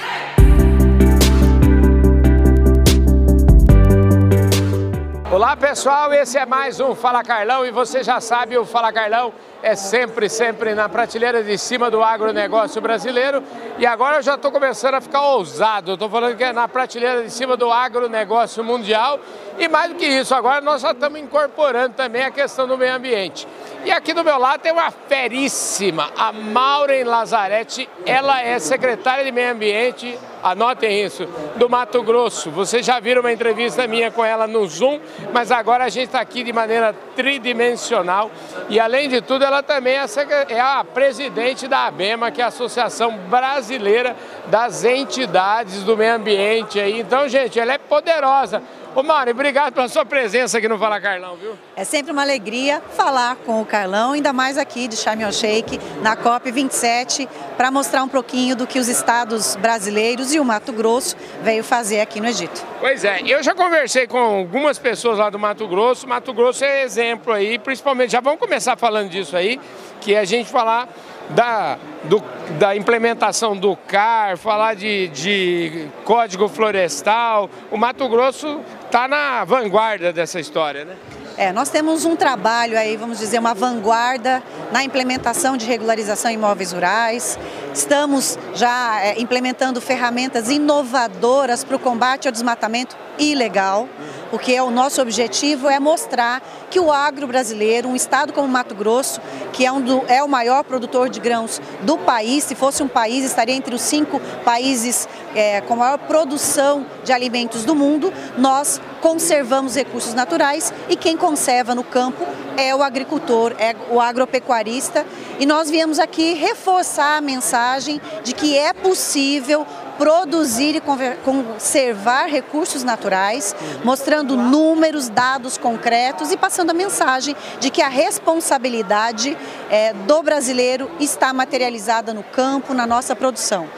Olá 5.34 5.58
pessoal, 5.58 6.14
esse 6.14 6.38
é 6.38 6.46
mais 6.46 6.80
um 6.80 6.94
Fala 6.94 7.24
Carlão 7.24 7.66
e 7.66 7.72
você 7.72 8.04
já 8.04 8.22
sabe, 8.22 8.56
o 8.56 8.64
Fala 8.64 8.94
Carlão 8.94 9.34
é 9.64 9.76
sempre, 9.76 10.30
sempre 10.30 10.76
na 10.76 10.88
prateleira 10.88 11.44
de 11.44 11.58
cima 11.58 11.90
do 11.90 12.04
agronegócio 12.04 12.80
brasileiro 12.80 13.42
e 13.80 13.86
agora 13.88 14.18
eu 14.18 14.22
já 14.22 14.36
estou 14.36 14.52
começando 14.52 14.94
a 14.94 15.02
ficar 15.02 15.24
ousado, 15.24 15.94
estou 15.94 16.08
falando 16.08 16.38
que 16.38 16.44
é 16.44 16.54
na 16.54 16.68
prateleira 16.68 17.24
de 17.24 17.32
cima 17.32 17.58
do 17.58 17.72
agronegócio 17.72 18.64
mundial 18.64 19.20
e 19.58 19.68
mais 19.68 19.90
do 19.90 19.96
que 19.96 20.06
isso, 20.06 20.36
agora 20.36 20.62
nós 20.62 20.84
já 20.84 20.92
estamos 20.92 21.20
incorporando 21.20 21.96
também 21.96 22.22
a 22.22 22.30
questão 22.30 22.68
do 22.68 22.78
meio 22.78 22.94
ambiente. 22.94 23.48
E 23.86 23.92
aqui 23.92 24.14
do 24.14 24.24
meu 24.24 24.38
lado 24.38 24.62
tem 24.62 24.72
uma 24.72 24.92
feríssima, 24.92 26.10
a 26.18 26.32
Maureen 26.32 27.04
Lazarete, 27.04 27.90
ela 28.06 28.42
é 28.42 28.58
secretária 28.58 29.26
de 29.26 29.32
meio 29.32 29.52
ambiente 29.52 30.18
anotem 30.44 31.04
isso, 31.04 31.26
do 31.56 31.70
Mato 31.70 32.04
Grosso. 32.04 32.52
Vocês 32.52 32.86
já 32.86 33.00
viram 33.00 33.22
uma 33.22 33.32
entrevista 33.32 33.88
minha 33.88 34.12
com 34.12 34.24
ela 34.26 34.46
no 34.46 34.68
Zoom, 34.68 35.00
mas 35.32 35.52
agora 35.52 35.86
a 35.86 35.90
gente 35.90 36.08
está 36.08 36.20
aqui 36.20 36.44
de 36.44 36.52
maneira 36.52 36.94
tridimensional 37.16 38.30
e, 38.70 38.80
além 38.80 39.08
de 39.08 39.22
tudo, 39.22 39.46
ela 39.46 39.64
também 39.64 39.96
é 39.96 40.60
a 40.60 40.84
presidente 40.84 41.68
da 41.68 41.86
ABEMA, 41.86 42.30
que 42.30 42.42
é 42.42 42.44
a 42.44 42.48
Associação 42.48 43.18
Brasileira 43.30 44.16
das 44.48 44.84
Entidades 44.84 45.84
do 45.84 45.96
Meio 45.96 46.16
Ambiente. 46.16 46.80
Então, 46.80 47.28
gente, 47.30 47.58
ela 47.58 47.74
é 47.74 47.78
poderosa. 47.78 48.62
Ô 48.96 49.02
Mari, 49.02 49.32
obrigado 49.32 49.74
pela 49.74 49.88
sua 49.88 50.06
presença 50.06 50.60
aqui 50.60 50.68
no 50.68 50.78
Fala 50.78 51.02
Carlão, 51.02 51.36
viu? 51.36 51.58
É 51.76 51.84
sempre 51.84 52.12
uma 52.12 52.22
alegria 52.22 52.80
falar 52.96 53.38
com 53.38 53.60
o 53.60 53.66
Carlão, 53.66 54.12
ainda 54.12 54.32
mais 54.32 54.56
aqui 54.56 54.88
de 54.88 54.96
el 54.96 55.32
Sheikh, 55.32 55.80
na 56.04 56.16
COP27, 56.16 57.28
para 57.58 57.72
mostrar 57.72 58.04
um 58.04 58.08
pouquinho 58.08 58.56
do 58.56 58.68
que 58.68 58.78
os 58.78 58.88
estados 58.88 59.56
brasileiros 59.56 60.32
e 60.32 60.40
o 60.40 60.46
Mato 60.46 60.72
Grosso 60.72 61.16
veio 61.42 61.64
fazer 61.64 62.02
aqui 62.02 62.20
no 62.20 62.28
Egito. 62.28 62.64
Pois 62.80 63.04
é, 63.04 63.22
eu 63.26 63.42
já 63.42 63.56
conversei 63.56 64.06
com 64.06 64.20
algumas 64.20 64.78
pessoas 64.78 65.18
lá 65.18 65.32
do 65.32 65.40
Mato 65.40 65.68
Grosso, 65.68 66.08
Mato 66.08 66.32
Grosso 66.32 66.64
é 66.64 66.84
exemplo 66.84 67.34
aí, 67.34 67.58
principalmente, 67.58 68.12
já 68.12 68.20
vamos 68.20 68.40
começar 68.40 68.78
falando 68.78 69.10
disso 69.10 69.36
aí, 69.36 69.60
que 70.02 70.14
é 70.14 70.20
a 70.20 70.26
gente 70.26 70.52
falar 70.52 70.88
da, 71.30 71.78
do, 72.04 72.22
da 72.60 72.76
implementação 72.76 73.56
do 73.56 73.76
CAR, 73.76 74.38
falar 74.38 74.76
de, 74.76 75.08
de 75.10 75.88
código 76.04 76.48
florestal. 76.48 77.50
O 77.72 77.78
Mato 77.78 78.08
Grosso 78.08 78.60
está 78.86 79.08
na 79.08 79.44
vanguarda 79.46 80.12
dessa 80.12 80.40
história, 80.40 80.86
né? 80.86 80.96
É, 81.36 81.52
nós 81.52 81.70
temos 81.70 82.06
um 82.06 82.16
trabalho 82.16 82.78
aí, 82.78 82.96
vamos 82.96 83.18
dizer, 83.18 83.40
uma 83.40 83.56
vanguarda 83.56 84.44
na 84.72 84.84
implementação 84.84 85.58
de 85.58 85.66
regularização 85.66 86.30
em 86.30 86.36
imóveis 86.36 86.72
rurais. 86.72 87.40
Estamos 87.74 88.38
já 88.54 89.02
é, 89.02 89.20
implementando 89.20 89.82
ferramentas 89.82 90.52
inovadoras 90.52 91.64
para 91.64 91.76
o 91.76 91.80
combate 91.80 92.28
ao 92.28 92.32
desmatamento 92.32 92.96
ilegal 93.18 93.90
porque 94.34 94.60
o 94.60 94.72
nosso 94.72 95.00
objetivo 95.00 95.70
é 95.70 95.80
mostrar 95.80 96.42
que 96.72 96.80
o 96.80 96.92
agro 96.92 97.28
brasileiro, 97.28 97.88
um 97.88 97.96
estado 97.96 98.34
como 98.34 98.48
Mato 98.48 98.74
Grosso, 98.74 99.22
que 99.52 99.64
é, 99.64 99.72
um 99.72 99.80
do, 99.80 100.04
é 100.08 100.24
o 100.24 100.28
maior 100.28 100.64
produtor 100.64 101.08
de 101.08 101.20
grãos 101.20 101.62
do 101.84 102.00
país, 102.00 102.44
se 102.44 102.56
fosse 102.56 102.82
um 102.82 102.88
país, 102.88 103.24
estaria 103.24 103.54
entre 103.54 103.76
os 103.76 103.82
cinco 103.82 104.20
países 104.44 105.08
é, 105.36 105.62
com 105.62 105.76
maior 105.76 106.00
produção 106.00 106.84
de 107.04 107.14
alimentos 107.14 107.64
do 107.64 107.76
mundo, 107.76 108.12
nós 108.36 108.82
conservamos 109.02 109.76
recursos 109.76 110.16
naturais 110.16 110.74
e 110.90 110.96
quem 110.96 111.16
conserva 111.16 111.76
no 111.76 111.84
campo 111.84 112.26
é 112.58 112.76
o 112.76 112.82
agricultor, 112.82 113.54
é 113.60 113.76
o 113.92 114.02
agropecuarista. 114.02 115.06
E 115.40 115.46
nós 115.46 115.70
viemos 115.70 116.00
aqui 116.00 116.34
reforçar 116.34 117.18
a 117.18 117.22
mensagem 117.22 118.02
de 118.24 118.34
que 118.34 118.58
é 118.58 118.74
possível 118.74 119.66
produzir 119.98 120.76
e 120.76 120.82
conservar 121.24 122.26
recursos 122.26 122.84
naturais, 122.84 123.56
mostrando 123.84 124.36
números, 124.36 125.10
dados 125.10 125.58
concretos 125.58 126.32
e 126.32 126.38
passando 126.38 126.72
a 126.72 126.74
mensagem 126.74 127.36
de 127.60 127.70
que 127.70 127.82
a 127.82 127.88
responsabilidade 127.88 129.38
é, 129.70 129.94
do 129.94 130.22
brasileiro 130.24 130.90
está 131.00 131.34
materializada 131.34 132.14
no 132.14 132.24
campo, 132.24 132.74
na 132.74 132.88
nossa 132.88 133.16
produção. 133.16 133.70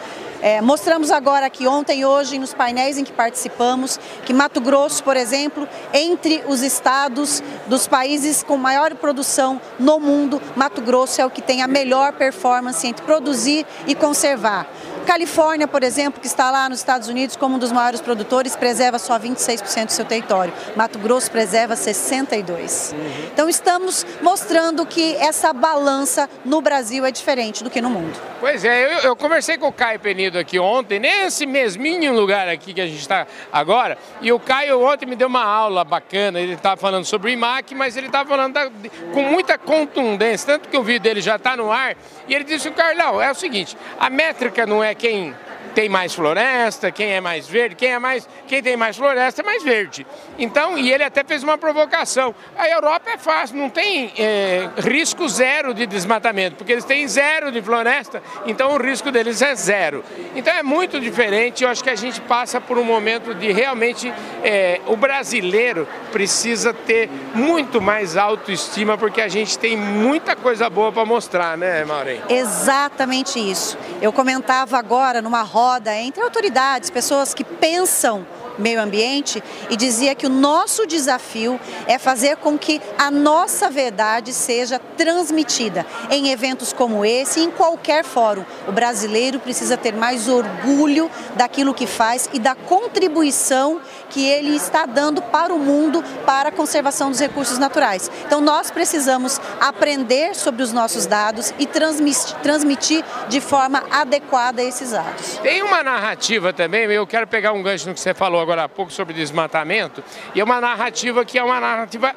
É, 0.42 0.62
mostramos 0.62 1.10
agora 1.10 1.48
aqui 1.48 1.66
ontem 1.66 2.02
e 2.02 2.06
hoje 2.06 2.38
nos 2.38 2.54
painéis 2.54 2.98
em 2.98 3.04
que 3.04 3.12
participamos 3.12 4.00
que 4.26 4.34
Mato 4.34 4.62
Grosso, 4.62 5.04
por 5.04 5.18
exemplo, 5.18 5.68
entre 5.92 6.44
os 6.48 6.62
estados 6.62 7.42
dos 7.66 7.88
países 7.88 8.44
com 8.44 8.56
maior 8.58 8.94
produção 8.96 9.60
no 9.80 10.00
mundo, 10.00 10.42
Mato 10.56 10.82
Grosso 10.82 11.20
é 11.20 11.26
o 11.26 11.32
que 11.32 11.42
tem 11.42 11.64
a 11.64 11.68
melhor 11.68 12.14
performance 12.14 12.86
entre 12.86 13.04
produzir 13.06 13.66
e 13.88 13.96
conservar. 13.96 14.68
Califórnia, 15.06 15.68
por 15.68 15.84
exemplo, 15.84 16.20
que 16.20 16.28
está 16.28 16.52
lá 16.52 16.68
nos 16.68 16.80
Estados 16.80 17.08
Unidos 17.08 17.36
como 17.36 17.56
um 17.56 17.60
dos 17.60 17.72
maiores 17.72 18.02
produtores, 18.02 18.56
preserva 18.56 19.00
só 19.00 19.18
26% 19.18 19.86
do 19.86 19.92
seu 19.92 20.04
território. 20.04 20.52
Mato 20.76 21.00
Grosso 21.00 21.32
preserva 21.32 21.76
62%. 21.76 22.96
Então 23.32 23.48
estamos 23.48 24.06
mostrando 24.22 24.86
que 24.86 25.16
essa 25.18 25.54
balança 25.54 26.30
no 26.44 26.60
Brasil 26.62 27.06
é 27.06 27.12
diferente 27.12 27.64
do 27.64 27.70
que 27.70 27.80
no 27.80 27.90
mundo. 27.90 28.20
Pois 28.40 28.66
é, 28.66 28.86
eu, 28.86 29.00
eu 29.00 29.16
conversei 29.16 29.58
com 29.58 29.68
o 29.68 29.72
Caio 29.72 30.00
Penido 30.00 30.38
aqui 30.38 30.60
ontem, 30.60 31.00
nesse 31.00 31.46
mesminho 31.46 32.14
lugar 32.14 32.48
aqui 32.48 32.74
que 32.74 32.82
a 32.82 32.88
gente 32.88 33.00
está 33.00 33.28
agora, 33.52 33.98
e 34.22 34.32
o 34.32 34.40
Caio 34.40 34.84
ontem 34.84 35.06
me 35.06 35.16
deu 35.16 35.28
uma 35.28 35.44
aula 35.44 35.84
bacana, 35.84 36.40
ele 36.40 36.54
estava 36.54 36.76
falando 36.76 37.06
sobre 37.06 37.30
o 37.30 37.34
IMAC, 37.34 37.76
mas 37.76 37.96
ele 37.96 38.08
estava 38.08 38.28
falando 38.28 38.54
da, 38.54 38.70
com 39.14 39.22
muita 39.22 39.58
contundência, 39.58 40.48
tanto 40.48 40.70
que 40.70 40.78
o 40.78 40.84
vídeo 40.84 41.02
dele 41.02 41.22
já 41.22 41.36
está 41.36 41.56
no 41.56 41.72
ar, 41.72 41.96
e 42.28 42.34
ele 42.34 42.44
disse, 42.44 42.70
Carlão, 42.72 43.22
é 43.22 43.32
o 43.32 43.36
seguinte, 43.36 43.78
a 44.00 44.10
métrica 44.10 44.66
não 44.66 44.84
é 44.84 44.95
quem 44.98 45.34
tem 45.76 45.90
mais 45.90 46.16
floresta, 46.16 46.90
quem 46.90 47.12
é 47.12 47.20
mais 47.20 47.48
verde, 47.48 47.76
quem 47.76 47.92
é 47.92 48.00
mais, 48.00 48.28
quem 48.48 48.64
tem 48.64 48.78
mais 48.78 48.96
floresta 48.96 49.42
é 49.42 49.46
mais 49.46 49.62
verde. 49.62 50.08
Então, 50.40 50.78
e 50.78 50.92
ele 50.92 51.04
até 51.04 51.22
fez 51.22 51.44
uma 51.44 51.58
provocação. 51.58 52.34
A 52.58 52.70
Europa 52.70 53.12
é 53.12 53.18
fácil, 53.18 53.58
não 53.58 53.70
tem 53.70 54.12
é, 54.18 54.70
risco 54.78 55.28
zero 55.28 55.74
de 55.74 55.86
desmatamento, 55.86 56.56
porque 56.56 56.72
eles 56.72 56.86
têm 56.86 57.06
zero 57.08 57.52
de 57.52 57.62
floresta, 57.62 58.24
então 58.46 58.74
o 58.74 58.78
risco 58.78 59.12
deles 59.12 59.42
é 59.42 59.54
zero. 59.54 60.02
Então 60.34 60.54
é 60.54 60.64
muito 60.64 60.98
diferente, 61.00 61.66
eu 61.66 61.70
acho 61.70 61.84
que 61.84 61.90
a 61.90 61.96
gente 61.96 62.22
passa 62.22 62.62
por 62.62 62.78
um 62.78 62.84
momento 62.86 63.36
de 63.36 63.52
realmente 63.52 64.12
é, 64.44 64.80
o 64.88 64.96
brasileiro 64.96 65.86
precisa 66.14 66.74
ter 66.74 67.10
muito 67.34 67.82
mais 67.82 68.16
autoestima, 68.16 68.98
porque 68.98 69.20
a 69.20 69.28
gente 69.28 69.60
tem 69.60 69.76
muita 69.76 70.38
coisa 70.38 70.70
boa 70.70 70.90
para 70.94 71.04
mostrar, 71.04 71.58
né, 71.58 71.84
Maureen? 71.84 72.22
Exatamente 72.30 73.38
isso. 73.40 73.78
Eu 74.02 74.14
comentava 74.14 74.78
agora 74.78 75.22
numa 75.22 75.42
roda 75.42 75.65
entre 75.98 76.22
autoridades, 76.22 76.90
pessoas 76.90 77.34
que 77.34 77.44
pensam 77.44 78.26
meio 78.58 78.82
ambiente 78.82 79.44
e 79.70 79.76
dizia 79.76 80.16
que 80.16 80.26
o 80.26 80.30
nosso 80.30 80.86
desafio 80.86 81.60
é 81.88 81.98
fazer 81.98 82.38
com 82.38 82.58
que 82.58 82.82
a 82.98 83.12
nossa 83.12 83.70
verdade 83.70 84.34
seja 84.34 84.80
transmitida 84.98 85.86
em 86.10 86.30
eventos 86.30 86.72
como 86.72 87.04
esse 87.04 87.42
em 87.42 87.52
qualquer 87.52 88.04
fórum. 88.04 88.46
O 88.68 88.72
brasileiro 88.72 89.40
precisa 89.40 89.76
ter 89.76 89.94
mais 89.94 90.28
orgulho 90.28 91.10
daquilo 91.36 91.74
que 91.74 91.88
faz 91.88 92.30
e 92.34 92.40
da 92.40 92.56
contribuição 92.56 93.82
que 94.16 94.26
ele 94.26 94.56
está 94.56 94.86
dando 94.86 95.22
para 95.22 95.54
o 95.54 95.60
mundo 95.60 96.02
para 96.26 96.48
a 96.48 96.52
conservação 96.52 97.12
dos 97.12 97.20
recursos 97.20 97.58
naturais. 97.58 98.10
Então 98.26 98.40
nós 98.40 98.72
precisamos 98.72 99.42
aprender 99.60 100.34
sobre 100.34 100.64
os 100.64 100.72
nossos 100.72 101.06
dados 101.06 101.54
e 101.60 101.68
transmitir 101.68 103.04
de 103.28 103.42
forma 103.42 103.84
adequada 103.92 104.64
esses 104.64 104.92
dados. 104.92 105.38
Tem 105.40 105.62
uma 105.62 105.84
narrativa 105.84 106.54
também, 106.54 106.86
eu 106.86 107.06
quero 107.06 107.28
pegar 107.28 107.52
um 107.52 107.62
gancho 107.62 107.90
no 107.90 107.94
que 107.94 108.00
você 108.00 108.14
falou 108.14 108.40
agora 108.40 108.64
há 108.64 108.70
pouco 108.70 108.90
sobre 108.90 109.14
desmatamento, 109.14 110.02
e 110.34 110.40
é 110.40 110.44
uma 110.46 110.62
narrativa 110.62 111.26
que 111.26 111.38
é 111.38 111.44
uma 111.44 111.60
narrativa 111.60 112.16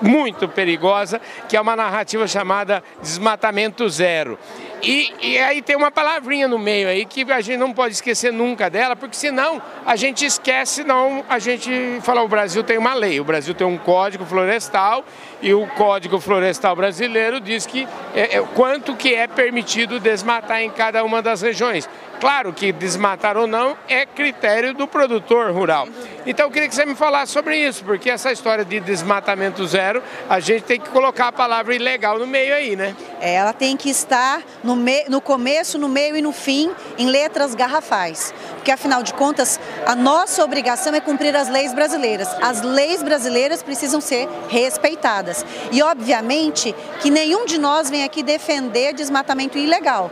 muito 0.00 0.48
perigosa, 0.48 1.20
que 1.48 1.56
é 1.56 1.60
uma 1.60 1.76
narrativa 1.76 2.26
chamada 2.26 2.82
desmatamento 3.00 3.88
zero. 3.88 4.38
E, 4.82 5.12
e, 5.20 5.38
aí 5.38 5.60
tem 5.60 5.76
uma 5.76 5.90
palavrinha 5.90 6.46
no 6.46 6.58
meio 6.58 6.88
aí 6.88 7.04
que 7.04 7.22
a 7.32 7.40
gente 7.40 7.58
não 7.58 7.72
pode 7.72 7.94
esquecer 7.94 8.32
nunca 8.32 8.70
dela, 8.70 8.94
porque 8.94 9.16
senão 9.16 9.60
a 9.84 9.96
gente 9.96 10.24
esquece, 10.24 10.84
não 10.84 11.24
a 11.28 11.38
gente 11.40 11.70
fala 12.02 12.22
o 12.22 12.28
Brasil 12.28 12.62
tem 12.62 12.78
uma 12.78 12.94
lei, 12.94 13.18
o 13.18 13.24
Brasil 13.24 13.54
tem 13.54 13.66
um 13.66 13.76
código 13.76 14.24
florestal 14.24 15.04
e 15.40 15.54
o 15.54 15.66
Código 15.68 16.20
Florestal 16.20 16.74
Brasileiro 16.74 17.40
diz 17.40 17.66
que 17.66 17.86
é, 18.14 18.36
é, 18.36 18.42
quanto 18.54 18.96
que 18.96 19.14
é 19.14 19.26
permitido 19.26 20.00
desmatar 20.00 20.62
em 20.62 20.70
cada 20.70 21.04
uma 21.04 21.22
das 21.22 21.42
regiões. 21.42 21.88
Claro 22.20 22.52
que 22.52 22.72
desmatar 22.72 23.36
ou 23.36 23.46
não 23.46 23.76
é 23.88 24.04
critério 24.04 24.74
do 24.74 24.88
produtor 24.88 25.52
rural. 25.52 25.86
Então 26.26 26.46
eu 26.46 26.50
queria 26.50 26.68
que 26.68 26.74
você 26.74 26.84
me 26.84 26.96
falasse 26.96 27.32
sobre 27.32 27.56
isso, 27.56 27.84
porque 27.84 28.10
essa 28.10 28.32
história 28.32 28.64
de 28.64 28.80
desmatamento 28.80 29.64
zero, 29.66 30.02
a 30.28 30.40
gente 30.40 30.64
tem 30.64 30.80
que 30.80 30.90
colocar 30.90 31.28
a 31.28 31.32
palavra 31.32 31.74
ilegal 31.76 32.18
no 32.18 32.26
meio 32.26 32.54
aí, 32.54 32.74
né? 32.74 32.96
É, 33.20 33.34
ela 33.34 33.52
tem 33.52 33.76
que 33.76 33.88
estar 33.88 34.42
no, 34.64 34.76
no 35.08 35.20
começo, 35.20 35.78
no 35.78 35.88
meio 35.88 36.16
e 36.16 36.22
no 36.22 36.32
fim, 36.32 36.72
em 36.98 37.06
letras 37.06 37.54
garrafais. 37.54 38.34
Porque 38.68 38.82
afinal 38.82 39.02
de 39.02 39.14
contas, 39.14 39.58
a 39.86 39.96
nossa 39.96 40.44
obrigação 40.44 40.94
é 40.94 41.00
cumprir 41.00 41.34
as 41.34 41.48
leis 41.48 41.72
brasileiras. 41.72 42.28
As 42.42 42.60
leis 42.60 43.02
brasileiras 43.02 43.62
precisam 43.62 43.98
ser 43.98 44.28
respeitadas. 44.50 45.42
E 45.72 45.82
obviamente 45.82 46.74
que 47.00 47.10
nenhum 47.10 47.46
de 47.46 47.56
nós 47.56 47.88
vem 47.88 48.04
aqui 48.04 48.22
defender 48.22 48.92
desmatamento 48.92 49.56
ilegal. 49.56 50.10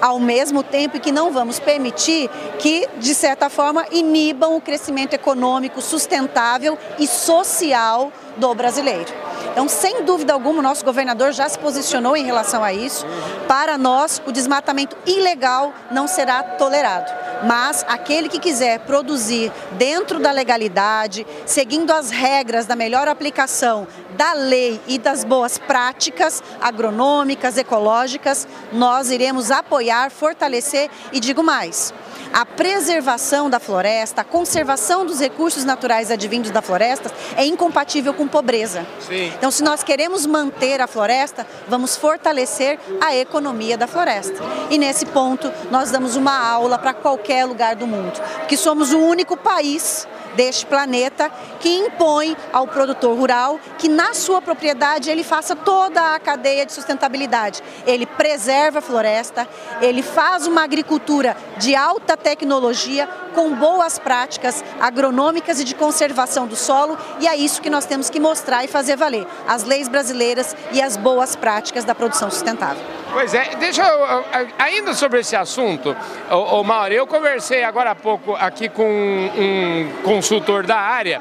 Ao 0.00 0.18
mesmo 0.18 0.62
tempo 0.62 0.98
que 0.98 1.12
não 1.12 1.30
vamos 1.30 1.58
permitir 1.58 2.30
que, 2.58 2.88
de 2.96 3.14
certa 3.14 3.50
forma, 3.50 3.84
inibam 3.90 4.56
o 4.56 4.60
crescimento 4.62 5.12
econômico 5.12 5.82
sustentável 5.82 6.78
e 6.98 7.06
social 7.06 8.10
do 8.38 8.54
brasileiro. 8.54 9.27
Então, 9.58 9.68
sem 9.68 10.04
dúvida 10.04 10.32
alguma, 10.32 10.60
o 10.60 10.62
nosso 10.62 10.84
governador 10.84 11.32
já 11.32 11.48
se 11.48 11.58
posicionou 11.58 12.16
em 12.16 12.24
relação 12.24 12.62
a 12.62 12.72
isso. 12.72 13.04
Para 13.48 13.76
nós, 13.76 14.22
o 14.24 14.30
desmatamento 14.30 14.96
ilegal 15.04 15.74
não 15.90 16.06
será 16.06 16.44
tolerado. 16.44 17.12
Mas 17.42 17.84
aquele 17.88 18.28
que 18.28 18.38
quiser 18.38 18.78
produzir 18.78 19.50
dentro 19.72 20.20
da 20.20 20.30
legalidade, 20.30 21.26
seguindo 21.44 21.90
as 21.90 22.10
regras 22.10 22.66
da 22.66 22.76
melhor 22.76 23.08
aplicação 23.08 23.88
da 24.16 24.32
lei 24.32 24.80
e 24.86 24.96
das 24.96 25.24
boas 25.24 25.58
práticas 25.58 26.40
agronômicas, 26.60 27.58
ecológicas, 27.58 28.46
nós 28.72 29.10
iremos 29.10 29.50
apoiar, 29.50 30.12
fortalecer 30.12 30.88
e 31.12 31.18
digo 31.18 31.42
mais 31.42 31.92
a 32.32 32.44
preservação 32.44 33.48
da 33.48 33.58
floresta, 33.58 34.20
a 34.20 34.24
conservação 34.24 35.04
dos 35.04 35.20
recursos 35.20 35.64
naturais 35.64 36.10
advindos 36.10 36.50
da 36.50 36.62
floresta 36.62 37.10
é 37.36 37.44
incompatível 37.44 38.14
com 38.14 38.26
pobreza. 38.26 38.86
Sim. 39.00 39.32
Então, 39.36 39.50
se 39.50 39.62
nós 39.62 39.82
queremos 39.82 40.26
manter 40.26 40.80
a 40.80 40.86
floresta, 40.86 41.46
vamos 41.68 41.96
fortalecer 41.96 42.78
a 43.00 43.14
economia 43.14 43.76
da 43.76 43.86
floresta. 43.86 44.42
E 44.70 44.78
nesse 44.78 45.06
ponto, 45.06 45.52
nós 45.70 45.90
damos 45.90 46.16
uma 46.16 46.38
aula 46.38 46.78
para 46.78 46.94
qualquer 46.94 47.44
lugar 47.44 47.76
do 47.76 47.86
mundo, 47.86 48.20
porque 48.38 48.56
somos 48.56 48.92
o 48.92 48.98
único 48.98 49.36
país 49.36 50.06
deste 50.34 50.66
planeta 50.66 51.30
que 51.58 51.68
impõe 51.68 52.36
ao 52.52 52.66
produtor 52.66 53.16
rural 53.16 53.58
que 53.76 53.88
na 53.88 54.14
sua 54.14 54.40
propriedade 54.40 55.10
ele 55.10 55.24
faça 55.24 55.56
toda 55.56 56.14
a 56.14 56.20
cadeia 56.20 56.64
de 56.64 56.72
sustentabilidade. 56.72 57.62
Ele 57.86 58.06
preserva 58.06 58.78
a 58.78 58.82
floresta, 58.82 59.48
ele 59.80 60.02
faz 60.02 60.46
uma 60.46 60.62
agricultura 60.62 61.36
de 61.56 61.74
alta 61.74 62.16
tecnologia 62.22 63.08
com 63.34 63.54
boas 63.54 63.98
práticas 63.98 64.64
agronômicas 64.80 65.60
e 65.60 65.64
de 65.64 65.74
conservação 65.74 66.46
do 66.46 66.56
solo 66.56 66.96
e 67.20 67.26
é 67.26 67.36
isso 67.36 67.62
que 67.62 67.70
nós 67.70 67.84
temos 67.84 68.10
que 68.10 68.20
mostrar 68.20 68.64
e 68.64 68.68
fazer 68.68 68.96
valer, 68.96 69.26
as 69.46 69.64
leis 69.64 69.88
brasileiras 69.88 70.56
e 70.72 70.82
as 70.82 70.96
boas 70.96 71.36
práticas 71.36 71.84
da 71.84 71.94
produção 71.94 72.30
sustentável. 72.30 72.82
Pois 73.12 73.32
é, 73.32 73.56
deixa 73.56 73.82
eu, 73.82 74.24
ainda 74.58 74.92
sobre 74.94 75.20
esse 75.20 75.34
assunto, 75.34 75.96
o, 76.30 76.62
Mauro, 76.62 76.92
eu 76.92 77.06
conversei 77.06 77.64
agora 77.64 77.92
há 77.92 77.94
pouco 77.94 78.34
aqui 78.34 78.68
com 78.68 78.84
um 78.84 80.02
consultor 80.02 80.66
da 80.66 80.76
área 80.76 81.20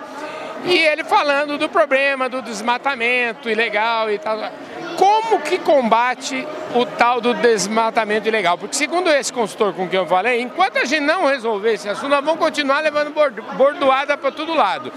e 0.66 0.78
ele 0.78 1.04
falando 1.04 1.58
do 1.58 1.70
problema 1.70 2.28
do 2.28 2.42
desmatamento 2.42 3.50
ilegal 3.50 4.12
e 4.12 4.18
tal. 4.18 4.38
Como 4.98 5.40
que 5.42 5.60
combate 5.60 6.46
o 6.74 6.86
tal 6.86 7.22
do 7.22 7.34
desmatamento 7.36 8.28
ilegal? 8.28 8.58
Porque 8.58 8.76
segundo 8.76 9.10
esse 9.10 9.32
consultor 9.32 9.72
com 9.74 9.88
quem 9.88 10.00
eu 10.00 10.08
falei, 10.08 10.42
enquanto 10.42 10.78
a 10.78 10.86
gente 10.86 11.02
não 11.02 11.28
resolver 11.28 11.74
esse 11.74 11.88
assunto, 11.88 12.10
nós 12.10 12.26
vamos 12.26 12.40
continuar 12.40 12.82
levando 12.82 13.14
bordoada 13.56 14.18
para 14.18 14.32
todo 14.32 14.56
lado. 14.56 14.92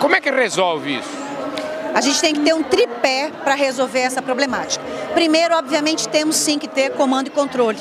Como 0.00 0.14
é 0.14 0.20
que 0.20 0.30
resolve 0.30 0.98
isso? 0.98 1.27
A 1.94 2.00
gente 2.00 2.20
tem 2.20 2.34
que 2.34 2.40
ter 2.40 2.54
um 2.54 2.62
tripé 2.62 3.30
para 3.42 3.54
resolver 3.54 4.00
essa 4.00 4.22
problemática. 4.22 4.84
Primeiro, 5.14 5.56
obviamente, 5.56 6.08
temos 6.08 6.36
sim 6.36 6.58
que 6.58 6.68
ter 6.68 6.90
comando 6.90 7.28
e 7.28 7.30
controle, 7.30 7.80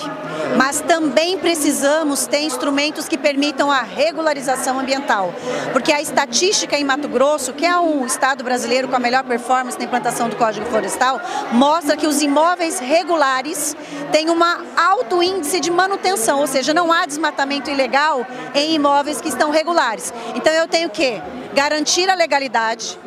mas 0.57 0.81
também 0.81 1.37
precisamos 1.37 2.25
ter 2.25 2.41
instrumentos 2.41 3.07
que 3.07 3.17
permitam 3.17 3.71
a 3.71 3.81
regularização 3.81 4.79
ambiental, 4.79 5.33
porque 5.71 5.91
a 5.91 6.01
estatística 6.01 6.77
em 6.77 6.83
Mato 6.83 7.07
Grosso, 7.07 7.53
que 7.53 7.65
é 7.65 7.77
um 7.77 8.05
estado 8.05 8.43
brasileiro 8.43 8.87
com 8.87 8.95
a 8.95 8.99
melhor 8.99 9.23
performance 9.23 9.77
na 9.77 9.85
implantação 9.85 10.29
do 10.29 10.35
Código 10.35 10.65
Florestal, 10.65 11.21
mostra 11.51 11.97
que 11.97 12.07
os 12.07 12.21
imóveis 12.21 12.79
regulares 12.79 13.75
têm 14.11 14.29
um 14.29 14.39
alto 14.75 15.21
índice 15.21 15.59
de 15.59 15.69
manutenção, 15.69 16.39
ou 16.39 16.47
seja, 16.47 16.73
não 16.73 16.91
há 16.91 17.05
desmatamento 17.05 17.69
ilegal 17.69 18.25
em 18.55 18.73
imóveis 18.73 19.21
que 19.21 19.27
estão 19.27 19.51
regulares. 19.51 20.13
Então 20.33 20.51
eu 20.53 20.67
tenho 20.67 20.89
que 20.89 21.21
garantir 21.53 22.09
a 22.09 22.15
legalidade, 22.15 22.97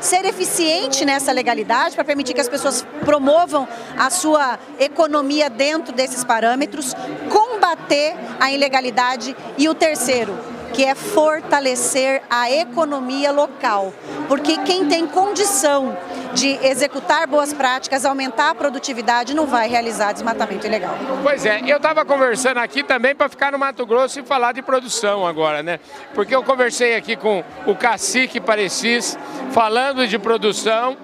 ser 0.00 0.24
eficiente 0.24 1.04
nessa 1.04 1.32
legalidade 1.32 1.94
para 1.94 2.04
permitir 2.04 2.34
que 2.34 2.40
as 2.40 2.48
pessoas 2.48 2.84
promovam 3.04 3.68
a 3.96 4.10
sua 4.10 4.58
economia 4.78 5.50
dentro 5.50 5.92
desses 5.92 6.24
parâmetros, 6.24 6.94
combater 7.28 8.14
a 8.38 8.50
ilegalidade. 8.50 9.36
E 9.58 9.68
o 9.68 9.74
terceiro, 9.74 10.38
que 10.72 10.84
é 10.84 10.94
fortalecer 10.94 12.22
a 12.30 12.50
economia 12.50 13.32
local. 13.32 13.92
Porque 14.28 14.58
quem 14.58 14.86
tem 14.86 15.06
condição 15.06 15.96
de 16.32 16.58
executar 16.62 17.26
boas 17.26 17.52
práticas, 17.52 18.04
aumentar 18.04 18.50
a 18.50 18.54
produtividade, 18.54 19.34
não 19.34 19.46
vai 19.46 19.68
realizar 19.68 20.12
desmatamento 20.12 20.66
ilegal. 20.66 20.94
Pois 21.22 21.44
é, 21.44 21.60
eu 21.66 21.76
estava 21.76 22.04
conversando 22.04 22.58
aqui 22.58 22.82
também 22.82 23.14
para 23.14 23.28
ficar 23.28 23.52
no 23.52 23.58
Mato 23.58 23.84
Grosso 23.84 24.20
e 24.20 24.22
falar 24.22 24.52
de 24.52 24.62
produção 24.62 25.26
agora, 25.26 25.62
né? 25.62 25.80
Porque 26.14 26.34
eu 26.34 26.42
conversei 26.42 26.94
aqui 26.94 27.16
com 27.16 27.42
o 27.66 27.74
cacique 27.74 28.40
Parecis, 28.40 29.18
falando 29.50 30.06
de 30.06 30.18
produção, 30.18 30.96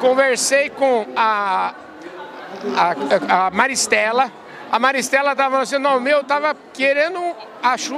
conversei 0.00 0.70
com 0.70 1.06
a, 1.16 1.74
a, 2.76 3.46
a 3.46 3.50
Maristela, 3.50 4.32
a 4.70 4.78
Maristela 4.78 5.32
estava 5.32 5.60
assim, 5.60 5.78
não, 5.78 5.98
meu, 6.00 6.20
estava 6.20 6.54
querendo 6.72 7.20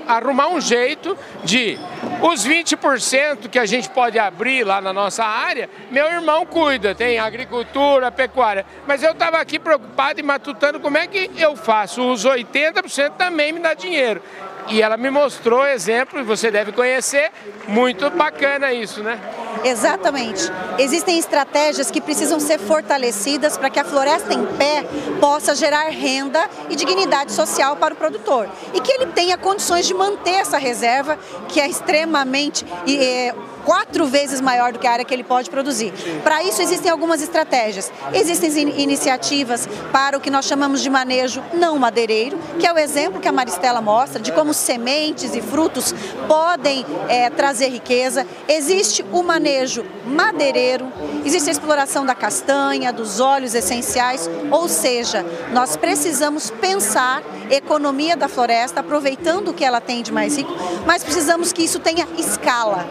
arrumar 0.08 0.48
um 0.48 0.60
jeito 0.60 1.16
de 1.44 1.78
os 2.22 2.46
20% 2.46 3.48
que 3.48 3.58
a 3.58 3.66
gente 3.66 3.90
pode 3.90 4.18
abrir 4.18 4.64
lá 4.64 4.80
na 4.80 4.92
nossa 4.92 5.24
área, 5.24 5.68
meu 5.90 6.06
irmão 6.06 6.46
cuida, 6.46 6.94
tem 6.94 7.18
agricultura, 7.18 8.10
pecuária. 8.10 8.64
Mas 8.86 9.02
eu 9.02 9.12
estava 9.12 9.38
aqui 9.38 9.58
preocupado 9.58 10.18
e 10.20 10.22
matutando 10.22 10.80
como 10.80 10.96
é 10.96 11.06
que 11.06 11.30
eu 11.36 11.56
faço. 11.56 12.10
Os 12.10 12.24
80% 12.24 13.12
também 13.16 13.52
me 13.52 13.60
dá 13.60 13.74
dinheiro. 13.74 14.22
E 14.68 14.80
ela 14.80 14.96
me 14.96 15.10
mostrou 15.10 15.66
exemplo, 15.66 16.20
e 16.20 16.22
você 16.22 16.50
deve 16.50 16.72
conhecer, 16.72 17.30
muito 17.68 18.08
bacana 18.10 18.72
isso, 18.72 19.02
né? 19.02 19.18
Exatamente. 19.64 20.50
Existem 20.78 21.18
estratégias 21.18 21.90
que 21.90 22.00
precisam 22.00 22.40
ser 22.40 22.58
fortalecidas 22.58 23.56
para 23.56 23.70
que 23.70 23.78
a 23.78 23.84
floresta 23.84 24.32
em 24.32 24.44
pé 24.56 24.84
possa 25.20 25.54
gerar 25.54 25.88
renda 25.88 26.48
e 26.70 26.76
dignidade 26.76 27.32
social 27.32 27.76
para 27.76 27.94
o 27.94 27.96
produtor. 27.96 28.48
E 28.72 28.80
que 28.80 28.92
ele 28.92 29.06
tenha 29.06 29.36
condições 29.36 29.86
de 29.86 29.94
manter 29.94 30.34
essa 30.34 30.58
reserva, 30.58 31.18
que 31.48 31.60
é 31.60 31.68
extremamente 31.68 32.64
é, 32.88 33.34
quatro 33.64 34.06
vezes 34.06 34.40
maior 34.40 34.72
do 34.72 34.78
que 34.78 34.86
a 34.86 34.92
área 34.92 35.04
que 35.04 35.12
ele 35.12 35.24
pode 35.24 35.50
produzir. 35.50 35.92
Para 36.22 36.42
isso 36.42 36.60
existem 36.62 36.90
algumas 36.90 37.22
estratégias. 37.22 37.90
Existem 38.12 38.80
iniciativas 38.80 39.68
para 39.92 40.16
o 40.16 40.20
que 40.20 40.30
nós 40.30 40.44
chamamos 40.44 40.82
de 40.82 40.90
manejo 40.90 41.42
não 41.54 41.78
madeireiro, 41.78 42.38
que 42.58 42.66
é 42.66 42.72
o 42.72 42.78
exemplo 42.78 43.20
que 43.20 43.28
a 43.28 43.32
Maristela 43.32 43.80
mostra 43.80 44.20
de 44.20 44.32
como 44.32 44.52
sementes 44.52 45.34
e 45.34 45.40
frutos 45.40 45.94
podem 46.26 46.84
é, 47.08 47.30
trazer 47.30 47.68
riqueza. 47.68 48.26
Existe 48.48 49.04
o 49.12 49.22
manejo 49.22 49.84
madeireiro, 50.06 50.92
existe 51.24 51.48
a 51.48 51.52
exploração 51.52 52.04
da 52.04 52.14
castanha, 52.14 52.92
dos 52.92 53.20
óleos 53.20 53.54
essenciais, 53.54 54.28
ou 54.50 54.68
seja, 54.68 55.24
nós 55.52 55.76
precisamos 55.76 56.50
pensar 56.50 57.22
economia 57.50 58.16
da 58.16 58.28
floresta, 58.28 58.80
aproveitando 58.80 59.48
o 59.48 59.54
que 59.54 59.64
ela 59.64 59.80
tem 59.80 60.02
de 60.02 60.12
mais 60.12 60.36
rico, 60.36 60.52
mas 60.86 61.04
precisamos 61.04 61.52
que 61.52 61.62
isso 61.62 61.78
tenha 61.78 62.06
escala. 62.18 62.86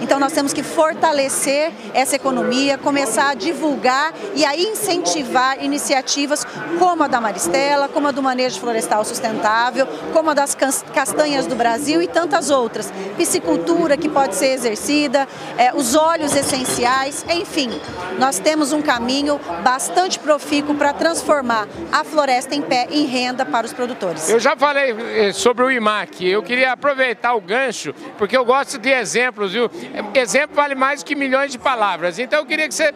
Então 0.00 0.18
nós 0.18 0.32
temos 0.32 0.52
que 0.52 0.62
fortalecer 0.62 1.72
essa 1.92 2.16
economia, 2.16 2.78
começar 2.78 3.30
a 3.30 3.34
divulgar 3.34 4.12
e 4.34 4.44
a 4.44 4.56
incentivar 4.56 5.62
iniciativas 5.62 6.46
como 6.78 7.02
a 7.02 7.08
da 7.08 7.20
Maristela, 7.20 7.88
como 7.88 8.08
a 8.08 8.10
do 8.10 8.22
manejo 8.22 8.58
florestal 8.60 9.04
sustentável, 9.04 9.86
como 10.12 10.30
a 10.30 10.34
das 10.34 10.54
castanhas 10.94 11.46
do 11.46 11.54
Brasil 11.54 12.02
e 12.02 12.08
tantas 12.08 12.50
outras. 12.50 12.92
Piscicultura 13.16 13.96
que 13.96 14.08
pode 14.08 14.34
ser 14.34 14.52
exercida, 14.52 15.28
é, 15.56 15.72
os 15.74 15.94
óleos 15.94 16.34
essenciais, 16.34 17.24
enfim, 17.28 17.70
nós 18.18 18.38
temos 18.38 18.72
um 18.72 18.82
caminho 18.82 19.40
bastante 19.62 20.18
profícuo 20.18 20.74
para 20.74 20.92
transformar 20.92 21.68
a 21.90 22.04
floresta 22.04 22.54
em 22.54 22.62
pé 22.62 22.88
em 22.90 23.06
renda 23.06 23.44
para 23.44 23.66
os 23.66 23.72
produtores. 23.72 24.28
Eu 24.28 24.40
já 24.40 24.56
falei 24.56 24.94
eh, 25.16 25.32
sobre 25.32 25.64
o 25.64 25.70
IMAC, 25.70 26.26
eu 26.26 26.42
queria 26.42 26.72
aproveitar 26.72 27.34
o 27.34 27.40
gancho, 27.40 27.94
porque 28.18 28.36
eu 28.36 28.44
gosto 28.44 28.78
de 28.78 28.90
exemplos, 28.90 29.52
viu? 29.52 29.70
Exemplo 30.14 30.56
vale 30.56 30.74
mais 30.74 31.02
que 31.02 31.14
milhões 31.14 31.52
de 31.52 31.58
palavras. 31.58 32.18
Então 32.18 32.38
eu 32.38 32.46
queria 32.46 32.68
que 32.68 32.74
você 32.74 32.92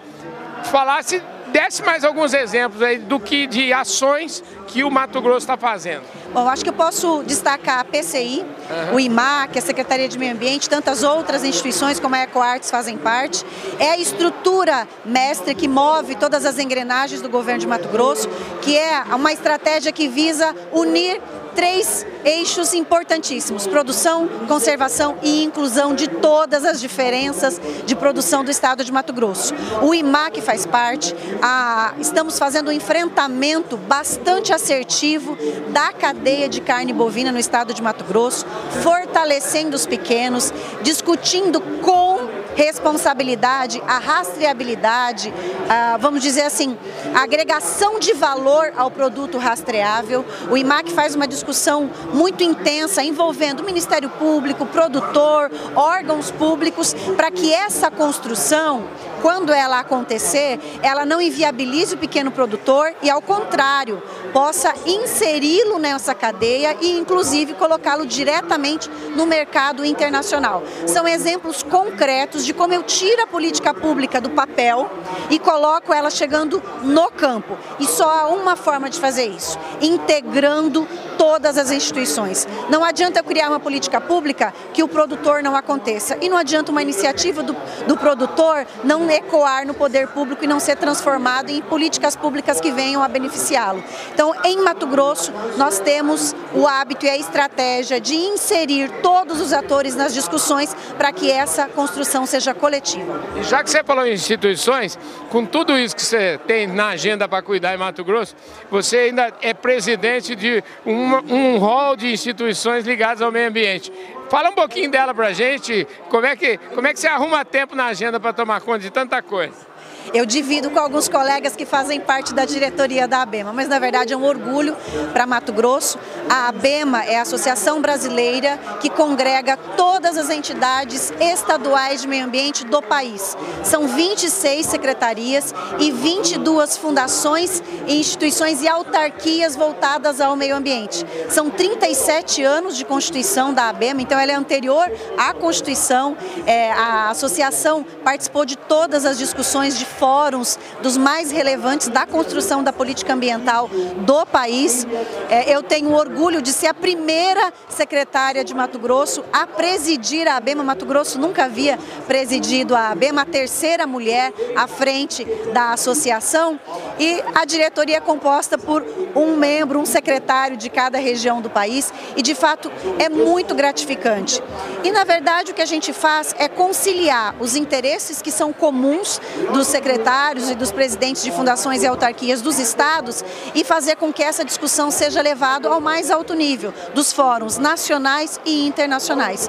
falasse 0.65 1.23
desse 1.49 1.83
mais 1.83 2.05
alguns 2.05 2.35
exemplos 2.35 2.83
aí 2.83 2.99
do 2.99 3.19
que 3.21 3.47
de 3.47 3.73
ações 3.73 4.43
que 4.67 4.85
o 4.85 4.91
Mato 4.91 5.21
Grosso 5.21 5.39
está 5.39 5.57
fazendo. 5.57 6.03
Bom, 6.33 6.49
acho 6.49 6.63
que 6.63 6.71
eu 6.71 6.75
posso 6.75 7.23
destacar 7.25 7.81
a 7.81 7.85
PCI, 7.85 8.45
uhum. 8.91 8.97
o 8.97 9.01
IMAC, 9.01 9.59
a 9.59 9.63
Secretaria 9.63 10.09
de 10.09 10.19
Meio 10.19 10.33
Ambiente, 10.33 10.69
tantas 10.69 11.03
outras 11.03 11.45
instituições 11.45 11.99
como 11.99 12.15
a 12.15 12.23
EcoArtes 12.23 12.71
fazem 12.71 12.99
parte. 12.99 13.45
É 13.79 13.93
a 13.93 13.99
estrutura 13.99 14.87
mestre 15.05 15.55
que 15.55 15.69
move 15.69 16.15
todas 16.17 16.45
as 16.45 16.59
engrenagens 16.59 17.23
do 17.23 17.29
governo 17.29 17.61
de 17.61 17.67
Mato 17.67 17.89
Grosso, 17.89 18.29
que 18.61 18.77
é 18.77 19.03
uma 19.15 19.33
estratégia 19.33 19.93
que 19.93 20.09
visa 20.09 20.55
unir 20.73 21.21
três 21.57 22.07
eixos 22.25 22.75
importantíssimos: 22.75 23.67
produção, 23.67 24.29
conservação 24.47 25.17
e 25.23 25.43
inclusão 25.43 25.95
de 25.95 26.07
todas 26.07 26.65
as 26.65 26.79
diferenças 26.79 27.61
de 27.85 27.97
produção 27.97 28.45
do 28.45 28.51
estado 28.51 28.85
de 28.85 28.93
Mato 28.93 29.13
Grosso. 29.13 29.55
O 29.83 29.95
IMAC 29.95 30.41
faz 30.43 30.67
parte, 30.67 31.17
a, 31.43 31.95
estamos 31.99 32.39
fazendo 32.39 32.69
um 32.69 32.73
enfrentamento 32.73 33.77
bastante 33.77 34.53
assertivo 34.57 35.37
da 35.69 35.93
cadeia 35.93 36.49
de 36.49 36.61
carne 36.61 36.93
bovina 36.93 37.31
no 37.31 37.39
estado 37.39 37.73
de 37.73 37.83
Mato 37.83 38.05
Grosso, 38.05 38.45
fortalecendo 38.83 39.77
os 39.77 39.87
pequenos, 39.87 40.53
discutindo 40.83 41.61
com 41.61 42.16
responsabilidade, 42.57 43.81
a 43.87 43.99
rastreabilidade, 43.99 45.33
a, 45.69 45.99
vamos 45.99 46.23
dizer 46.23 46.43
assim, 46.43 46.77
a 47.15 47.23
agregação 47.23 48.01
de 48.01 48.15
valor 48.15 48.73
ao 48.77 48.91
produto 48.91 49.39
rastreável. 49.39 50.25
O 50.51 50.57
IMAC 50.57 50.91
faz 50.91 51.15
uma 51.15 51.29
discussão 51.29 51.91
muito 52.13 52.43
intensa 52.43 53.05
envolvendo 53.05 53.61
o 53.61 53.65
Ministério 53.65 54.09
Público, 54.09 54.67
produtor, 54.67 55.51
órgãos 55.75 56.31
públicos, 56.31 56.95
para 57.17 57.31
que 57.31 57.53
essa 57.53 57.91
construção 57.91 58.89
quando 59.23 59.53
ela 59.53 59.81
acontecer, 59.81 60.61
ela 60.83 61.05
não 61.05 61.21
inviabilize 61.21 61.95
o 61.95 61.99
pequeno 61.99 62.31
produtor 62.31 62.95
e, 63.03 63.11
ao 63.11 63.21
contrário, 63.21 64.01
possa 64.33 64.73
inseri-lo 64.87 65.81
nessa 65.81 66.15
cadeia 66.15 66.77
e, 66.81 66.93
inclusive, 66.93 67.55
colocá-lo 67.55 68.07
diretamente 68.07 68.89
no 69.17 69.27
mercado 69.27 69.85
internacional. 69.85 70.63
São 70.87 71.09
exemplos 71.09 71.63
concretos 71.63 72.46
de 72.47 72.55
como 72.55 72.73
eu 72.73 72.85
tiro 72.85 73.23
a 73.23 73.27
política 73.27 73.75
pública 73.75 74.21
do 74.21 74.31
papel 74.31 74.89
e 75.29 75.39
coloco 75.39 75.93
ela 75.93 76.09
chegando 76.09 76.63
no 76.83 77.11
campo. 77.11 77.59
E 77.81 77.87
só 77.87 78.09
há 78.09 78.29
uma 78.29 78.55
forma 78.55 78.89
de 78.89 79.01
fazer 79.01 79.27
isso: 79.27 79.59
integrando 79.83 80.87
todas 81.19 81.59
as 81.59 81.71
instituições. 81.71 82.47
Não 82.71 82.85
adianta 82.85 83.19
eu 83.19 83.25
criar 83.25 83.49
uma 83.49 83.59
política 83.59 84.01
pública 84.01 84.55
que 84.73 84.83
o 84.83 84.89
produtor 84.89 85.43
não 85.43 85.57
aconteça. 85.57 86.17
E 86.21 86.29
não 86.29 86.37
adianta 86.37 86.71
uma 86.71 86.83
iniciativa 86.83 87.43
do, 87.43 87.57
do 87.87 87.97
produtor 87.97 88.67
não 88.85 89.11
ecoar 89.11 89.67
no 89.67 89.75
poder 89.75 90.09
público 90.09 90.45
e 90.45 90.47
não 90.47 90.61
ser 90.61 90.77
transformado 90.77 91.51
em 91.51 91.61
políticas 91.63 92.15
públicas 92.15 92.61
que 92.61 92.71
venham 92.71 93.03
a 93.03 93.09
beneficiá-lo. 93.09 93.83
Então, 94.15 94.33
em 94.45 94.63
Mato 94.63 94.87
Grosso, 94.87 95.33
nós 95.57 95.81
temos 95.81 96.35
o 96.55 96.67
hábito 96.67 97.07
e 97.07 97.11
a 97.11 97.17
estratégia 97.17 98.01
de 98.01 98.15
inserir 98.15 98.91
todos 99.03 99.41
os 99.41 99.53
atores 99.53 99.97
nas 99.97 100.15
discussões 100.15 100.77
para 100.97 101.13
que 101.13 101.31
essa 101.31 101.67
construção 101.67 102.25
seja 102.27 102.36
coletiva. 102.55 103.23
E 103.37 103.43
já 103.43 103.63
que 103.63 103.71
você 103.71 103.83
falou 103.83 104.07
em 104.07 104.13
instituições, 104.13 104.99
com 105.31 105.45
tudo 105.45 105.79
isso 105.79 105.95
que 105.95 106.03
você 106.03 106.39
tem 106.47 106.67
na 106.67 106.89
agenda 106.89 107.29
para 107.29 107.43
cuidar 107.43 107.75
em 107.75 107.79
Mato 107.79 108.05
Grosso, 108.05 108.35
você 108.71 108.99
ainda 108.99 109.33
é 109.41 109.55
presidente 109.55 110.35
de 110.35 110.63
um, 110.85 111.35
um 111.35 111.59
hall 111.59 111.97
de 111.97 112.13
instituições 112.13 112.87
ligadas 112.87 113.23
ao 113.23 113.33
meio 113.33 113.49
ambiente. 113.49 113.93
Fala 114.29 114.51
um 114.51 114.55
pouquinho 114.55 114.91
dela 114.91 115.15
pra 115.15 115.33
gente, 115.33 115.87
como 116.09 116.27
é 116.27 116.35
que, 116.35 116.59
como 116.75 116.87
é 116.87 116.93
que 116.93 116.99
você 116.99 117.07
arruma 117.07 117.45
tempo 117.45 117.75
na 117.77 117.87
agenda 117.87 118.19
para 118.19 118.33
tomar 118.33 118.61
conta 118.61 118.81
de 118.81 118.91
tanta 118.91 119.23
coisa? 119.23 119.76
Eu 120.15 120.25
divido 120.25 120.71
com 120.71 120.79
alguns 120.79 121.09
colegas 121.09 121.57
que 121.57 121.67
fazem 121.67 122.01
parte 122.01 122.33
da 122.33 122.45
diretoria 122.45 123.07
da 123.09 123.23
ABEMA, 123.23 123.53
mas 123.53 123.69
na 123.69 123.79
verdade 123.79 124.13
é 124.13 124.17
um 124.17 124.25
orgulho 124.25 124.77
para 125.13 125.27
Mato 125.27 125.53
Grosso. 125.53 125.99
A 126.29 126.49
ABEMA 126.49 127.05
é 127.05 127.19
a 127.19 127.23
Associação 127.23 127.81
Brasileira 127.81 128.59
que 128.81 128.89
congrega 128.89 129.57
todas 129.57 130.17
as 130.17 130.31
entidades 130.31 131.13
estaduais 131.21 132.03
de 132.03 132.09
meio 132.09 132.25
ambiente 132.25 132.65
do 132.65 132.81
país. 132.83 133.37
São 133.65 133.89
26 133.89 134.67
secretarias 134.67 135.55
e 135.79 135.91
22 135.91 136.77
fundações, 136.77 137.63
instituições 137.87 138.63
e 138.63 138.69
autarquias 138.69 139.57
voltadas 139.57 140.21
ao 140.21 140.37
meio 140.37 140.57
ambiente. 140.57 141.05
São 141.29 141.51
37 141.51 142.43
anos 142.43 142.77
de 142.77 142.85
constituição 142.85 143.53
da 143.53 143.69
ABEMA, 143.69 144.03
então 144.03 144.19
ela 144.19 144.33
é 144.33 144.35
anterior 144.35 144.91
à 145.19 145.33
Constituição. 145.33 146.17
É, 146.47 146.73
a 146.73 147.11
associação 147.11 147.85
participou 148.05 148.45
de 148.45 148.57
todas 148.57 149.05
as 149.05 149.19
discussões 149.19 149.79
de 149.79 149.85
fóruns 149.99 150.59
dos 150.83 150.97
mais 150.97 151.31
relevantes 151.31 151.89
da 151.89 152.07
construção 152.07 152.63
da 152.63 152.73
política 152.73 153.15
ambiental 153.15 153.69
do 153.69 154.27
país. 154.27 154.87
É, 155.29 155.55
eu 155.55 155.63
tenho 155.63 155.93
orgulho 155.93 156.43
de 156.43 156.53
ser 156.53 156.69
a 156.69 156.75
primeira 156.75 157.53
secretária 157.69 158.45
de 158.45 158.55
Mato 158.55 158.79
Grosso 158.79 159.25
a 159.33 159.47
presidir 159.47 160.29
a 160.29 160.37
ABEMA. 160.37 160.63
Mato 160.63 160.87
Grosso 160.87 161.19
nunca 161.19 161.45
havia 161.45 161.79
presidido 162.07 162.75
a 162.75 162.91
ABEMA, 162.91 163.23
a 163.23 163.25
terceira 163.25 163.87
mulher 163.87 164.33
à 164.55 164.67
frente 164.67 165.25
da 165.53 165.73
associação. 165.73 166.61
E 166.99 167.23
a 167.35 167.45
diretoria 167.45 167.97
é 167.97 168.01
composta 168.01 168.59
por 168.59 168.85
um 169.15 169.37
membro, 169.37 169.81
um 169.81 169.87
secretário 169.87 170.57
de 170.57 170.69
cada 170.69 170.99
região 170.99 171.41
do 171.41 171.49
país. 171.49 171.93
E 172.17 172.23
de 172.23 172.35
fato 172.35 172.71
é 172.99 173.09
muito 173.09 173.55
gratificante. 173.55 174.43
E 174.85 174.91
na 174.91 175.05
verdade 175.05 175.53
o 175.53 175.55
que 175.55 175.63
a 175.63 175.67
gente 175.67 175.93
faz 175.93 176.35
é 176.39 176.49
conciliar 176.49 177.35
os 177.41 177.57
interesses 177.57 178.21
que 178.21 178.31
são 178.31 178.53
comuns 178.53 179.21
dos 179.53 179.67
secretários 179.67 179.86
secretários 179.87 180.51
e 180.51 180.57
dos 180.57 180.73
presidentes 180.73 181.23
de 181.23 181.31
fundações 181.31 181.81
e 181.81 181.87
autarquias 181.87 182.43
dos 182.43 182.59
estados 182.59 183.25
e 183.55 183.63
fazer 183.63 183.95
com 183.95 184.13
que 184.13 184.21
essa 184.21 184.45
discussão 184.45 184.91
seja 184.91 185.23
levada 185.23 185.69
ao 185.69 185.81
mais 185.81 186.11
alto 186.11 186.35
nível, 186.35 186.75
dos 186.93 187.13
fóruns 187.13 187.57
nacionais 187.57 188.41
e 188.45 188.67
internacionais. 188.67 189.49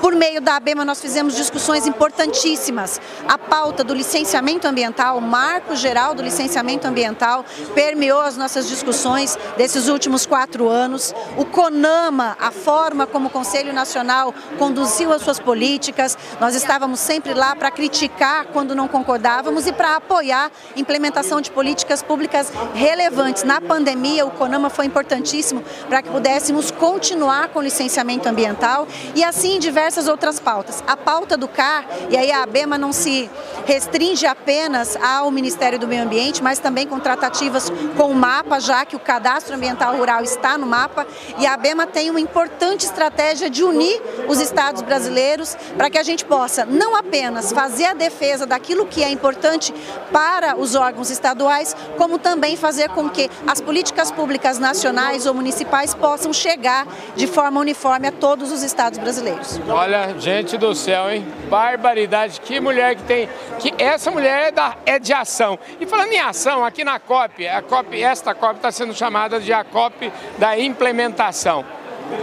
Por 0.00 0.12
meio 0.16 0.40
da 0.40 0.56
ABEMA, 0.56 0.84
nós 0.84 1.00
fizemos 1.00 1.36
discussões 1.36 1.86
importantíssimas. 1.86 3.00
A 3.28 3.38
pauta 3.38 3.84
do 3.84 3.94
licenciamento 3.94 4.66
ambiental, 4.66 5.18
o 5.18 5.22
marco 5.22 5.76
geral 5.76 6.16
do 6.16 6.22
licenciamento 6.22 6.88
ambiental, 6.88 7.44
permeou 7.72 8.20
as 8.20 8.36
nossas 8.36 8.68
discussões 8.68 9.38
desses 9.56 9.86
últimos 9.86 10.26
quatro 10.26 10.68
anos. 10.68 11.14
O 11.36 11.44
CONAMA, 11.44 12.36
a 12.40 12.50
forma 12.50 13.06
como 13.06 13.28
o 13.28 13.30
Conselho 13.30 13.72
Nacional 13.72 14.34
conduziu 14.58 15.12
as 15.12 15.22
suas 15.22 15.38
políticas, 15.38 16.18
nós 16.40 16.56
estávamos 16.56 16.98
sempre 16.98 17.34
lá 17.34 17.54
para 17.54 17.70
criticar 17.70 18.46
quando 18.46 18.74
não 18.74 18.88
concordávamos 18.88 19.68
e 19.68 19.75
para 19.76 19.96
apoiar 19.96 20.50
a 20.74 20.78
implementação 20.78 21.40
de 21.40 21.50
políticas 21.50 22.02
públicas 22.02 22.52
relevantes. 22.74 23.42
Na 23.42 23.60
pandemia, 23.60 24.26
o 24.26 24.30
CONAMA 24.30 24.70
foi 24.70 24.86
importantíssimo 24.86 25.62
para 25.88 26.02
que 26.02 26.10
pudéssemos 26.10 26.70
continuar 26.70 27.48
com 27.48 27.58
o 27.58 27.62
licenciamento 27.62 28.28
ambiental 28.28 28.88
e 29.14 29.22
assim 29.22 29.58
diversas 29.58 30.08
outras 30.08 30.40
pautas. 30.40 30.82
A 30.86 30.96
pauta 30.96 31.36
do 31.36 31.48
CAR, 31.48 31.84
e 32.10 32.16
aí 32.16 32.30
a 32.32 32.42
ABEMA 32.42 32.78
não 32.78 32.92
se 32.92 33.30
restringe 33.64 34.26
apenas 34.26 34.96
ao 34.96 35.30
Ministério 35.30 35.78
do 35.78 35.86
Meio 35.86 36.04
Ambiente, 36.04 36.42
mas 36.42 36.58
também 36.58 36.86
com 36.86 36.98
tratativas 36.98 37.70
com 37.96 38.10
o 38.10 38.14
MAPA, 38.14 38.60
já 38.60 38.84
que 38.84 38.96
o 38.96 39.00
cadastro 39.00 39.54
ambiental 39.54 39.96
rural 39.96 40.22
está 40.22 40.56
no 40.56 40.66
MAPA, 40.66 41.06
e 41.38 41.46
a 41.46 41.54
ABEMA 41.54 41.86
tem 41.86 42.10
uma 42.10 42.20
importante 42.20 42.84
estratégia 42.86 43.50
de 43.50 43.62
unir 43.62 44.00
os 44.28 44.40
estados 44.40 44.82
brasileiros 44.82 45.56
para 45.76 45.90
que 45.90 45.98
a 45.98 46.02
gente 46.02 46.24
possa 46.24 46.64
não 46.64 46.96
apenas 46.96 47.52
fazer 47.52 47.86
a 47.86 47.94
defesa 47.94 48.46
daquilo 48.46 48.86
que 48.86 49.02
é 49.02 49.10
importante 49.10 49.55
importante 49.56 49.74
para 50.12 50.56
os 50.56 50.74
órgãos 50.74 51.10
estaduais, 51.10 51.74
como 51.96 52.18
também 52.18 52.56
fazer 52.56 52.88
com 52.90 53.08
que 53.08 53.30
as 53.46 53.60
políticas 53.60 54.10
públicas 54.10 54.58
nacionais 54.58 55.26
ou 55.26 55.34
municipais 55.34 55.94
possam 55.94 56.32
chegar 56.32 56.86
de 57.14 57.26
forma 57.26 57.60
uniforme 57.60 58.08
a 58.08 58.12
todos 58.12 58.52
os 58.52 58.62
estados 58.62 58.98
brasileiros. 58.98 59.60
Olha, 59.68 60.14
gente 60.18 60.56
do 60.56 60.74
céu, 60.74 61.10
hein? 61.10 61.26
Barbaridade, 61.48 62.40
que 62.40 62.60
mulher 62.60 62.96
que 62.96 63.02
tem. 63.02 63.28
Que 63.58 63.74
essa 63.78 64.10
mulher 64.10 64.48
é, 64.48 64.52
da, 64.52 64.76
é 64.84 64.98
de 64.98 65.12
ação. 65.12 65.58
E 65.80 65.86
falando 65.86 66.12
em 66.12 66.20
ação, 66.20 66.64
aqui 66.64 66.84
na 66.84 66.98
COP, 66.98 67.46
a 67.46 67.62
COP 67.62 68.02
esta 68.02 68.34
COP 68.34 68.56
está 68.56 68.70
sendo 68.70 68.94
chamada 68.94 69.40
de 69.40 69.52
a 69.52 69.64
COP 69.64 70.12
da 70.38 70.58
implementação. 70.58 71.64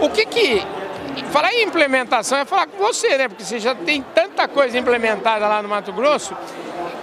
O 0.00 0.08
que 0.08 0.24
que 0.24 0.64
Falar 1.30 1.52
em 1.52 1.62
implementação 1.62 2.38
é 2.38 2.44
falar 2.44 2.66
com 2.66 2.78
você, 2.78 3.16
né? 3.16 3.28
Porque 3.28 3.44
você 3.44 3.58
já 3.58 3.74
tem 3.74 4.02
tanta 4.14 4.48
coisa 4.48 4.78
implementada 4.78 5.46
lá 5.46 5.62
no 5.62 5.68
Mato 5.68 5.92
Grosso. 5.92 6.36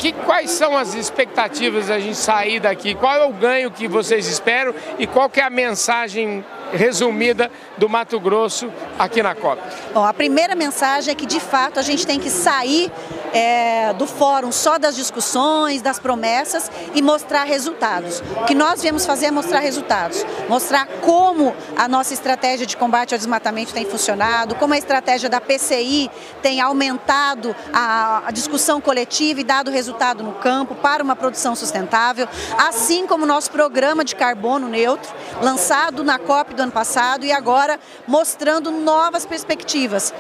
Que, 0.02 0.14
quais 0.14 0.50
são 0.50 0.76
as 0.76 0.96
expectativas 0.96 1.86
da 1.86 2.00
gente 2.00 2.18
sair 2.18 2.60
daqui? 2.60 2.96
Qual 2.96 3.14
é 3.14 3.24
o 3.24 3.32
ganho 3.32 3.70
que 3.70 3.88
vocês 3.88 4.26
esperam 4.26 4.74
e 4.98 5.06
qual 5.06 5.30
que 5.30 5.40
é 5.40 5.44
a 5.44 5.50
mensagem 5.50 6.44
resumida 6.74 7.52
do 7.78 7.88
Mato 7.88 8.20
Grosso 8.20 8.72
aqui 8.98 9.22
na 9.22 9.36
COP? 9.36 9.62
Bom, 9.94 10.04
a 10.04 10.12
primeira 10.12 10.56
mensagem 10.56 11.12
é 11.12 11.16
que 11.16 11.28
de 11.28 11.40
fato 11.40 11.80
a 11.80 11.84
gente 11.84 12.08
tem 12.08 12.20
que 12.20 12.32
sair 12.32 12.92
é, 13.34 13.94
do 13.94 14.06
fórum 14.06 14.52
só 14.52 14.78
das 14.78 14.96
discussões, 14.96 15.82
das 15.82 16.00
promessas 16.00 16.70
e 16.94 17.02
mostrar 17.02 17.44
resultados. 17.44 18.22
O 18.42 18.46
que 18.46 18.56
nós 18.56 18.82
viemos 18.82 19.06
fazer 19.06 19.28
é 19.28 19.32
mostrar 19.32 19.60
resultados, 19.60 20.26
mostrar 20.50 20.88
como 21.02 21.56
a 21.78 21.88
nossa 21.88 22.14
estratégia 22.14 22.66
de 22.66 22.76
combate 22.76 23.14
ao 23.14 23.18
desmatamento 23.18 23.74
tem 23.74 23.86
funcionado, 23.86 24.56
como 24.56 24.74
a 24.74 24.78
estratégia 24.78 25.30
da 25.30 25.40
PCI 25.40 26.10
tem 26.42 26.60
aumentado 26.60 27.56
a, 27.72 28.24
a 28.28 28.32
discussão 28.32 28.82
coletiva 28.82 29.40
e 29.42 29.44
dado 29.44 29.72
resultado 29.92 30.24
no 30.24 30.34
campo 30.34 30.74
para 30.74 31.04
uma 31.04 31.16
produção 31.16 31.54
sustentável, 31.56 32.28
assim 32.58 33.06
como 33.06 33.24
o 33.26 33.28
nosso 33.28 33.52
programa 33.52 34.06
de 34.06 34.16
carbono 34.16 34.70
neutro, 34.70 35.12
lançado 35.42 36.04
na 36.04 36.18
COP 36.18 36.54
do 36.54 36.62
ano 36.62 36.72
passado 36.72 37.26
e 37.26 37.32
agora 37.32 37.78
mostrando 38.08 38.72
novas 38.72 39.26
perspectivas. 39.26 40.14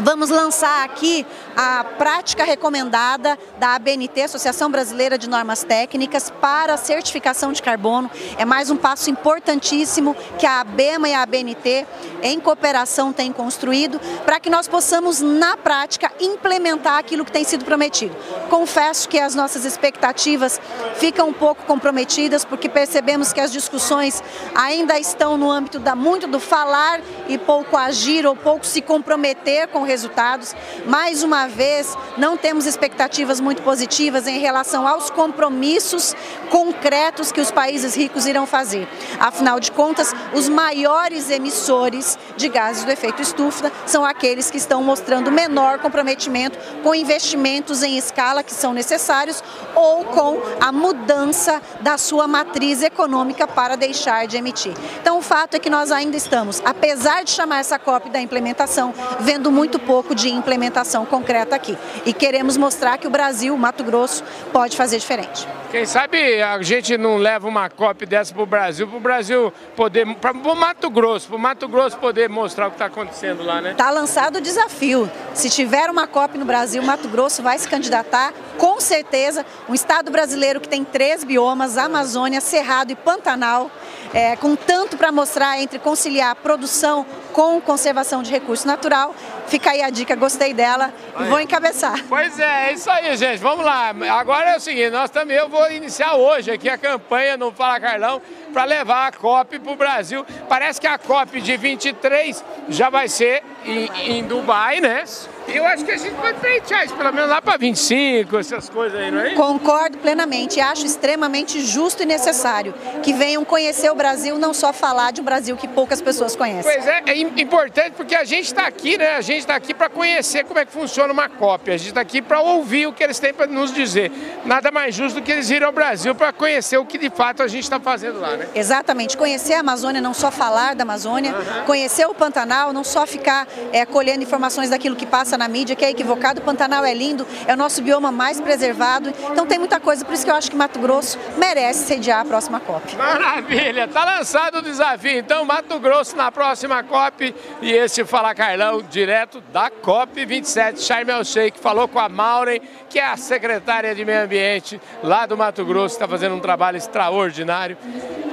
Vamos 0.00 0.30
lançar 0.30 0.84
aqui 0.84 1.26
a 1.60 1.82
prática 1.82 2.44
recomendada 2.44 3.36
da 3.58 3.74
ABNT, 3.74 4.22
Associação 4.22 4.70
Brasileira 4.70 5.18
de 5.18 5.28
Normas 5.28 5.64
Técnicas, 5.64 6.30
para 6.40 6.74
a 6.74 6.76
certificação 6.76 7.52
de 7.52 7.60
carbono. 7.60 8.08
É 8.36 8.44
mais 8.44 8.70
um 8.70 8.76
passo 8.76 9.10
importantíssimo 9.10 10.14
que 10.38 10.46
a 10.46 10.60
ABEMA 10.60 11.08
e 11.08 11.14
a 11.14 11.22
ABNT, 11.22 11.84
em 12.22 12.38
cooperação, 12.38 13.12
têm 13.12 13.32
construído, 13.32 14.00
para 14.24 14.38
que 14.38 14.48
nós 14.48 14.68
possamos, 14.68 15.20
na 15.20 15.56
prática, 15.56 16.12
implementar 16.20 16.96
aquilo 16.96 17.24
que 17.24 17.32
tem 17.32 17.42
sido 17.42 17.64
prometido. 17.64 18.14
Confesso 18.48 19.08
que 19.08 19.18
as 19.18 19.34
nossas 19.34 19.64
expectativas 19.64 20.60
ficam 20.94 21.28
um 21.28 21.32
pouco 21.32 21.64
comprometidas, 21.64 22.44
porque 22.44 22.68
percebemos 22.68 23.32
que 23.32 23.40
as 23.40 23.50
discussões 23.50 24.22
ainda 24.54 24.96
estão 24.96 25.36
no 25.36 25.50
âmbito 25.50 25.80
da, 25.80 25.96
muito 25.96 26.28
do 26.28 26.38
falar 26.38 27.00
e 27.26 27.36
pouco 27.36 27.76
agir 27.76 28.24
ou 28.24 28.36
pouco 28.36 28.64
se 28.64 28.80
comprometer 28.80 29.66
com 29.66 29.82
resultados. 29.82 30.54
Mais 30.86 31.24
uma 31.24 31.47
vez, 31.48 31.96
não 32.16 32.36
temos 32.36 32.66
expectativas 32.66 33.40
muito 33.40 33.62
positivas 33.62 34.26
em 34.26 34.38
relação 34.38 34.86
aos 34.86 35.10
compromissos 35.10 36.14
concretos 36.50 37.32
que 37.32 37.40
os 37.40 37.50
países 37.50 37.94
ricos 37.94 38.26
irão 38.26 38.46
fazer. 38.46 38.88
Afinal 39.18 39.60
de 39.60 39.72
contas, 39.72 40.14
os 40.34 40.48
maiores 40.48 41.30
emissores 41.30 42.18
de 42.36 42.48
gases 42.48 42.84
do 42.84 42.90
efeito 42.90 43.22
estufa 43.22 43.72
são 43.86 44.04
aqueles 44.04 44.50
que 44.50 44.56
estão 44.56 44.82
mostrando 44.82 45.30
menor 45.30 45.78
comprometimento 45.78 46.58
com 46.82 46.94
investimentos 46.94 47.82
em 47.82 47.96
escala 47.96 48.42
que 48.42 48.52
são 48.52 48.72
necessários 48.72 49.42
ou 49.74 50.04
com 50.04 50.40
a 50.60 50.72
mudança 50.72 51.62
da 51.80 51.96
sua 51.96 52.26
matriz 52.26 52.82
econômica 52.82 53.46
para 53.46 53.76
deixar 53.76 54.26
de 54.26 54.36
emitir. 54.36 54.74
Então, 55.00 55.18
o 55.18 55.22
fato 55.22 55.54
é 55.54 55.58
que 55.58 55.70
nós 55.70 55.90
ainda 55.90 56.16
estamos, 56.16 56.60
apesar 56.64 57.24
de 57.24 57.30
chamar 57.30 57.60
essa 57.60 57.78
COP 57.78 58.10
da 58.10 58.20
implementação, 58.20 58.92
vendo 59.20 59.50
muito 59.50 59.68
muito 59.68 59.78
pouco 59.78 60.14
de 60.14 60.30
implementação 60.30 61.04
concreta 61.04 61.37
aqui. 61.54 61.76
E 62.04 62.12
queremos 62.12 62.56
mostrar 62.56 62.98
que 62.98 63.06
o 63.06 63.10
Brasil, 63.10 63.54
o 63.54 63.58
Mato 63.58 63.84
Grosso, 63.84 64.24
pode 64.52 64.76
fazer 64.76 64.98
diferente. 64.98 65.46
Quem 65.70 65.84
sabe 65.84 66.42
a 66.42 66.60
gente 66.62 66.96
não 66.96 67.18
leva 67.18 67.46
uma 67.46 67.68
COP 67.68 68.06
dessa 68.06 68.32
para 68.32 68.42
o 68.42 68.46
Brasil, 68.46 68.88
para 68.88 68.96
o 68.96 69.00
Brasil 69.00 69.52
poder, 69.76 70.06
para 70.16 70.32
o 70.32 70.56
Mato 70.56 70.88
Grosso, 70.88 71.28
para 71.28 71.36
o 71.36 71.38
Mato 71.38 71.68
Grosso 71.68 71.98
poder 71.98 72.26
mostrar 72.28 72.68
o 72.68 72.70
que 72.70 72.76
está 72.76 72.86
acontecendo 72.86 73.42
lá, 73.42 73.60
né? 73.60 73.72
Está 73.72 73.90
lançado 73.90 74.36
o 74.36 74.40
desafio. 74.40 75.10
Se 75.34 75.50
tiver 75.50 75.90
uma 75.90 76.06
COP 76.06 76.38
no 76.38 76.46
Brasil, 76.46 76.82
Mato 76.82 77.06
Grosso 77.08 77.42
vai 77.42 77.58
se 77.58 77.68
candidatar, 77.68 78.32
com 78.58 78.80
certeza, 78.80 79.46
um 79.68 79.74
estado 79.74 80.10
brasileiro 80.10 80.60
que 80.60 80.68
tem 80.68 80.84
três 80.84 81.24
biomas, 81.24 81.78
Amazônia, 81.78 82.40
Cerrado 82.40 82.90
e 82.90 82.96
Pantanal, 82.96 83.70
é, 84.12 84.36
com 84.36 84.56
tanto 84.56 84.96
para 84.96 85.12
mostrar 85.12 85.60
entre 85.60 85.78
conciliar 85.78 86.34
produção 86.36 87.06
com 87.32 87.60
conservação 87.60 88.22
de 88.22 88.30
recurso 88.30 88.66
natural. 88.66 89.14
Fica 89.46 89.70
aí 89.70 89.82
a 89.82 89.90
dica, 89.90 90.16
gostei 90.16 90.52
dela 90.52 90.92
e 91.20 91.24
vou 91.24 91.40
encabeçar. 91.40 92.04
Pois 92.08 92.38
é, 92.38 92.70
é 92.70 92.72
isso 92.72 92.90
aí, 92.90 93.16
gente. 93.16 93.38
Vamos 93.38 93.64
lá. 93.64 93.94
Agora 94.10 94.50
é 94.50 94.56
o 94.56 94.60
seguinte, 94.60 94.90
nós 94.90 95.10
também, 95.10 95.36
eu 95.36 95.48
vou 95.48 95.70
iniciar 95.70 96.14
hoje 96.16 96.50
aqui 96.50 96.68
a 96.68 96.76
campanha 96.76 97.36
no 97.36 97.52
Fala 97.52 97.78
Carlão 97.78 98.20
para 98.52 98.64
levar 98.64 99.06
a 99.06 99.12
COP 99.12 99.58
para 99.58 99.72
o 99.72 99.76
Brasil. 99.76 100.26
Parece 100.48 100.80
que 100.80 100.86
a 100.86 100.98
COP 100.98 101.40
de 101.40 101.56
23 101.56 102.44
já 102.68 102.90
vai 102.90 103.08
ser 103.08 103.42
em, 103.64 104.18
em 104.18 104.24
Dubai, 104.24 104.80
né? 104.80 105.04
Eu 105.48 105.64
acho 105.64 105.84
que 105.84 105.90
a 105.90 105.96
gente 105.96 106.14
pode 106.14 106.38
pleitear 106.38 106.84
isso, 106.84 106.94
pelo 106.94 107.12
menos 107.12 107.30
lá 107.30 107.40
para 107.40 107.56
25, 107.56 108.38
essas 108.38 108.68
coisas 108.68 108.98
aí, 108.98 109.10
não 109.10 109.20
é? 109.20 109.34
Concordo 109.34 109.98
plenamente. 109.98 110.60
Acho 110.60 110.84
extremamente 110.84 111.60
justo 111.60 112.02
e 112.02 112.06
necessário 112.06 112.74
que 113.02 113.12
venham 113.12 113.44
conhecer 113.44 113.90
o 113.90 113.94
Brasil, 113.94 114.38
não 114.38 114.52
só 114.52 114.72
falar 114.72 115.12
de 115.12 115.20
um 115.20 115.24
Brasil 115.24 115.56
que 115.56 115.66
poucas 115.66 116.00
pessoas 116.00 116.36
conhecem. 116.36 116.70
Pois 116.70 116.86
é, 116.86 117.02
é 117.06 117.18
importante 117.18 117.92
porque 117.96 118.14
a 118.14 118.24
gente 118.24 118.46
está 118.46 118.66
aqui, 118.66 118.98
né? 118.98 119.16
A 119.16 119.20
gente 119.20 119.40
está 119.40 119.56
aqui 119.56 119.72
para 119.72 119.88
conhecer 119.88 120.44
como 120.44 120.58
é 120.58 120.66
que 120.66 120.72
funciona 120.72 121.12
uma 121.12 121.28
cópia. 121.28 121.74
A 121.74 121.76
gente 121.76 121.88
está 121.88 122.00
aqui 122.00 122.20
para 122.20 122.40
ouvir 122.40 122.86
o 122.86 122.92
que 122.92 123.02
eles 123.02 123.18
têm 123.18 123.32
para 123.32 123.46
nos 123.46 123.72
dizer. 123.72 124.12
Nada 124.44 124.70
mais 124.70 124.94
justo 124.94 125.20
do 125.20 125.22
que 125.22 125.32
eles 125.32 125.48
irem 125.48 125.66
ao 125.66 125.72
Brasil 125.72 126.14
para 126.14 126.32
conhecer 126.32 126.76
o 126.76 126.84
que 126.84 126.98
de 126.98 127.10
fato 127.10 127.42
a 127.42 127.48
gente 127.48 127.64
está 127.64 127.80
fazendo 127.80 128.20
lá, 128.20 128.36
né? 128.36 128.48
Exatamente. 128.54 129.16
Conhecer 129.16 129.54
a 129.54 129.60
Amazônia, 129.60 130.00
não 130.00 130.12
só 130.12 130.30
falar 130.30 130.74
da 130.74 130.82
Amazônia, 130.82 131.32
uhum. 131.32 131.64
conhecer 131.64 132.06
o 132.06 132.14
Pantanal, 132.14 132.72
não 132.72 132.84
só 132.84 133.06
ficar 133.06 133.48
é, 133.72 133.86
colhendo 133.86 134.22
informações 134.22 134.68
daquilo 134.68 134.94
que 134.94 135.06
passa 135.06 135.37
na 135.38 135.48
mídia, 135.48 135.74
que 135.76 135.84
é 135.84 135.90
equivocado. 135.90 136.40
O 136.40 136.44
Pantanal 136.44 136.84
é 136.84 136.92
lindo, 136.92 137.26
é 137.46 137.54
o 137.54 137.56
nosso 137.56 137.80
bioma 137.80 138.12
mais 138.12 138.40
preservado. 138.40 139.12
Então 139.30 139.46
tem 139.46 139.58
muita 139.58 139.80
coisa, 139.80 140.04
por 140.04 140.12
isso 140.12 140.24
que 140.24 140.30
eu 140.30 140.34
acho 140.34 140.50
que 140.50 140.56
Mato 140.56 140.78
Grosso 140.78 141.18
merece 141.36 141.86
sediar 141.86 142.20
a 142.20 142.24
próxima 142.24 142.60
COP. 142.60 142.96
Maravilha, 142.96 143.88
tá 143.88 144.04
lançado 144.04 144.58
o 144.58 144.62
desafio. 144.62 145.18
Então 145.18 145.44
Mato 145.44 145.78
Grosso 145.78 146.16
na 146.16 146.30
próxima 146.30 146.82
COP 146.82 147.34
e 147.62 147.72
esse 147.72 148.04
Fala 148.04 148.34
Carlão 148.34 148.82
direto 148.82 149.40
da 149.52 149.70
COP 149.70 150.24
27. 150.26 150.82
Charmel 150.82 151.24
Sheik 151.24 151.58
falou 151.60 151.86
com 151.86 151.98
a 151.98 152.08
Maureen, 152.08 152.60
que 152.90 152.98
é 152.98 153.06
a 153.06 153.16
secretária 153.16 153.94
de 153.94 154.04
Meio 154.04 154.24
Ambiente 154.24 154.80
lá 155.02 155.26
do 155.26 155.36
Mato 155.36 155.64
Grosso, 155.64 155.94
está 155.94 156.08
fazendo 156.08 156.34
um 156.34 156.40
trabalho 156.40 156.76
extraordinário. 156.76 157.76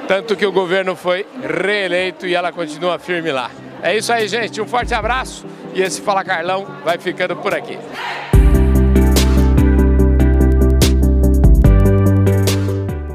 Tanto 0.08 0.36
que 0.36 0.46
o 0.46 0.52
governo 0.52 0.96
foi 0.96 1.26
reeleito 1.42 2.28
e 2.28 2.36
ela 2.36 2.52
continua 2.52 3.00
firme 3.00 3.32
lá. 3.32 3.50
É 3.82 3.96
isso 3.96 4.12
aí, 4.12 4.28
gente. 4.28 4.62
Um 4.62 4.68
forte 4.68 4.94
abraço 4.94 5.46
e 5.76 5.82
esse 5.82 6.02
Fala 6.02 6.24
Carlão 6.24 6.66
vai 6.86 6.98
ficando 6.98 7.36
por 7.36 7.54
aqui. 7.54 7.78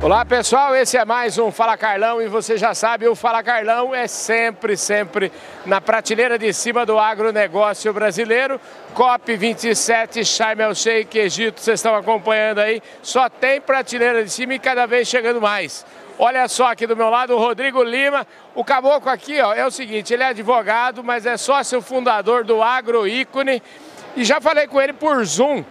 Olá 0.02 0.24
pessoal, 0.24 0.74
esse 0.76 0.96
é 0.96 1.04
mais 1.04 1.38
um 1.38 1.50
Fala 1.50 1.76
Carlão 1.76 2.20
e 2.20 2.28
você 2.28 2.58
já 2.58 2.74
sabe, 2.74 3.08
o 3.08 3.14
Fala 3.14 3.42
Carlão 3.42 3.94
é 3.94 4.06
sempre, 4.06 4.76
sempre 4.76 5.32
na 5.64 5.80
prateleira 5.80 6.38
de 6.38 6.52
cima 6.52 6.84
do 6.84 6.98
agronegócio 6.98 7.92
brasileiro. 7.94 8.60
COP27, 8.94 10.24
Sharm 10.24 10.60
el 10.60 10.74
Sheikh, 10.74 11.18
Egito, 11.18 11.60
vocês 11.60 11.80
estão 11.80 11.94
acompanhando 11.94 12.58
aí, 12.58 12.82
só 13.02 13.28
tem 13.28 13.60
prateleira 13.60 14.22
de 14.22 14.30
cima 14.30 14.54
e 14.54 14.58
cada 14.58 14.84
vez 14.84 15.08
chegando 15.08 15.40
mais. 15.40 15.86
Olha 16.22 16.46
só 16.48 16.66
aqui 16.66 16.86
do 16.86 16.94
meu 16.94 17.08
lado 17.08 17.34
o 17.34 17.38
Rodrigo 17.38 17.82
Lima. 17.82 18.26
O 18.54 18.62
caboclo 18.62 19.10
aqui 19.10 19.40
ó, 19.40 19.54
é 19.54 19.64
o 19.64 19.70
seguinte, 19.70 20.12
ele 20.12 20.22
é 20.22 20.26
advogado, 20.26 21.02
mas 21.02 21.24
é 21.24 21.38
sócio 21.38 21.80
fundador 21.80 22.44
do 22.44 22.62
Agro 22.62 23.08
Ícone. 23.08 23.62
E 24.14 24.22
já 24.22 24.38
falei 24.38 24.66
com 24.66 24.78
ele 24.78 24.92
por 24.92 25.24
Zoom. 25.24 25.64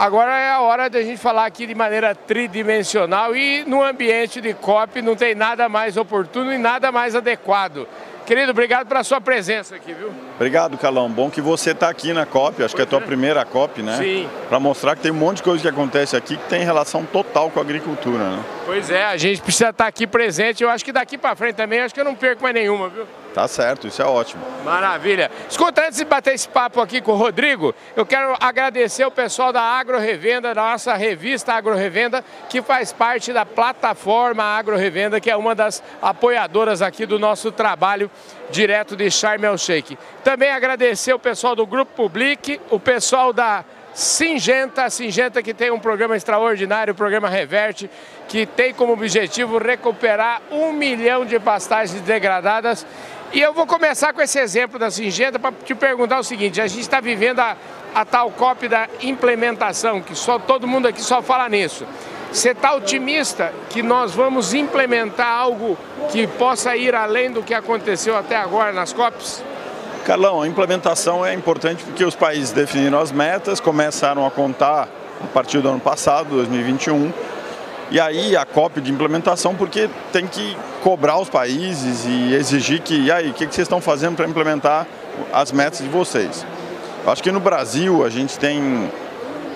Agora 0.00 0.34
é 0.34 0.50
a 0.50 0.60
hora 0.62 0.88
da 0.88 1.02
gente 1.02 1.18
falar 1.18 1.44
aqui 1.44 1.66
de 1.66 1.74
maneira 1.74 2.14
tridimensional 2.14 3.36
e 3.36 3.64
no 3.66 3.82
ambiente 3.82 4.40
de 4.40 4.54
COP 4.54 5.02
não 5.02 5.14
tem 5.14 5.34
nada 5.34 5.68
mais 5.68 5.98
oportuno 5.98 6.50
e 6.54 6.56
nada 6.56 6.90
mais 6.90 7.14
adequado 7.14 7.86
Querido, 8.30 8.52
obrigado 8.52 8.86
pela 8.86 9.02
sua 9.02 9.20
presença 9.20 9.74
aqui, 9.74 9.92
viu? 9.92 10.12
Obrigado, 10.36 10.78
Calão. 10.78 11.10
Bom 11.10 11.28
que 11.28 11.40
você 11.40 11.72
está 11.72 11.88
aqui 11.88 12.12
na 12.12 12.24
COP, 12.24 12.62
acho 12.62 12.72
pois 12.72 12.74
que 12.74 12.80
é 12.80 12.84
a 12.84 12.86
tua 12.86 13.00
é. 13.00 13.02
primeira 13.02 13.44
COP, 13.44 13.82
né? 13.82 13.96
Sim. 13.96 14.28
Para 14.48 14.60
mostrar 14.60 14.94
que 14.94 15.02
tem 15.02 15.10
um 15.10 15.16
monte 15.16 15.38
de 15.38 15.42
coisa 15.42 15.60
que 15.60 15.68
acontece 15.68 16.16
aqui 16.16 16.36
que 16.36 16.48
tem 16.48 16.62
relação 16.62 17.04
total 17.04 17.50
com 17.50 17.58
a 17.58 17.62
agricultura, 17.62 18.36
né? 18.36 18.44
Pois 18.64 18.88
é, 18.88 19.04
a 19.04 19.16
gente 19.16 19.42
precisa 19.42 19.70
estar 19.70 19.82
tá 19.82 19.88
aqui 19.88 20.06
presente. 20.06 20.62
Eu 20.62 20.70
acho 20.70 20.84
que 20.84 20.92
daqui 20.92 21.18
para 21.18 21.34
frente 21.34 21.56
também, 21.56 21.80
acho 21.80 21.92
que 21.92 22.00
eu 22.00 22.04
não 22.04 22.14
perco 22.14 22.40
mais 22.40 22.54
nenhuma, 22.54 22.88
viu? 22.88 23.04
Tá 23.34 23.46
certo, 23.46 23.86
isso 23.86 24.02
é 24.02 24.04
ótimo. 24.04 24.44
Maravilha. 24.64 25.30
Escuta, 25.48 25.86
antes 25.86 25.98
de 25.98 26.04
bater 26.04 26.34
esse 26.34 26.48
papo 26.48 26.80
aqui 26.80 27.00
com 27.00 27.12
o 27.12 27.16
Rodrigo, 27.16 27.72
eu 27.94 28.04
quero 28.04 28.36
agradecer 28.40 29.04
o 29.04 29.10
pessoal 29.10 29.52
da 29.52 29.62
Agro 29.62 29.98
Revenda, 29.98 30.52
da 30.52 30.62
nossa 30.62 30.94
revista 30.94 31.52
Agro 31.52 31.74
Revenda, 31.74 32.24
que 32.48 32.60
faz 32.60 32.92
parte 32.92 33.32
da 33.32 33.46
plataforma 33.46 34.42
Agro 34.42 34.76
Revenda, 34.76 35.20
que 35.20 35.30
é 35.30 35.36
uma 35.36 35.54
das 35.54 35.80
apoiadoras 36.02 36.82
aqui 36.82 37.06
do 37.06 37.20
nosso 37.20 37.52
trabalho 37.52 38.10
direto 38.50 38.96
de 38.96 39.08
Sharm 39.10 39.44
el 39.44 39.56
Sheikh. 39.56 39.96
Também 40.24 40.50
agradecer 40.50 41.14
o 41.14 41.18
pessoal 41.18 41.54
do 41.54 41.64
Grupo 41.64 41.92
Public, 41.94 42.60
o 42.68 42.80
pessoal 42.80 43.32
da 43.32 43.64
Singenta, 43.94 44.88
Singenta 44.88 45.42
que 45.42 45.52
tem 45.52 45.70
um 45.70 45.78
programa 45.78 46.16
extraordinário, 46.16 46.92
o 46.92 46.96
programa 46.96 47.28
Reverte, 47.28 47.90
que 48.28 48.46
tem 48.46 48.72
como 48.72 48.92
objetivo 48.92 49.58
recuperar 49.58 50.40
um 50.50 50.72
milhão 50.72 51.24
de 51.24 51.38
pastagens 51.38 52.00
degradadas 52.02 52.86
E 53.32 53.40
eu 53.40 53.54
vou 53.54 53.64
começar 53.64 54.12
com 54.12 54.20
esse 54.20 54.40
exemplo 54.40 54.76
da 54.76 54.90
Singenta 54.90 55.38
para 55.38 55.52
te 55.52 55.72
perguntar 55.74 56.18
o 56.18 56.24
seguinte: 56.24 56.60
a 56.60 56.66
gente 56.66 56.80
está 56.80 57.00
vivendo 57.00 57.38
a, 57.38 57.56
a 57.94 58.04
tal 58.04 58.30
COP 58.32 58.66
da 58.66 58.88
implementação, 59.02 60.00
que 60.00 60.16
só 60.16 60.38
todo 60.38 60.66
mundo 60.66 60.88
aqui 60.88 61.00
só 61.00 61.22
fala 61.22 61.48
nisso. 61.48 61.86
Você 62.32 62.50
está 62.50 62.74
otimista 62.74 63.52
que 63.70 63.82
nós 63.82 64.12
vamos 64.14 64.52
implementar 64.52 65.28
algo 65.28 65.78
que 66.10 66.26
possa 66.26 66.76
ir 66.76 66.94
além 66.94 67.30
do 67.30 67.42
que 67.42 67.54
aconteceu 67.54 68.16
até 68.16 68.36
agora 68.36 68.72
nas 68.72 68.92
COPs? 68.92 69.42
Carlão, 70.04 70.42
a 70.42 70.48
implementação 70.48 71.24
é 71.24 71.32
importante 71.32 71.84
porque 71.84 72.04
os 72.04 72.16
países 72.16 72.50
definiram 72.50 72.98
as 72.98 73.12
metas, 73.12 73.60
começaram 73.60 74.26
a 74.26 74.30
contar 74.30 74.88
a 75.22 75.26
partir 75.26 75.60
do 75.60 75.68
ano 75.68 75.80
passado, 75.80 76.30
2021, 76.30 77.12
e 77.90 77.98
aí 77.98 78.36
a 78.36 78.44
COP 78.44 78.80
de 78.80 78.92
implementação, 78.92 79.54
porque 79.54 79.88
tem 80.12 80.26
que 80.26 80.56
cobrar 80.82 81.18
os 81.18 81.28
países 81.28 82.06
e 82.06 82.34
exigir 82.34 82.80
que, 82.80 82.94
e 82.94 83.10
aí, 83.10 83.30
o 83.30 83.34
que 83.34 83.44
vocês 83.44 83.58
estão 83.58 83.80
fazendo 83.80 84.16
para 84.16 84.26
implementar 84.26 84.86
as 85.32 85.50
metas 85.50 85.80
de 85.80 85.88
vocês? 85.88 86.46
Acho 87.06 87.22
que 87.22 87.32
no 87.32 87.40
Brasil 87.40 88.04
a 88.04 88.08
gente 88.08 88.38
tem 88.38 88.88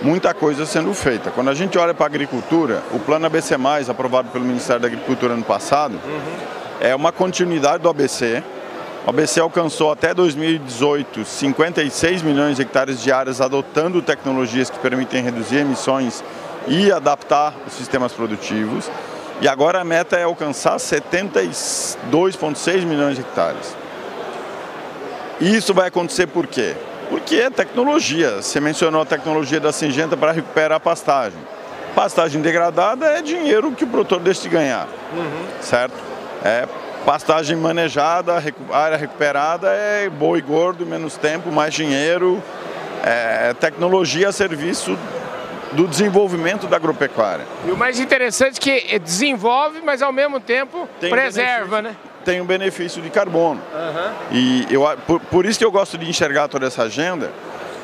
muita 0.02 0.34
coisa 0.34 0.66
sendo 0.66 0.92
feita. 0.94 1.30
Quando 1.30 1.50
a 1.50 1.54
gente 1.54 1.78
olha 1.78 1.94
para 1.94 2.06
a 2.06 2.08
agricultura, 2.08 2.82
o 2.92 2.98
plano 2.98 3.26
ABC, 3.26 3.54
aprovado 3.88 4.28
pelo 4.30 4.44
Ministério 4.44 4.82
da 4.82 4.88
Agricultura 4.88 5.34
ano 5.34 5.44
passado, 5.44 5.94
uhum. 6.04 6.20
é 6.80 6.94
uma 6.94 7.12
continuidade 7.12 7.82
do 7.82 7.88
ABC. 7.88 8.42
O 9.06 9.10
ABC 9.10 9.38
alcançou 9.38 9.92
até 9.92 10.12
2018 10.14 11.24
56 11.24 12.22
milhões 12.22 12.56
de 12.56 12.62
hectares 12.62 13.02
de 13.02 13.12
áreas 13.12 13.40
adotando 13.40 14.00
tecnologias 14.02 14.70
que 14.70 14.78
permitem 14.78 15.22
reduzir 15.22 15.58
emissões 15.58 16.24
e 16.66 16.92
adaptar 16.92 17.54
os 17.66 17.72
sistemas 17.74 18.12
produtivos. 18.12 18.90
E 19.40 19.48
agora 19.48 19.80
a 19.80 19.84
meta 19.84 20.16
é 20.16 20.22
alcançar 20.22 20.76
72,6 20.76 22.84
milhões 22.84 23.16
de 23.16 23.22
hectares. 23.22 23.76
E 25.40 25.56
isso 25.56 25.74
vai 25.74 25.88
acontecer 25.88 26.28
por 26.28 26.46
quê? 26.46 26.76
Porque 27.08 27.34
é 27.36 27.50
tecnologia. 27.50 28.42
Você 28.42 28.60
mencionou 28.60 29.02
a 29.02 29.04
tecnologia 29.04 29.60
da 29.60 29.72
Singenta 29.72 30.16
para 30.16 30.32
recuperar 30.32 30.76
a 30.76 30.80
pastagem. 30.80 31.38
Pastagem 31.94 32.40
degradada 32.40 33.06
é 33.06 33.22
dinheiro 33.22 33.70
que 33.72 33.84
o 33.84 33.86
produtor 33.86 34.20
deixa 34.20 34.42
de 34.42 34.48
ganhar, 34.48 34.88
uhum. 35.12 35.46
certo? 35.60 35.94
É 36.42 36.66
pastagem 37.04 37.56
manejada, 37.56 38.42
área 38.72 38.96
recuperada 38.96 39.68
é 39.68 40.08
boi 40.08 40.40
gordo, 40.40 40.86
menos 40.86 41.16
tempo, 41.16 41.52
mais 41.52 41.74
dinheiro. 41.74 42.42
É 43.04 43.54
tecnologia 43.60 44.30
a 44.30 44.32
serviço 44.32 44.98
do 45.74 45.86
desenvolvimento 45.86 46.66
da 46.66 46.76
agropecuária. 46.76 47.46
E 47.66 47.70
o 47.70 47.76
mais 47.76 47.98
interessante 47.98 48.58
é 48.58 48.80
que 48.80 48.98
desenvolve, 48.98 49.80
mas 49.82 50.02
ao 50.02 50.12
mesmo 50.12 50.40
tempo 50.40 50.88
tem 51.00 51.10
preserva, 51.10 51.82
né? 51.82 51.96
Tem 52.24 52.40
um 52.40 52.46
benefício 52.46 53.02
de 53.02 53.10
carbono. 53.10 53.60
Uhum. 53.72 54.12
E 54.32 54.66
eu, 54.70 54.82
por, 55.06 55.20
por 55.20 55.44
isso 55.44 55.58
que 55.58 55.64
eu 55.64 55.70
gosto 55.70 55.98
de 55.98 56.08
enxergar 56.08 56.48
toda 56.48 56.66
essa 56.66 56.84
agenda, 56.84 57.30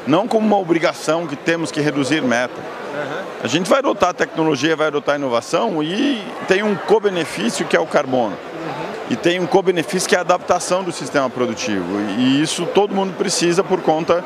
não 0.06 0.26
como 0.26 0.46
uma 0.46 0.56
obrigação 0.58 1.26
que 1.26 1.36
temos 1.36 1.70
que 1.70 1.80
reduzir 1.80 2.22
meta. 2.22 2.54
Uhum. 2.58 3.24
A 3.44 3.46
gente 3.46 3.68
vai 3.68 3.80
adotar 3.80 4.14
tecnologia, 4.14 4.74
vai 4.74 4.86
adotar 4.86 5.16
inovação 5.16 5.82
e 5.82 6.22
tem 6.48 6.62
um 6.62 6.74
co-benefício 6.74 7.66
que 7.66 7.76
é 7.76 7.80
o 7.80 7.86
carbono. 7.86 8.34
Uhum. 8.34 8.90
E 9.10 9.16
tem 9.16 9.40
um 9.40 9.46
co-benefício 9.46 10.08
que 10.08 10.14
é 10.14 10.18
a 10.18 10.22
adaptação 10.22 10.82
do 10.82 10.92
sistema 10.92 11.28
produtivo. 11.28 12.00
E 12.18 12.40
isso 12.40 12.66
todo 12.66 12.94
mundo 12.94 13.14
precisa 13.16 13.62
por 13.62 13.82
conta 13.82 14.24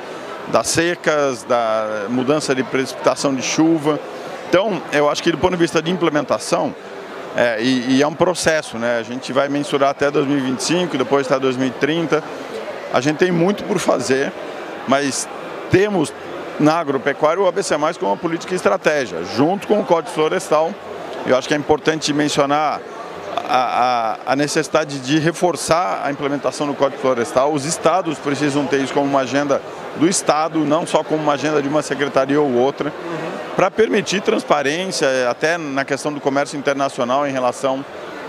das 0.49 0.68
secas, 0.68 1.42
da 1.45 2.07
mudança 2.09 2.55
de 2.55 2.62
precipitação 2.62 3.34
de 3.34 3.42
chuva. 3.42 3.99
Então, 4.49 4.80
eu 4.92 5.09
acho 5.09 5.22
que 5.22 5.30
do 5.30 5.38
ponto 5.38 5.53
de 5.53 5.59
vista 5.59 5.82
de 5.82 5.90
implementação, 5.90 6.74
é, 7.36 7.61
e, 7.61 7.97
e, 7.97 8.03
é 8.03 8.07
um 8.07 8.14
processo, 8.14 8.78
né? 8.78 8.99
A 8.99 9.03
gente 9.03 9.32
vai 9.32 9.49
mensurar 9.49 9.90
até 9.90 10.11
2025, 10.11 10.97
depois 10.97 11.26
até 11.26 11.40
2030. 11.40 12.22
A 12.92 13.01
gente 13.01 13.16
tem 13.16 13.32
muito 13.32 13.64
por 13.64 13.80
fazer, 13.80 14.32
mas 14.86 15.28
temos 15.68 16.12
na 16.61 16.78
agropecuária 16.78 17.42
o 17.42 17.49
ABC 17.49 17.74
como 17.99 18.12
uma 18.12 18.16
política 18.16 18.53
e 18.53 18.57
estratégia, 18.57 19.24
junto 19.36 19.66
com 19.66 19.80
o 19.80 19.84
Código 19.84 20.14
Florestal. 20.14 20.72
Eu 21.26 21.36
acho 21.36 21.49
que 21.49 21.55
é 21.55 21.57
importante 21.57 22.12
mencionar 22.12 22.80
a, 23.49 24.16
a, 24.26 24.32
a, 24.32 24.36
necessidade 24.36 25.01
de 25.01 25.18
reforçar 25.18 26.03
a 26.05 26.12
implementação 26.12 26.66
do 26.66 26.74
Código 26.74 27.01
Florestal. 27.01 27.53
Os 27.53 27.64
estados 27.64 28.18
precisam 28.18 28.64
ter 28.66 28.80
isso 28.80 28.95
como 28.95 29.07
uma 29.07 29.20
agenda 29.20 29.61
do 29.97 30.09
Estado, 30.09 30.61
não 30.61 30.86
só 30.86 31.03
como 31.05 31.22
uma 31.22 31.34
agenda 31.34 31.62
de 31.62 31.68
uma 31.68 31.82
secretaria 31.82 32.40
ou 32.40 32.53
outra, 32.53 32.90
uhum. 32.90 33.55
para 33.57 33.70
permitir 33.70 34.20
transparência, 34.20 35.09
até 35.30 35.57
na 35.57 35.84
questão 35.84 36.12
do 36.12 36.20
comércio 36.20 36.59
internacional 36.59 37.26
em 37.26 37.32
relação 37.32 37.84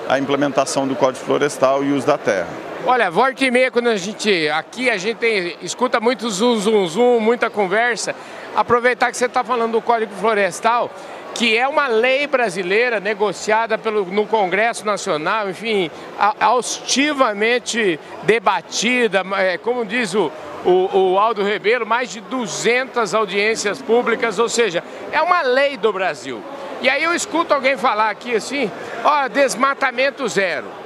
à 0.08 0.20
implementação 0.20 0.88
do 0.88 0.96
Código 0.96 1.26
Florestal 1.26 1.84
e 1.84 1.92
uso 1.92 2.06
da 2.06 2.18
terra. 2.18 2.48
Olha, 2.88 3.10
volta 3.10 3.44
e 3.44 3.50
meia, 3.50 3.72
quando 3.72 3.90
a 3.90 3.98
gente, 3.98 4.48
aqui 4.50 4.92
a 4.92 4.98
gente 4.98 5.18
tem, 5.18 5.58
escuta 5.62 6.00
muito 6.00 6.30
zoom, 6.30 6.56
zoom, 6.58 6.88
zoom, 6.88 7.20
muita 7.20 7.50
conversa, 7.50 8.14
aproveitar 8.56 9.10
que 9.10 9.18
você 9.18 9.26
está 9.26 9.44
falando 9.44 9.72
do 9.72 9.82
Código 9.82 10.14
Florestal, 10.14 10.92
que 11.36 11.58
é 11.58 11.68
uma 11.68 11.88
lei 11.88 12.26
brasileira 12.26 13.02
negociada 13.02 13.78
pelo, 13.78 14.06
no 14.06 14.26
Congresso 14.26 14.86
Nacional, 14.86 15.50
enfim, 15.50 15.92
austivamente 16.40 18.00
debatida, 18.24 19.22
é, 19.38 19.58
como 19.58 19.86
diz 19.86 20.16
o, 20.16 20.32
o, 20.64 21.12
o 21.14 21.20
Aldo 21.20 21.44
Ribeiro, 21.44 21.86
mais 21.86 22.10
de 22.10 22.22
200 22.22 23.14
audiências 23.14 23.82
públicas, 23.82 24.40
ou 24.40 24.48
seja, 24.48 24.82
é 25.12 25.22
uma 25.22 25.42
lei 25.42 25.76
do 25.76 25.92
Brasil. 25.92 26.42
E 26.82 26.90
aí 26.90 27.04
eu 27.04 27.14
escuto 27.14 27.54
alguém 27.54 27.76
falar 27.76 28.10
aqui 28.10 28.34
assim, 28.34 28.72
ó, 29.04 29.28
desmatamento 29.28 30.26
zero. 30.30 30.85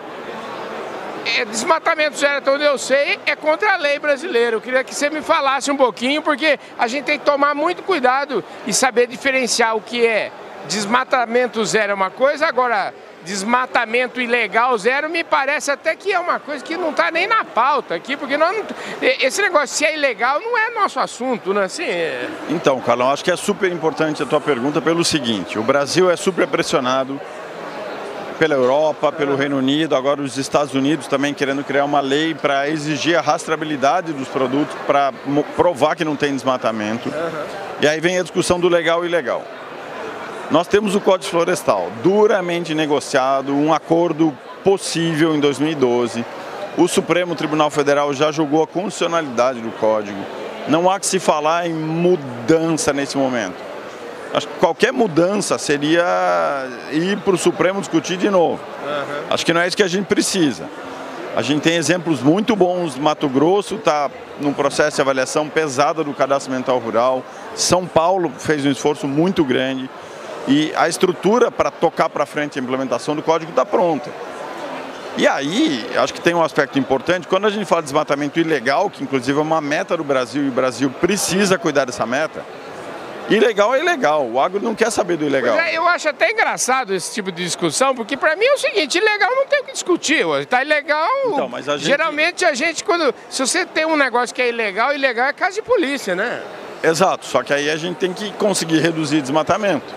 É, 1.38 1.45
desmatamento 1.45 2.17
zero, 2.17 2.38
até 2.38 2.51
onde 2.51 2.63
eu 2.63 2.77
sei, 2.77 3.19
é 3.25 3.36
contra 3.36 3.73
a 3.73 3.77
lei 3.77 3.99
brasileira. 3.99 4.55
Eu 4.55 4.61
queria 4.61 4.84
que 4.84 4.95
você 4.95 5.09
me 5.09 5.21
falasse 5.21 5.69
um 5.69 5.77
pouquinho, 5.77 6.21
porque 6.21 6.59
a 6.77 6.88
gente 6.88 7.05
tem 7.05 7.19
que 7.19 7.25
tomar 7.25 7.53
muito 7.53 7.84
cuidado 7.84 8.43
e 8.65 8.73
saber 8.73 9.07
diferenciar 9.07 9.75
o 9.75 9.82
que 9.82 10.05
é 10.05 10.32
desmatamento 10.67 11.65
zero 11.65 11.91
é 11.91 11.95
uma 11.95 12.11
coisa, 12.11 12.45
agora 12.45 12.93
desmatamento 13.23 14.21
ilegal 14.21 14.77
zero, 14.77 15.09
me 15.09 15.23
parece 15.23 15.71
até 15.71 15.95
que 15.95 16.11
é 16.11 16.19
uma 16.19 16.39
coisa 16.39 16.63
que 16.63 16.77
não 16.77 16.91
está 16.91 17.11
nem 17.11 17.27
na 17.27 17.43
pauta 17.43 17.95
aqui, 17.95 18.15
porque 18.15 18.38
não, 18.38 18.49
esse 19.01 19.41
negócio 19.41 19.75
se 19.75 19.84
é 19.84 19.95
ilegal 19.95 20.39
não 20.39 20.57
é 20.57 20.69
nosso 20.71 20.99
assunto, 20.99 21.53
né? 21.53 21.65
Assim, 21.65 21.84
é... 21.84 22.30
Então, 22.49 22.80
Carlão, 22.80 23.11
acho 23.11 23.23
que 23.23 23.32
é 23.32 23.36
super 23.36 23.71
importante 23.71 24.23
a 24.23 24.25
tua 24.25 24.39
pergunta 24.39 24.82
pelo 24.82 25.03
seguinte, 25.03 25.59
o 25.59 25.63
Brasil 25.63 26.09
é 26.09 26.15
super 26.15 26.47
pressionado 26.47 27.19
pela 28.39 28.55
Europa, 28.55 29.11
pelo 29.11 29.35
Reino 29.35 29.57
Unido, 29.57 29.97
agora 29.97 30.21
os 30.21 30.37
Estados 30.37 30.73
Unidos 30.73 31.07
também 31.07 31.33
querendo 31.33 31.61
criar 31.61 31.83
uma 31.83 31.99
lei 31.99 32.33
para 32.33 32.69
exigir 32.69 33.17
a 33.17 33.21
rastreabilidade 33.21 34.13
dos 34.13 34.29
produtos 34.29 34.73
para 34.87 35.11
provar 35.57 35.93
que 35.93 36.05
não 36.05 36.15
tem 36.15 36.33
desmatamento. 36.33 37.13
E 37.81 37.87
aí 37.87 37.99
vem 37.99 38.17
a 38.17 38.21
discussão 38.21 38.57
do 38.57 38.69
legal 38.69 39.03
e 39.03 39.09
ilegal. 39.09 39.43
Nós 40.49 40.67
temos 40.67 40.95
o 40.95 41.01
Código 41.01 41.29
Florestal, 41.29 41.91
duramente 42.01 42.73
negociado, 42.73 43.53
um 43.53 43.73
acordo 43.73 44.35
possível 44.63 45.35
em 45.35 45.39
2012. 45.41 46.25
O 46.77 46.87
Supremo 46.87 47.35
Tribunal 47.35 47.69
Federal 47.69 48.13
já 48.13 48.31
julgou 48.31 48.63
a 48.63 48.67
constitucionalidade 48.67 49.59
do 49.59 49.69
código. 49.71 50.17
Não 50.69 50.89
há 50.89 50.97
que 50.97 51.05
se 51.05 51.19
falar 51.19 51.67
em 51.67 51.73
mudança 51.73 52.93
nesse 52.93 53.17
momento. 53.17 53.68
Acho 54.34 54.47
que 54.47 54.59
qualquer 54.59 54.93
mudança 54.93 55.57
seria 55.57 56.05
ir 56.91 57.17
para 57.19 57.34
o 57.34 57.38
Supremo 57.38 57.80
discutir 57.80 58.17
de 58.17 58.30
novo. 58.30 58.61
Uhum. 58.84 59.23
Acho 59.30 59.45
que 59.45 59.53
não 59.53 59.61
é 59.61 59.67
isso 59.67 59.75
que 59.75 59.84
a 59.84 59.88
gente 59.88 60.05
precisa. 60.05 60.69
A 61.36 61.41
gente 61.41 61.61
tem 61.61 61.75
exemplos 61.75 62.21
muito 62.21 62.55
bons. 62.55 62.97
Mato 62.97 63.27
Grosso 63.27 63.75
está 63.75 64.09
num 64.39 64.53
processo 64.53 64.95
de 64.95 65.01
avaliação 65.01 65.47
pesada 65.47 66.03
do 66.03 66.13
cadastro 66.13 66.51
mental 66.51 66.77
rural. 66.80 67.23
São 67.55 67.88
Paulo 67.88 68.32
fez 68.38 68.65
um 68.65 68.71
esforço 68.71 69.07
muito 69.07 69.43
grande. 69.43 69.89
E 70.47 70.73
a 70.75 70.88
estrutura 70.88 71.51
para 71.51 71.71
tocar 71.71 72.09
para 72.09 72.25
frente 72.25 72.59
a 72.59 72.61
implementação 72.61 73.15
do 73.15 73.21
código 73.21 73.51
está 73.51 73.65
pronta. 73.65 74.09
E 75.17 75.27
aí, 75.27 75.86
acho 75.97 76.13
que 76.13 76.21
tem 76.21 76.34
um 76.34 76.43
aspecto 76.43 76.80
importante, 76.80 77.27
quando 77.27 77.45
a 77.45 77.49
gente 77.49 77.65
fala 77.65 77.82
de 77.82 77.88
desmatamento 77.88 78.39
ilegal, 78.39 78.89
que 78.89 79.03
inclusive 79.03 79.38
é 79.38 79.41
uma 79.41 79.59
meta 79.59 79.97
do 79.97 80.03
Brasil 80.03 80.43
e 80.43 80.47
o 80.47 80.51
Brasil 80.51 80.89
precisa 81.01 81.57
cuidar 81.57 81.86
dessa 81.86 82.05
meta, 82.05 82.43
Ilegal 83.30 83.75
é 83.75 83.80
ilegal, 83.80 84.25
o 84.25 84.39
agro 84.39 84.61
não 84.61 84.73
quer 84.73 84.91
saber 84.91 85.17
do 85.17 85.25
ilegal. 85.25 85.57
É, 85.57 85.75
eu 85.77 85.88
acho 85.88 86.09
até 86.09 86.32
engraçado 86.32 86.93
esse 86.93 87.13
tipo 87.13 87.32
de 87.32 87.43
discussão, 87.43 87.93
porque 87.93 88.17
para 88.17 88.36
mim 88.36 88.45
é 88.45 88.53
o 88.53 88.57
seguinte, 88.57 88.97
ilegal 88.97 89.30
não 89.36 89.45
tem 89.45 89.61
o 89.61 89.63
que 89.65 89.71
discutir, 89.71 90.25
está 90.39 90.63
ilegal, 90.63 91.09
então, 91.25 91.49
a 91.55 91.61
gente... 91.61 91.86
geralmente 91.86 92.45
a 92.45 92.53
gente 92.53 92.84
quando, 92.84 93.13
se 93.30 93.45
você 93.45 93.65
tem 93.65 93.86
um 93.86 93.95
negócio 93.95 94.34
que 94.34 94.41
é 94.41 94.49
ilegal, 94.49 94.93
ilegal 94.93 95.27
é 95.27 95.34
caso 95.34 95.55
de 95.55 95.61
polícia, 95.61 96.15
né? 96.15 96.41
Exato, 96.82 97.25
só 97.25 97.43
que 97.43 97.53
aí 97.53 97.69
a 97.69 97.75
gente 97.75 97.97
tem 97.97 98.13
que 98.13 98.32
conseguir 98.34 98.80
reduzir 98.80 99.21
desmatamento. 99.21 99.93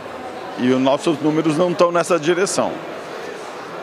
E 0.59 0.71
os 0.71 0.81
nossos 0.81 1.19
números 1.21 1.57
não 1.57 1.71
estão 1.71 1.91
nessa 1.91 2.19
direção. 2.19 2.73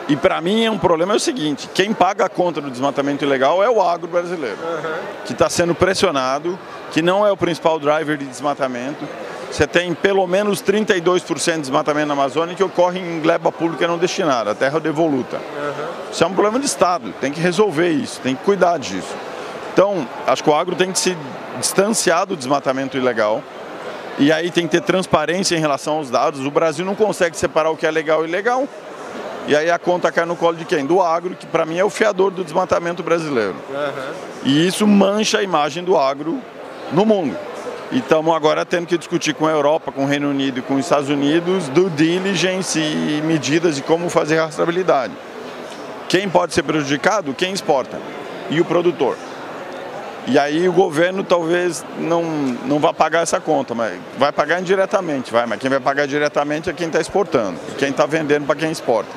E 0.08 0.16
para 0.16 0.40
mim 0.40 0.64
é 0.64 0.70
um 0.70 0.78
problema 0.78 1.12
é 1.12 1.16
o 1.16 1.20
seguinte, 1.20 1.68
quem 1.72 1.92
paga 1.92 2.24
a 2.24 2.28
conta 2.28 2.60
do 2.60 2.70
desmatamento 2.70 3.24
ilegal 3.24 3.62
é 3.62 3.70
o 3.70 3.80
agro 3.80 4.08
brasileiro, 4.08 4.56
uhum. 4.56 5.22
que 5.24 5.32
está 5.32 5.48
sendo 5.48 5.74
pressionado, 5.74 6.58
que 6.90 7.00
não 7.00 7.24
é 7.24 7.30
o 7.30 7.36
principal 7.36 7.78
driver 7.78 8.16
de 8.16 8.26
desmatamento. 8.26 9.06
Você 9.50 9.66
tem 9.66 9.92
pelo 9.94 10.26
menos 10.26 10.62
32% 10.62 11.54
de 11.54 11.60
desmatamento 11.62 12.06
na 12.06 12.14
Amazônia 12.14 12.54
que 12.54 12.62
ocorre 12.62 13.00
em 13.00 13.20
gleba 13.20 13.50
pública 13.50 13.86
não 13.88 13.98
destinada, 13.98 14.52
a 14.52 14.54
terra 14.54 14.78
devoluta. 14.78 15.36
Uhum. 15.36 16.10
Isso 16.12 16.22
é 16.22 16.26
um 16.26 16.32
problema 16.32 16.60
de 16.60 16.66
Estado, 16.66 17.12
tem 17.20 17.32
que 17.32 17.40
resolver 17.40 17.90
isso, 17.90 18.20
tem 18.20 18.36
que 18.36 18.44
cuidar 18.44 18.78
disso. 18.78 19.14
Então, 19.72 20.06
acho 20.26 20.42
que 20.44 20.50
o 20.50 20.54
agro 20.54 20.76
tem 20.76 20.92
que 20.92 20.98
se 20.98 21.16
distanciar 21.58 22.26
do 22.26 22.36
desmatamento 22.36 22.96
ilegal 22.96 23.42
e 24.18 24.30
aí 24.30 24.50
tem 24.50 24.66
que 24.66 24.72
ter 24.72 24.82
transparência 24.82 25.56
em 25.56 25.60
relação 25.60 25.94
aos 25.94 26.10
dados. 26.10 26.44
O 26.44 26.50
Brasil 26.50 26.84
não 26.84 26.94
consegue 26.94 27.36
separar 27.36 27.70
o 27.70 27.76
que 27.76 27.86
é 27.86 27.90
legal 27.90 28.24
e 28.24 28.28
ilegal. 28.28 28.68
E 29.48 29.56
aí 29.56 29.70
a 29.70 29.78
conta 29.78 30.12
cai 30.12 30.26
no 30.26 30.36
colo 30.36 30.56
de 30.56 30.64
quem? 30.64 30.84
Do 30.84 31.00
agro, 31.00 31.34
que 31.34 31.46
para 31.46 31.64
mim 31.64 31.78
é 31.78 31.84
o 31.84 31.90
fiador 31.90 32.30
do 32.30 32.44
desmatamento 32.44 33.02
brasileiro. 33.02 33.56
Uhum. 33.70 34.12
E 34.44 34.66
isso 34.66 34.86
mancha 34.86 35.38
a 35.38 35.42
imagem 35.42 35.82
do 35.82 35.96
agro 35.96 36.38
no 36.92 37.06
mundo. 37.06 37.36
E 37.92 37.98
estamos 37.98 38.34
agora 38.34 38.64
tendo 38.64 38.86
que 38.86 38.96
discutir 38.96 39.34
com 39.34 39.46
a 39.46 39.50
Europa, 39.50 39.90
com 39.90 40.04
o 40.04 40.06
Reino 40.06 40.30
Unido 40.30 40.60
e 40.60 40.62
com 40.62 40.74
os 40.74 40.80
Estados 40.80 41.08
Unidos 41.08 41.68
do 41.68 41.90
diligence 41.90 42.78
e 42.78 43.20
medidas 43.24 43.74
de 43.74 43.82
como 43.82 44.08
fazer 44.08 44.38
rastreabilidade. 44.38 45.12
Quem 46.08 46.28
pode 46.28 46.54
ser 46.54 46.62
prejudicado? 46.62 47.34
Quem 47.34 47.52
exporta 47.52 47.98
e 48.48 48.60
o 48.60 48.64
produtor. 48.64 49.16
E 50.26 50.38
aí 50.38 50.68
o 50.68 50.72
governo 50.72 51.24
talvez 51.24 51.84
não, 51.98 52.22
não 52.22 52.78
vá 52.78 52.92
pagar 52.92 53.22
essa 53.22 53.40
conta, 53.40 53.74
mas 53.74 53.98
vai 54.16 54.30
pagar 54.30 54.60
indiretamente, 54.60 55.32
vai, 55.32 55.46
mas 55.46 55.58
quem 55.58 55.68
vai 55.68 55.80
pagar 55.80 56.06
diretamente 56.06 56.70
é 56.70 56.72
quem 56.72 56.86
está 56.86 57.00
exportando, 57.00 57.58
quem 57.76 57.90
está 57.90 58.06
vendendo 58.06 58.46
para 58.46 58.54
quem 58.54 58.70
exporta. 58.70 59.10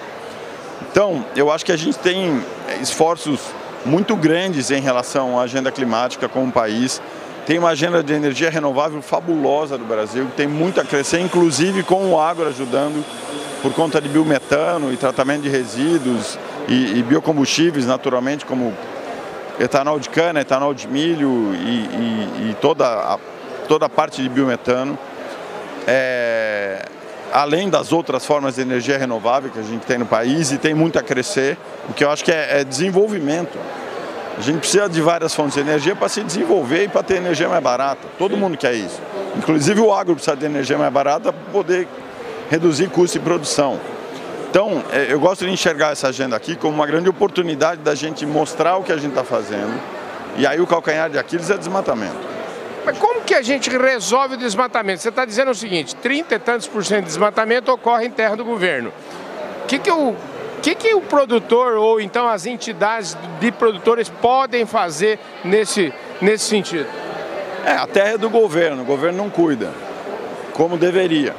Então, 0.92 1.24
eu 1.36 1.52
acho 1.52 1.64
que 1.64 1.72
a 1.72 1.78
gente 1.78 2.00
tem 2.00 2.44
esforços 2.82 3.40
muito 3.86 4.16
grandes 4.16 4.72
em 4.72 4.82
relação 4.82 5.40
à 5.40 5.44
agenda 5.44 5.72
climática 5.72 6.28
como 6.30 6.52
país. 6.52 7.02
Tem 7.46 7.60
uma 7.60 7.70
agenda 7.70 8.02
de 8.02 8.14
energia 8.14 8.50
renovável 8.50 9.02
fabulosa 9.02 9.78
do 9.78 9.84
Brasil, 9.84 10.28
que 10.28 10.38
tem 10.38 10.48
muito 10.48 10.80
a 10.80 10.86
crescer, 10.86 11.20
inclusive 11.20 11.84
com 11.84 12.12
o 12.12 12.20
agro 12.20 12.48
ajudando 12.48 13.04
por 13.62 13.74
conta 13.74 14.00
de 14.00 14.08
biometano 14.08 14.94
e 14.94 14.98
tratamento 14.98 15.42
de 15.44 15.50
resíduos 15.50 16.40
e, 16.70 17.00
e 17.00 17.04
biocombustíveis, 17.04 17.86
naturalmente, 17.86 18.46
como 18.46 18.74
etanol 19.60 20.00
de 20.00 20.10
cana, 20.10 20.40
etanol 20.40 20.74
de 20.74 20.88
milho 20.88 21.54
e, 21.54 22.48
e, 22.48 22.50
e 22.52 22.58
toda, 22.62 22.86
a, 22.86 23.20
toda 23.68 23.88
a 23.88 23.90
parte 23.90 24.22
de 24.22 24.30
biometano. 24.30 24.98
É, 25.86 26.86
além 27.34 27.70
das 27.70 27.92
outras 27.92 28.26
formas 28.26 28.56
de 28.56 28.62
energia 28.62 28.98
renovável 28.98 29.50
que 29.50 29.60
a 29.60 29.64
gente 29.64 29.86
tem 29.86 29.98
no 29.98 30.06
país 30.06 30.52
e 30.52 30.58
tem 30.58 30.74
muito 30.74 30.98
a 30.98 31.04
crescer, 31.04 31.58
o 31.90 31.94
que 31.94 32.06
eu 32.06 32.10
acho 32.10 32.24
que 32.24 32.32
é, 32.32 32.62
é 32.62 32.64
desenvolvimento. 32.64 33.58
A 34.38 34.42
gente 34.42 34.60
precisa 34.60 34.90
de 34.90 35.00
várias 35.00 35.34
fontes 35.34 35.54
de 35.54 35.62
energia 35.62 35.96
para 35.96 36.10
se 36.10 36.24
desenvolver 36.24 36.86
e 36.86 36.88
para 36.88 37.04
ter 37.04 37.18
energia 37.18 37.48
mais 37.48 37.62
barata. 37.62 38.08
Todo 38.18 38.36
mundo 38.36 38.58
quer 38.58 38.74
isso. 38.74 39.00
Inclusive 39.38 39.80
o 39.80 39.94
agro 39.94 40.16
precisa 40.16 40.36
de 40.36 40.46
energia 40.46 40.78
mais 40.78 40.92
barata 40.92 41.32
para 41.32 41.52
poder 41.52 41.88
reduzir 42.50 42.90
custo 42.90 43.20
de 43.20 43.24
produção. 43.24 43.80
Então, 44.50 44.84
é, 44.92 45.08
eu 45.10 45.20
gosto 45.20 45.46
de 45.46 45.52
enxergar 45.52 45.92
essa 45.92 46.08
agenda 46.08 46.36
aqui 46.36 46.56
como 46.56 46.74
uma 46.74 46.86
grande 46.86 47.10
oportunidade 47.10 47.82
da 47.82 47.96
gente 47.96 48.26
mostrar 48.26 48.78
o 48.78 48.84
que 48.84 48.92
a 48.92 48.98
gente 48.98 49.10
está 49.10 49.24
fazendo. 49.24 49.80
E 50.36 50.46
aí 50.48 50.60
o 50.60 50.68
calcanhar 50.68 51.10
de 51.10 51.18
Aquiles 51.18 51.50
é 51.50 51.58
desmatamento. 51.58 52.16
Mas 52.86 52.98
como 52.98 53.22
que 53.22 53.34
a 53.34 53.42
gente 53.42 53.70
resolve 53.70 54.36
o 54.36 54.38
desmatamento? 54.38 55.02
Você 55.02 55.10
está 55.10 55.26
dizendo 55.26 55.52
o 55.52 55.56
seguinte, 55.56 55.96
30 55.96 56.36
e 56.36 56.40
tantos 56.40 56.68
por 56.68 56.84
cento 56.84 57.02
de 57.02 57.08
desmatamento 57.08 57.72
ocorre 57.72 58.06
em 58.06 58.12
terra 58.12 58.36
do 58.36 58.44
governo. 58.44 58.92
O 59.64 59.68
que, 59.68 59.80
que 59.80 59.92
o 59.92 60.16
que, 60.64 60.76
que 60.76 60.94
o 60.94 61.02
produtor 61.02 61.74
ou 61.74 62.00
então 62.00 62.28
as 62.28 62.46
entidades 62.46 63.18
de 63.42 63.52
produtores 63.52 64.08
podem 64.08 64.66
fazer 64.66 65.20
nesse, 65.44 65.94
nesse 66.22 66.46
sentido? 66.46 66.88
É, 67.66 67.72
a 67.74 67.86
terra 67.86 68.12
é 68.12 68.18
do 68.18 68.30
governo, 68.30 68.82
o 68.82 68.86
governo 68.86 69.18
não 69.18 69.30
cuida, 69.30 69.74
como 70.54 70.78
deveria. 70.78 71.36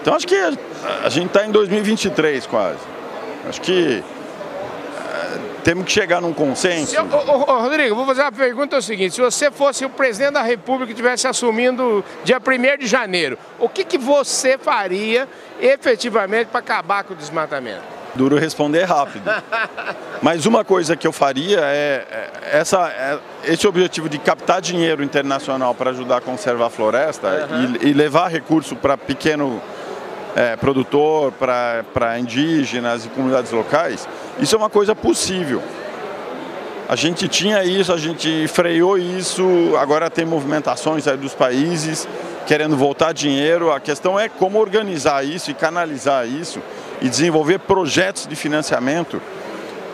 Então 0.00 0.14
acho 0.14 0.26
que 0.26 0.36
a, 0.36 0.52
a 1.04 1.08
gente 1.08 1.28
está 1.28 1.46
em 1.46 1.50
2023 1.50 2.46
quase. 2.46 2.80
Acho 3.48 3.62
que 3.62 4.04
é, 4.04 5.38
temos 5.62 5.86
que 5.86 5.92
chegar 5.92 6.20
num 6.20 6.34
consenso. 6.34 6.90
Se, 6.92 6.98
ô, 6.98 7.04
ô, 7.04 7.60
Rodrigo, 7.62 7.94
vou 7.94 8.04
fazer 8.04 8.20
uma 8.20 8.32
pergunta 8.32 8.76
é 8.76 8.78
o 8.78 8.82
seguinte, 8.82 9.14
se 9.14 9.22
você 9.22 9.50
fosse 9.50 9.86
o 9.86 9.90
presidente 9.90 10.34
da 10.34 10.42
República 10.42 10.90
e 10.90 10.92
estivesse 10.92 11.26
assumindo 11.26 12.04
dia 12.22 12.36
1 12.38 12.78
de 12.78 12.86
janeiro, 12.86 13.38
o 13.58 13.70
que, 13.70 13.84
que 13.84 13.96
você 13.96 14.58
faria 14.58 15.26
efetivamente 15.58 16.48
para 16.48 16.60
acabar 16.60 17.04
com 17.04 17.14
o 17.14 17.16
desmatamento? 17.16 17.93
Duro 18.14 18.38
responder 18.38 18.84
rápido. 18.84 19.30
Mas 20.22 20.46
uma 20.46 20.64
coisa 20.64 20.96
que 20.96 21.06
eu 21.06 21.12
faria 21.12 21.60
é, 21.60 22.06
é 22.10 22.58
essa, 22.58 22.88
é, 22.88 23.18
esse 23.52 23.66
objetivo 23.66 24.08
de 24.08 24.18
captar 24.18 24.60
dinheiro 24.60 25.02
internacional 25.02 25.74
para 25.74 25.90
ajudar 25.90 26.18
a 26.18 26.20
conservar 26.20 26.66
a 26.66 26.70
floresta 26.70 27.48
uhum. 27.50 27.76
e, 27.82 27.88
e, 27.88 27.92
levar 27.92 28.28
recurso 28.28 28.76
para 28.76 28.96
pequeno 28.96 29.60
é, 30.34 30.56
produtor, 30.56 31.32
para 31.32 32.18
indígenas 32.18 33.04
e 33.04 33.08
comunidades 33.08 33.52
locais, 33.52 34.08
isso 34.38 34.54
é 34.54 34.58
uma 34.58 34.70
coisa 34.70 34.94
possível. 34.94 35.62
A 36.88 36.96
gente 36.96 37.28
tinha 37.28 37.64
isso, 37.64 37.92
a 37.92 37.96
gente 37.96 38.46
freou 38.48 38.98
isso, 38.98 39.74
agora 39.78 40.10
tem 40.10 40.24
movimentações 40.24 41.08
aí 41.08 41.16
dos 41.16 41.34
países 41.34 42.06
querendo 42.46 42.76
voltar 42.76 43.12
dinheiro. 43.12 43.72
A 43.72 43.80
questão 43.80 44.20
é 44.20 44.28
como 44.28 44.58
organizar 44.58 45.24
isso 45.24 45.50
e 45.50 45.54
canalizar 45.54 46.28
isso 46.28 46.60
e 47.00 47.08
desenvolver 47.08 47.58
projetos 47.60 48.26
de 48.26 48.36
financiamento 48.36 49.20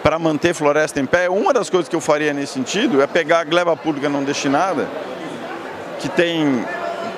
para 0.02 0.18
manter 0.18 0.54
floresta 0.54 1.00
em 1.00 1.06
pé. 1.06 1.28
Uma 1.28 1.52
das 1.52 1.68
coisas 1.68 1.88
que 1.88 1.96
eu 1.96 2.00
faria 2.00 2.32
nesse 2.32 2.54
sentido 2.54 3.02
é 3.02 3.06
pegar 3.06 3.40
a 3.40 3.44
gleba 3.44 3.76
pública 3.76 4.08
não 4.08 4.24
destinada, 4.24 4.88
que 5.98 6.08
tem, 6.08 6.64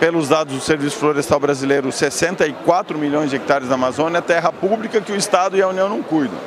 pelos 0.01 0.29
dados 0.29 0.55
do 0.55 0.61
Serviço 0.61 0.97
Florestal 0.97 1.39
Brasileiro, 1.39 1.93
64 1.93 2.99
milhões 2.99 3.31
de 3.31 3.37
hectares 3.37 3.69
na 3.69 3.75
Amazônia, 3.75 4.21
terra 4.21 4.53
pública 4.53 5.01
que 5.01 5.13
o 5.13 5.17
Estado 5.17 5.57
e 5.57 5.63
a 5.63 5.69
União 5.69 5.89
não 5.89 6.03
cuidam, 6.03 6.39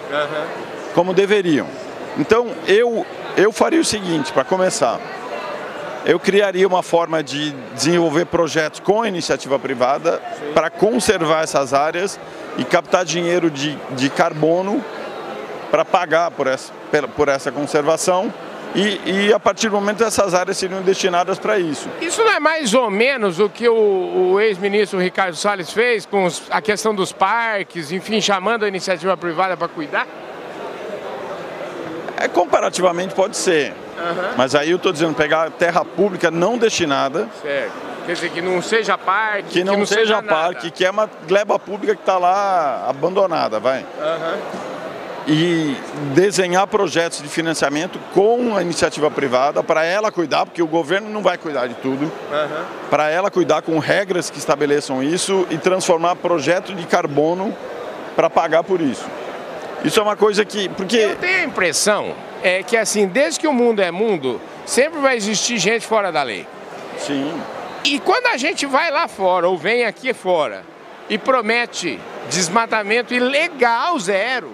como 0.93 1.13
deveriam. 1.13 1.67
Então, 2.17 2.47
eu, 2.67 3.05
eu 3.35 3.51
faria 3.51 3.79
o 3.79 3.85
seguinte, 3.85 4.31
para 4.31 4.43
começar, 4.43 4.99
eu 6.05 6.19
criaria 6.19 6.67
uma 6.67 6.83
forma 6.83 7.23
de 7.23 7.51
desenvolver 7.73 8.25
projetos 8.25 8.79
com 8.79 9.01
a 9.01 9.07
iniciativa 9.07 9.57
privada 9.57 10.21
para 10.53 10.69
conservar 10.69 11.43
essas 11.43 11.73
áreas 11.73 12.19
e 12.57 12.63
captar 12.63 13.03
dinheiro 13.03 13.49
de, 13.49 13.75
de 13.91 14.09
carbono 14.09 14.83
para 15.71 15.83
pagar 15.83 16.31
por 16.31 16.47
essa, 16.47 16.71
por 17.15 17.27
essa 17.27 17.51
conservação 17.51 18.31
e, 18.75 18.99
e, 19.05 19.33
a 19.33 19.39
partir 19.39 19.69
do 19.69 19.75
momento 19.75 20.03
essas 20.03 20.33
áreas 20.33 20.57
seriam 20.57 20.81
destinadas 20.81 21.39
para 21.39 21.57
isso. 21.57 21.89
Isso 22.01 22.21
não 22.21 22.33
é 22.33 22.39
mais 22.41 22.73
ou 22.73 22.91
menos 22.91 23.39
o 23.39 23.49
que 23.49 23.67
o, 23.69 24.33
o 24.33 24.39
ex-ministro 24.39 24.99
Ricardo 24.99 25.35
Salles 25.35 25.71
fez 25.71 26.05
com 26.05 26.25
os, 26.25 26.43
a 26.49 26.61
questão 26.61 26.93
dos 26.93 27.13
parques, 27.13 27.91
enfim, 27.91 28.19
chamando 28.19 28.65
a 28.65 28.67
iniciativa 28.67 29.15
privada 29.15 29.55
para 29.55 29.69
cuidar? 29.69 30.05
É, 32.17 32.27
comparativamente 32.27 33.15
pode 33.15 33.37
ser. 33.37 33.73
Uhum. 33.97 34.33
Mas 34.37 34.55
aí 34.55 34.71
eu 34.71 34.77
estou 34.77 34.91
dizendo, 34.91 35.15
pegar 35.15 35.49
terra 35.51 35.83
pública 35.83 36.29
não 36.29 36.57
destinada. 36.57 37.27
Certo. 37.41 37.73
Quer 38.05 38.13
dizer, 38.13 38.29
que 38.29 38.41
não 38.41 38.61
seja 38.61 38.97
parque. 38.97 39.49
Que 39.49 39.63
não, 39.63 39.73
que 39.73 39.79
não 39.79 39.85
seja, 39.85 40.17
seja 40.17 40.23
parque, 40.23 40.69
que 40.69 40.85
é 40.85 40.91
uma 40.91 41.09
gleba 41.27 41.57
pública 41.57 41.95
que 41.95 42.01
está 42.01 42.17
lá 42.17 42.85
abandonada, 42.87 43.59
vai. 43.59 43.79
Uhum. 43.79 44.65
E 45.27 45.75
desenhar 46.13 46.67
projetos 46.67 47.19
de 47.19 47.27
financiamento 47.27 47.97
com 48.13 48.55
a 48.55 48.61
iniciativa 48.61 49.09
privada 49.09 49.63
para 49.63 49.83
ela 49.83 50.11
cuidar, 50.11 50.45
porque 50.45 50.61
o 50.61 50.67
governo 50.67 51.09
não 51.09 51.23
vai 51.23 51.35
cuidar 51.35 51.65
de 51.65 51.73
tudo, 51.75 52.05
uhum. 52.05 52.63
para 52.91 53.09
ela 53.09 53.31
cuidar 53.31 53.63
com 53.63 53.79
regras 53.79 54.29
que 54.29 54.37
estabeleçam 54.37 55.01
isso 55.01 55.47
e 55.49 55.57
transformar 55.57 56.15
projeto 56.17 56.75
de 56.75 56.85
carbono 56.85 57.55
para 58.15 58.29
pagar 58.29 58.63
por 58.63 58.79
isso. 58.81 59.05
Isso 59.83 59.99
é 59.99 60.03
uma 60.03 60.15
coisa 60.15 60.45
que. 60.45 60.69
Porque... 60.69 60.97
Eu 60.97 61.15
tenho 61.15 61.39
a 61.39 61.43
impressão 61.43 62.13
é 62.45 62.61
que 62.61 62.77
assim, 62.77 63.07
desde 63.07 63.39
que 63.39 63.47
o 63.47 63.53
mundo 63.53 63.81
é 63.81 63.89
mundo, 63.89 64.39
sempre 64.67 64.99
vai 64.99 65.17
existir 65.17 65.57
gente 65.57 65.87
fora 65.87 66.11
da 66.11 66.21
lei. 66.21 66.45
Sim. 66.99 67.33
E 67.83 67.99
quando 67.99 68.27
a 68.27 68.37
gente 68.37 68.67
vai 68.67 68.91
lá 68.91 69.07
fora, 69.07 69.49
ou 69.49 69.57
vem 69.57 69.83
aqui 69.83 70.13
fora, 70.13 70.63
e 71.09 71.17
promete 71.17 71.99
desmatamento 72.29 73.15
ilegal 73.15 73.97
zero, 73.97 74.51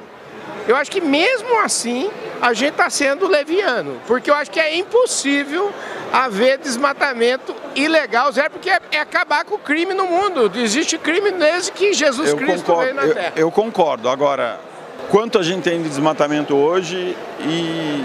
eu 0.70 0.78
acho 0.78 0.90
que 0.90 1.02
mesmo 1.02 1.60
assim 1.60 2.10
a 2.42 2.54
gente 2.54 2.72
está 2.72 2.90
sendo 2.90 3.28
leviano, 3.28 4.00
porque 4.08 4.32
eu 4.32 4.36
acho 4.36 4.50
que 4.50 4.60
é 4.60 4.78
impossível 4.78 5.70
haver 6.14 6.60
desmatamento 6.60 7.54
ilegal 7.76 8.32
zero, 8.32 8.52
porque 8.52 8.70
é, 8.70 8.80
é 8.92 9.00
acabar 9.00 9.44
com 9.44 9.56
o 9.56 9.60
crime 9.60 9.94
no 9.94 10.06
mundo. 10.06 10.50
Existe 10.56 10.98
crime 10.98 11.32
desde 11.32 11.74
que 11.74 11.92
Jesus 11.92 12.30
eu 12.30 12.38
Cristo 12.38 12.68
concordo, 12.68 12.82
veio 12.84 12.96
na 12.96 13.14
Terra. 13.14 13.34
Eu, 13.36 13.48
eu 13.48 13.52
concordo. 13.52 14.08
Agora, 14.08 14.71
quanto 15.12 15.38
a 15.38 15.44
gente 15.44 15.64
tem 15.64 15.84
de 15.84 15.90
desmatamento 15.90 16.56
hoje 16.56 17.18
e 17.42 18.04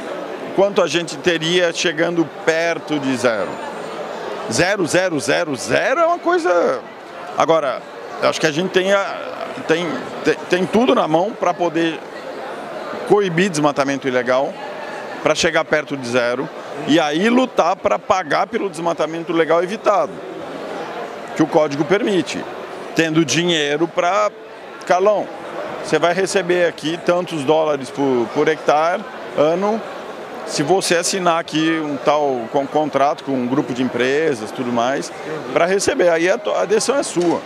quanto 0.56 0.82
a 0.82 0.88
gente 0.88 1.16
teria 1.18 1.72
chegando 1.72 2.28
perto 2.44 2.98
de 2.98 3.16
zero? 3.16 3.48
Zero, 4.50 4.84
zero, 4.86 5.20
zero, 5.20 5.54
zero 5.54 6.00
é 6.00 6.04
uma 6.04 6.18
coisa. 6.18 6.80
Agora, 7.38 7.80
acho 8.22 8.40
que 8.40 8.46
a 8.46 8.50
gente 8.50 8.70
tem, 8.70 8.92
a, 8.92 9.04
tem, 9.68 9.86
tem, 10.24 10.34
tem 10.50 10.66
tudo 10.66 10.96
na 10.96 11.06
mão 11.06 11.30
para 11.30 11.54
poder 11.54 12.00
coibir 13.08 13.50
desmatamento 13.50 14.08
ilegal, 14.08 14.52
para 15.22 15.34
chegar 15.34 15.64
perto 15.64 15.96
de 15.96 16.08
zero 16.08 16.48
e 16.88 16.98
aí 16.98 17.28
lutar 17.28 17.76
para 17.76 18.00
pagar 18.00 18.48
pelo 18.48 18.68
desmatamento 18.68 19.32
legal 19.32 19.62
evitado. 19.62 20.12
que 21.36 21.42
o 21.42 21.46
código 21.46 21.84
permite, 21.84 22.44
tendo 22.96 23.24
dinheiro 23.24 23.86
para 23.86 24.28
Carlão. 24.86 25.45
Você 25.86 26.00
vai 26.00 26.12
receber 26.12 26.66
aqui 26.66 26.98
tantos 27.06 27.44
dólares 27.44 27.90
por, 27.90 28.26
por 28.34 28.48
hectare 28.48 29.04
ano 29.38 29.80
se 30.44 30.64
você 30.64 30.96
assinar 30.96 31.38
aqui 31.38 31.80
um 31.80 31.96
tal 31.96 32.40
com, 32.50 32.66
contrato 32.66 33.22
com 33.22 33.30
um 33.30 33.46
grupo 33.46 33.72
de 33.72 33.84
empresas, 33.84 34.50
tudo 34.50 34.72
mais, 34.72 35.12
para 35.52 35.64
receber. 35.64 36.08
Aí 36.08 36.28
a, 36.28 36.40
a 36.56 36.64
decisão 36.64 36.96
é 36.96 37.04
sua. 37.04 37.40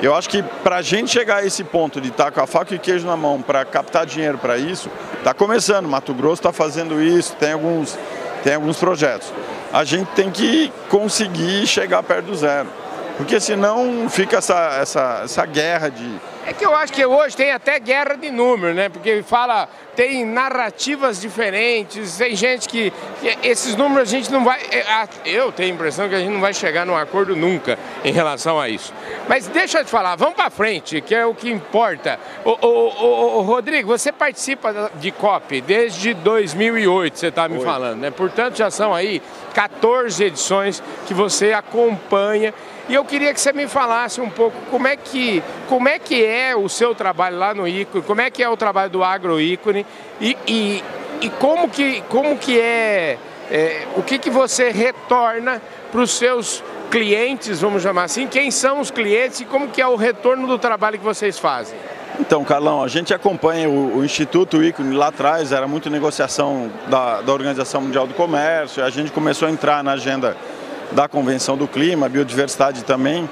Eu 0.00 0.14
acho 0.14 0.28
que 0.28 0.40
para 0.40 0.76
a 0.76 0.82
gente 0.82 1.10
chegar 1.10 1.38
a 1.38 1.44
esse 1.44 1.64
ponto 1.64 2.00
de 2.00 2.10
estar 2.10 2.26
tá 2.26 2.30
com 2.30 2.40
a 2.40 2.46
faca 2.46 2.72
e 2.76 2.78
queijo 2.78 3.08
na 3.08 3.16
mão 3.16 3.42
para 3.42 3.64
captar 3.64 4.06
dinheiro 4.06 4.38
para 4.38 4.56
isso, 4.56 4.88
está 5.18 5.34
começando. 5.34 5.88
Mato 5.88 6.14
Grosso 6.14 6.34
está 6.34 6.52
fazendo 6.52 7.02
isso, 7.02 7.34
tem 7.40 7.54
alguns, 7.54 7.98
tem 8.44 8.54
alguns 8.54 8.76
projetos. 8.76 9.32
A 9.72 9.82
gente 9.82 10.06
tem 10.14 10.30
que 10.30 10.72
conseguir 10.88 11.66
chegar 11.66 12.04
perto 12.04 12.26
do 12.26 12.36
zero. 12.36 12.68
Porque 13.16 13.38
senão 13.40 14.08
fica 14.08 14.38
essa, 14.38 14.78
essa, 14.80 15.20
essa 15.24 15.46
guerra 15.46 15.88
de 15.88 16.20
é 16.46 16.52
que 16.52 16.64
eu 16.64 16.74
acho 16.74 16.92
que 16.92 17.04
hoje 17.04 17.34
tem 17.34 17.52
até 17.52 17.78
guerra 17.78 18.16
de 18.16 18.30
número, 18.30 18.74
né? 18.74 18.90
Porque 18.90 19.22
fala, 19.22 19.66
tem 19.96 20.26
narrativas 20.26 21.18
diferentes, 21.18 22.18
tem 22.18 22.36
gente 22.36 22.68
que, 22.68 22.92
que 23.20 23.48
esses 23.48 23.74
números 23.74 24.08
a 24.08 24.10
gente 24.10 24.30
não 24.30 24.44
vai. 24.44 24.60
É, 24.70 25.08
eu 25.24 25.50
tenho 25.50 25.72
a 25.72 25.74
impressão 25.74 26.06
que 26.06 26.14
a 26.14 26.18
gente 26.18 26.30
não 26.30 26.42
vai 26.42 26.52
chegar 26.52 26.84
num 26.84 26.94
acordo 26.94 27.34
nunca 27.34 27.78
em 28.04 28.12
relação 28.12 28.60
a 28.60 28.68
isso. 28.68 28.92
Mas 29.26 29.46
deixa 29.46 29.78
eu 29.78 29.84
te 29.86 29.90
falar, 29.90 30.16
vamos 30.16 30.34
para 30.34 30.50
frente, 30.50 31.00
que 31.00 31.14
é 31.14 31.24
o 31.24 31.34
que 31.34 31.50
importa. 31.50 32.20
O, 32.44 32.50
o, 32.50 32.66
o, 32.66 33.38
o, 33.38 33.40
Rodrigo, 33.40 33.88
você 33.88 34.12
participa 34.12 34.90
de 34.96 35.10
COP 35.12 35.62
desde 35.62 36.12
2008, 36.12 37.18
você 37.18 37.28
está 37.28 37.48
me 37.48 37.56
Oi. 37.56 37.64
falando, 37.64 38.00
né? 38.00 38.10
Portanto, 38.10 38.58
já 38.58 38.70
são 38.70 38.94
aí 38.94 39.22
14 39.54 40.24
edições 40.24 40.82
que 41.06 41.14
você 41.14 41.52
acompanha 41.52 42.52
e 42.88 42.94
eu 42.94 43.04
queria 43.04 43.32
que 43.32 43.40
você 43.40 43.52
me 43.52 43.66
falasse 43.66 44.20
um 44.20 44.28
pouco 44.28 44.56
como 44.70 44.86
é 44.86 44.96
que, 44.96 45.42
como 45.68 45.88
é, 45.88 45.98
que 45.98 46.22
é 46.22 46.54
o 46.54 46.68
seu 46.68 46.94
trabalho 46.94 47.38
lá 47.38 47.54
no 47.54 47.66
ícone, 47.66 48.04
como 48.04 48.20
é 48.20 48.30
que 48.30 48.42
é 48.42 48.48
o 48.48 48.56
trabalho 48.56 48.90
do 48.90 49.02
Agro 49.02 49.40
Ícone 49.40 49.86
e, 50.20 50.36
e, 50.46 50.84
e 51.22 51.30
como, 51.30 51.68
que, 51.70 52.02
como 52.10 52.36
que 52.36 52.60
é, 52.60 53.18
é 53.50 53.86
o 53.96 54.02
que, 54.02 54.18
que 54.18 54.28
você 54.28 54.70
retorna 54.70 55.62
para 55.90 56.00
os 56.00 56.10
seus 56.10 56.62
clientes, 56.90 57.60
vamos 57.60 57.82
chamar 57.82 58.04
assim, 58.04 58.26
quem 58.26 58.50
são 58.50 58.80
os 58.80 58.90
clientes 58.90 59.40
e 59.40 59.44
como 59.46 59.68
que 59.68 59.80
é 59.80 59.86
o 59.86 59.96
retorno 59.96 60.46
do 60.46 60.58
trabalho 60.58 60.98
que 60.98 61.04
vocês 61.04 61.38
fazem? 61.38 61.78
Então, 62.20 62.44
Carlão, 62.44 62.82
a 62.82 62.86
gente 62.86 63.12
acompanha 63.12 63.68
o, 63.68 63.98
o 63.98 64.04
Instituto 64.04 64.62
Ícone 64.62 64.94
lá 64.94 65.08
atrás, 65.08 65.50
era 65.50 65.66
muito 65.66 65.90
negociação 65.90 66.70
da, 66.88 67.20
da 67.20 67.32
Organização 67.32 67.80
Mundial 67.80 68.06
do 68.06 68.14
Comércio, 68.14 68.84
a 68.84 68.90
gente 68.90 69.10
começou 69.10 69.48
a 69.48 69.50
entrar 69.50 69.82
na 69.82 69.92
agenda 69.92 70.36
da 70.92 71.08
Convenção 71.08 71.56
do 71.56 71.66
Clima, 71.66 72.08
biodiversidade 72.08 72.84
também, 72.84 73.28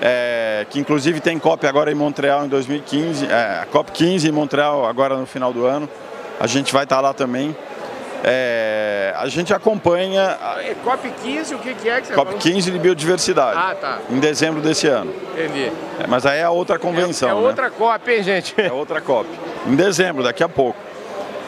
é, 0.00 0.66
que 0.68 0.78
inclusive 0.78 1.20
tem 1.20 1.38
COP 1.38 1.66
agora 1.66 1.90
em 1.90 1.94
Montreal 1.94 2.44
em 2.44 2.48
2015, 2.48 3.26
é, 3.26 3.60
a 3.62 3.66
COP 3.66 3.92
15 3.92 4.28
em 4.28 4.32
Montreal 4.32 4.84
agora 4.84 5.16
no 5.16 5.24
final 5.24 5.50
do 5.50 5.64
ano, 5.64 5.88
a 6.38 6.46
gente 6.46 6.70
vai 6.70 6.84
estar 6.84 7.00
lá 7.00 7.14
também. 7.14 7.56
É, 8.24 9.12
a 9.16 9.26
gente 9.26 9.52
acompanha. 9.52 10.38
É, 10.58 10.74
COP 10.84 11.10
15, 11.22 11.54
o 11.54 11.58
que, 11.58 11.70
é 11.88 12.00
que 12.00 12.06
você 12.06 12.14
COP 12.14 12.34
15 12.36 12.70
de 12.70 12.78
biodiversidade. 12.78 13.58
Ah, 13.58 13.74
tá. 13.74 13.98
Em 14.08 14.20
dezembro 14.20 14.60
desse 14.60 14.86
ano. 14.86 15.12
Entendi. 15.32 15.72
É, 15.98 16.06
mas 16.06 16.24
aí 16.24 16.38
é 16.38 16.44
a 16.44 16.50
outra 16.50 16.78
convenção. 16.78 17.28
É, 17.28 17.32
é 17.32 17.34
outra 17.34 17.68
né? 17.68 17.74
COP, 17.76 18.10
hein, 18.10 18.22
gente? 18.22 18.54
É 18.60 18.72
outra 18.72 19.00
COP. 19.00 19.28
Em 19.66 19.74
dezembro, 19.74 20.22
daqui 20.22 20.44
a 20.44 20.48
pouco. 20.48 20.78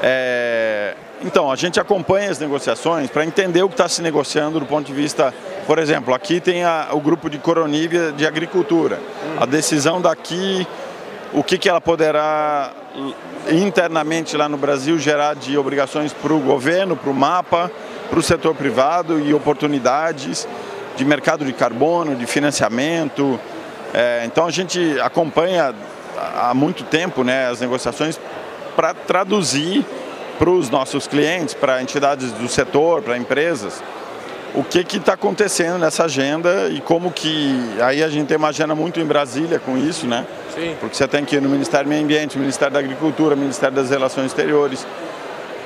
É, 0.02 0.94
então, 1.22 1.50
a 1.50 1.56
gente 1.56 1.78
acompanha 1.80 2.30
as 2.30 2.38
negociações 2.38 3.08
para 3.08 3.24
entender 3.24 3.62
o 3.62 3.68
que 3.68 3.74
está 3.74 3.88
se 3.88 4.02
negociando 4.02 4.60
do 4.60 4.66
ponto 4.66 4.86
de 4.86 4.92
vista, 4.92 5.32
por 5.66 5.78
exemplo, 5.78 6.12
aqui 6.12 6.40
tem 6.40 6.64
a, 6.64 6.88
o 6.92 7.00
grupo 7.00 7.30
de 7.30 7.38
Coronívia 7.38 8.12
de 8.12 8.26
Agricultura. 8.26 8.98
A 9.40 9.46
decisão 9.46 10.02
daqui, 10.02 10.66
o 11.32 11.42
que, 11.42 11.56
que 11.56 11.68
ela 11.68 11.80
poderá 11.80 12.72
internamente 13.50 14.36
lá 14.36 14.48
no 14.48 14.56
Brasil 14.56 14.98
gerar 14.98 15.34
de 15.34 15.56
obrigações 15.58 16.12
para 16.12 16.32
o 16.32 16.40
governo, 16.40 16.96
para 16.96 17.10
o 17.10 17.14
mapa, 17.14 17.70
para 18.08 18.18
o 18.18 18.22
setor 18.22 18.54
privado 18.54 19.20
e 19.20 19.34
oportunidades 19.34 20.46
de 20.96 21.04
mercado 21.04 21.44
de 21.44 21.52
carbono, 21.52 22.14
de 22.14 22.26
financiamento. 22.26 23.38
É, 23.92 24.22
então 24.24 24.46
a 24.46 24.50
gente 24.50 24.98
acompanha 25.00 25.74
há 26.36 26.54
muito 26.54 26.84
tempo 26.84 27.22
né, 27.24 27.48
as 27.48 27.60
negociações 27.60 28.18
para 28.76 28.94
traduzir 28.94 29.84
para 30.38 30.50
os 30.50 30.68
nossos 30.68 31.06
clientes, 31.06 31.54
para 31.54 31.80
entidades 31.80 32.32
do 32.32 32.48
setor, 32.48 33.02
para 33.02 33.16
empresas, 33.16 33.82
o 34.54 34.62
que 34.62 34.96
está 34.96 35.14
acontecendo 35.14 35.78
nessa 35.78 36.04
agenda 36.04 36.68
e 36.70 36.80
como 36.80 37.10
que. 37.10 37.52
Aí 37.82 38.02
a 38.02 38.08
gente 38.08 38.28
tem 38.28 38.36
uma 38.36 38.48
agenda 38.48 38.74
muito 38.74 39.00
em 39.00 39.04
Brasília 39.04 39.58
com 39.58 39.76
isso, 39.76 40.06
né? 40.06 40.24
Sim. 40.54 40.76
Porque 40.78 40.96
você 40.96 41.08
tem 41.08 41.24
que 41.24 41.34
ir 41.34 41.42
no 41.42 41.48
Ministério 41.48 41.86
do 41.86 41.88
Meio 41.88 42.04
Ambiente, 42.04 42.38
Ministério 42.38 42.72
da 42.72 42.78
Agricultura, 42.78 43.34
Ministério 43.34 43.74
das 43.74 43.90
Relações 43.90 44.26
Exteriores. 44.26 44.86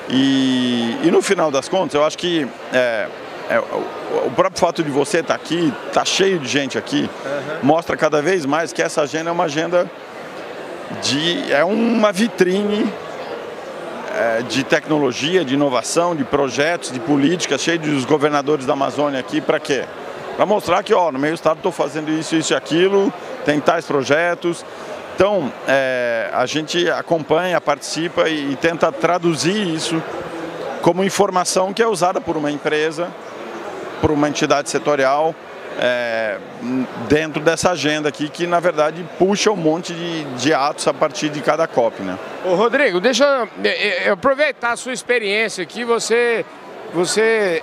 E, 0.09 0.97
e 1.05 1.11
no 1.11 1.21
final 1.21 1.51
das 1.51 1.69
contas, 1.69 1.95
eu 1.95 2.05
acho 2.05 2.17
que 2.17 2.49
é, 2.73 3.07
é, 3.51 3.59
o, 3.59 4.31
próprio 4.35 4.59
fato 4.59 4.83
de 4.83 4.91
você 4.91 5.19
estar 5.19 5.35
tá 5.37 5.43
aqui, 5.43 5.73
tá 5.93 6.03
cheio 6.05 6.39
de 6.39 6.49
gente 6.49 6.79
aqui, 6.79 7.11
uhum. 7.25 7.59
mostra 7.63 7.95
cada 7.95 8.23
vez 8.23 8.47
mais 8.47 8.73
que 8.73 8.81
essa 8.81 9.03
agenda 9.03 9.29
é 9.29 9.33
uma 9.33 9.45
agenda 9.45 9.91
de. 11.03 11.53
é 11.53 11.63
uma 11.63 12.11
vitrine 12.11 12.91
de 14.49 14.65
tecnologia, 14.65 15.45
de 15.45 15.55
inovação, 15.55 16.15
de 16.15 16.25
projetos, 16.25 16.91
de 16.91 17.01
políticas, 17.01 17.61
cheio 17.61 17.79
dos 17.79 18.05
governadores 18.05 18.67
da 18.67 18.73
Amazônia 18.73 19.21
aqui, 19.21 19.41
para 19.41 19.61
quê? 19.61 19.85
Para 20.37 20.47
mostrar 20.47 20.83
que, 20.83 20.95
ó, 20.95 21.11
no 21.11 21.19
meio 21.19 21.35
do 21.35 21.37
estado 21.37 21.57
estou 21.57 21.73
fazendo 21.73 22.11
isso, 22.11 22.37
isso 22.37 22.53
e 22.53 22.57
aquilo, 22.57 23.13
tem 23.45 23.59
tais 23.61 23.85
projetos. 23.85 24.65
Então, 25.15 25.53
é, 25.67 26.31
a 26.33 26.47
gente 26.47 26.89
acompanha, 26.91 27.61
participa 27.61 28.29
e, 28.29 28.53
e 28.53 28.57
tenta 28.57 28.93
traduzir 28.93 29.67
isso 29.75 30.01
como 30.81 31.03
informação 31.03 31.73
que 31.73 31.83
é 31.83 31.89
usada 31.89 32.21
por 32.21 32.37
uma 32.37 32.51
empresa, 32.53 33.09
por 34.01 34.13
uma 34.13 34.29
entidade 34.29 34.71
setorial, 34.71 35.35
é, 35.79 36.39
dentro 37.09 37.41
dessa 37.41 37.71
agenda 37.71 38.09
aqui, 38.09 38.29
que 38.29 38.47
na 38.47 38.59
verdade 38.59 39.07
puxa 39.17 39.51
um 39.51 39.57
monte 39.57 39.95
de, 39.95 40.25
de 40.35 40.53
atos 40.53 40.87
a 40.89 40.93
partir 40.93 41.29
de 41.29 41.41
cada 41.41 41.67
COP. 41.67 42.03
Né? 42.03 42.19
Ô 42.45 42.55
Rodrigo, 42.55 43.01
deixa 43.01 43.25
eu, 43.25 43.49
é, 43.65 44.07
é, 44.07 44.11
aproveitar 44.11 44.73
a 44.73 44.77
sua 44.77 44.93
experiência 44.93 45.63
aqui, 45.63 45.85
você, 45.85 46.45
você 46.93 47.63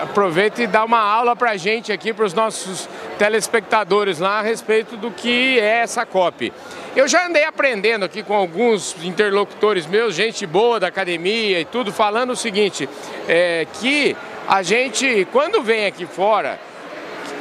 aproveita 0.00 0.62
e 0.62 0.66
dá 0.66 0.84
uma 0.84 1.00
aula 1.00 1.36
para 1.36 1.50
a 1.50 1.56
gente 1.58 1.92
aqui, 1.92 2.14
para 2.14 2.24
os 2.24 2.32
nossos 2.32 2.88
telespectadores 3.18 4.18
lá 4.18 4.38
a 4.38 4.42
respeito 4.42 4.96
do 4.96 5.10
que 5.10 5.60
é 5.60 5.80
essa 5.80 6.06
COP. 6.06 6.50
Eu 6.96 7.06
já 7.06 7.26
andei 7.26 7.44
aprendendo 7.44 8.04
aqui 8.04 8.22
com 8.22 8.34
alguns 8.34 8.96
interlocutores 9.04 9.86
meus, 9.86 10.14
gente 10.14 10.46
boa 10.46 10.80
da 10.80 10.88
academia 10.88 11.60
e 11.60 11.64
tudo, 11.64 11.92
falando 11.92 12.30
o 12.30 12.36
seguinte, 12.36 12.88
é, 13.28 13.66
que 13.74 14.16
a 14.48 14.62
gente, 14.62 15.28
quando 15.30 15.62
vem 15.62 15.86
aqui 15.86 16.06
fora, 16.06 16.58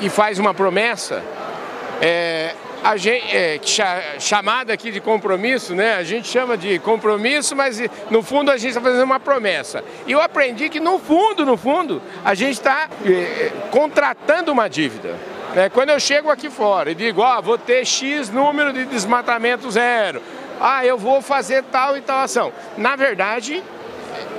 e 0.02 0.10
faz 0.10 0.40
uma 0.40 0.54
promessa, 0.54 1.24
é, 2.02 2.54
a 2.84 2.96
gente, 2.96 3.36
é, 3.36 3.60
chamada 4.20 4.74
aqui 4.74 4.92
de 4.92 5.02
compromisso, 5.02 5.76
né? 5.76 5.96
A 5.96 6.04
gente 6.04 6.28
chama 6.28 6.58
de 6.58 6.80
compromisso, 6.80 7.56
mas 7.56 7.82
no 8.10 8.24
fundo 8.24 8.52
a 8.52 8.58
gente 8.58 8.70
está 8.70 8.82
fazendo 8.82 9.04
uma 9.04 9.20
promessa. 9.20 9.84
E 10.08 10.12
eu 10.12 10.22
aprendi 10.22 10.70
que 10.70 10.80
no 10.80 10.98
fundo, 10.98 11.46
no 11.46 11.58
fundo, 11.58 12.02
a 12.24 12.34
gente 12.34 12.54
está 12.54 12.90
é, 13.06 13.52
contratando 13.72 14.52
uma 14.52 14.70
dívida. 14.70 15.16
Né? 15.54 15.70
Quando 15.70 15.90
eu 15.90 16.00
chego 16.00 16.30
aqui 16.30 16.50
fora 16.50 16.92
e 16.92 16.96
digo, 16.96 17.22
ó, 17.22 17.42
vou 17.42 17.58
ter 17.58 17.86
X 17.86 18.30
número 18.30 18.72
de 18.72 18.86
desmatamento 18.86 19.70
zero, 19.70 20.22
ah, 20.62 20.86
eu 20.86 20.98
vou 20.98 21.22
fazer 21.22 21.64
tal 21.64 21.98
e 21.98 22.02
tal 22.02 22.20
ação. 22.20 22.52
Na 22.78 22.96
verdade, 22.96 23.64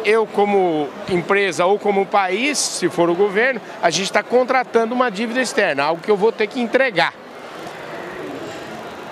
eu 0.04 0.26
como 0.26 0.88
empresa 1.08 1.66
ou 1.66 1.78
como 1.78 2.06
país, 2.06 2.58
se 2.58 2.88
for 2.88 3.10
o 3.10 3.14
governo, 3.14 3.60
a 3.82 3.90
gente 3.90 4.04
está 4.04 4.22
contratando 4.22 4.94
uma 4.94 5.10
dívida 5.10 5.40
externa, 5.40 5.84
algo 5.84 6.02
que 6.02 6.10
eu 6.10 6.16
vou 6.16 6.32
ter 6.32 6.46
que 6.46 6.60
entregar. 6.60 7.12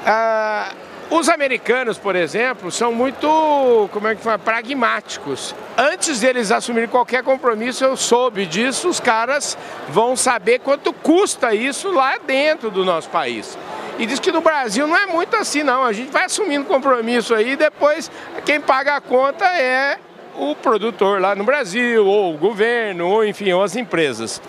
Ah, 0.05 0.73
os 1.11 1.29
americanos, 1.31 1.97
por 1.97 2.15
exemplo, 2.15 2.71
são 2.71 2.93
muito, 2.93 3.89
como 3.93 4.09
é 4.09 4.15
que 4.15 4.23
fala, 4.23 4.39
pragmáticos. 4.39 5.55
Antes 5.77 6.21
deles 6.21 6.53
assumirem 6.53 6.89
qualquer 6.89 7.23
compromisso, 7.23 7.83
eu 7.83 7.97
soube 7.97 8.45
disso, 8.45 8.89
os 8.89 9.01
caras 9.01 9.57
vão 9.89 10.15
saber 10.15 10.59
quanto 10.59 10.93
custa 10.93 11.55
isso 11.55 11.91
lá 11.91 12.19
dentro 12.19 12.71
do 12.71 12.85
nosso 12.85 13.09
país. 13.09 13.57
E 13.99 14.05
diz 14.05 14.21
que 14.21 14.31
no 14.31 14.43
Brasil 14.43 14.87
não 14.87 14.97
é 14.97 15.07
muito 15.07 15.35
assim, 15.35 15.63
não. 15.63 15.83
A 15.83 15.93
gente 15.95 16.13
vai 16.13 16.25
assumindo 16.25 16.67
compromisso 16.67 17.35
aí, 17.35 17.57
depois 17.57 18.11
quem 18.45 18.61
paga 18.61 18.97
a 18.97 19.01
conta 19.01 19.47
é 19.47 19.99
o 20.39 20.55
produtor 20.55 21.21
lá 21.21 21.35
no 21.35 21.45
Brasil, 21.45 22.07
ou 22.07 22.35
o 22.35 22.39
governo, 22.39 23.09
ou 23.09 23.25
enfim, 23.25 23.53
ou 23.53 23.63
as 23.63 23.77
empresas. 23.77 24.41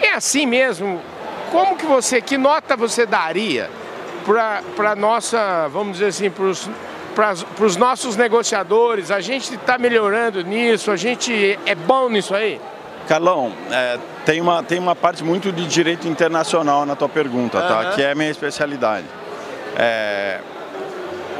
É 0.00 0.10
assim 0.12 0.46
mesmo? 0.46 1.00
Como 1.50 1.76
que 1.76 1.86
você, 1.86 2.20
que 2.20 2.36
nota 2.36 2.76
você 2.76 3.06
daria 3.06 3.70
para 4.74 4.96
nossa, 4.96 5.68
vamos 5.68 5.98
dizer 5.98 6.06
assim, 6.06 6.30
para 6.30 7.64
os 7.64 7.76
nossos 7.76 8.16
negociadores? 8.16 9.10
A 9.10 9.20
gente 9.20 9.54
está 9.54 9.78
melhorando 9.78 10.42
nisso, 10.42 10.90
a 10.90 10.96
gente 10.96 11.58
é 11.64 11.74
bom 11.74 12.08
nisso 12.08 12.34
aí? 12.34 12.60
Carlão, 13.06 13.52
é, 13.70 13.98
tem, 14.24 14.40
uma, 14.40 14.62
tem 14.62 14.78
uma 14.78 14.94
parte 14.94 15.22
muito 15.22 15.52
de 15.52 15.66
direito 15.66 16.08
internacional 16.08 16.86
na 16.86 16.96
tua 16.96 17.08
pergunta, 17.08 17.60
tá? 17.60 17.80
Aham. 17.80 17.92
Que 17.92 18.02
é 18.02 18.12
a 18.12 18.14
minha 18.14 18.30
especialidade. 18.30 19.06
É, 19.76 20.38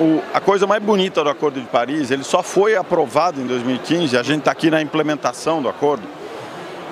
o- 0.02 0.22
a 0.34 0.40
coisa 0.40 0.66
mais 0.66 0.82
bonita 0.82 1.22
do 1.22 1.30
Acordo 1.30 1.60
de 1.60 1.66
Paris, 1.66 2.10
ele 2.10 2.24
só 2.24 2.42
foi 2.42 2.76
aprovado 2.76 3.40
em 3.40 3.46
2015, 3.46 4.16
a 4.16 4.22
gente 4.22 4.40
está 4.40 4.50
aqui 4.50 4.70
na 4.70 4.82
implementação 4.82 5.62
do 5.62 5.68
acordo, 5.68 6.02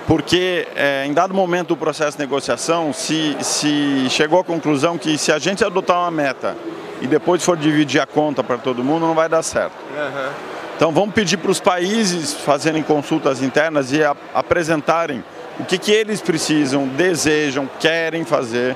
porque 0.06 0.66
é, 0.74 1.04
em 1.06 1.12
dado 1.12 1.32
momento 1.34 1.68
do 1.68 1.76
processo 1.76 2.16
de 2.16 2.22
negociação, 2.24 2.92
se, 2.92 3.36
se 3.40 4.06
chegou 4.10 4.40
à 4.40 4.44
conclusão 4.44 4.98
que 4.98 5.16
se 5.16 5.30
a 5.32 5.38
gente 5.38 5.64
adotar 5.64 5.98
uma 5.98 6.10
meta 6.10 6.56
e 7.00 7.06
depois 7.06 7.44
for 7.44 7.56
dividir 7.56 8.00
a 8.00 8.06
conta 8.06 8.42
para 8.42 8.58
todo 8.58 8.82
mundo, 8.82 9.06
não 9.06 9.14
vai 9.14 9.28
dar 9.28 9.42
certo. 9.42 9.72
Então 10.76 10.90
vamos 10.92 11.14
pedir 11.14 11.36
para 11.36 11.50
os 11.50 11.60
países 11.60 12.32
fazerem 12.34 12.82
consultas 12.82 13.42
internas 13.42 13.92
e 13.92 14.02
a- 14.02 14.16
apresentarem 14.34 15.22
o 15.58 15.64
que, 15.64 15.76
que 15.78 15.92
eles 15.92 16.20
precisam, 16.22 16.88
desejam, 16.88 17.68
querem 17.78 18.24
fazer 18.24 18.74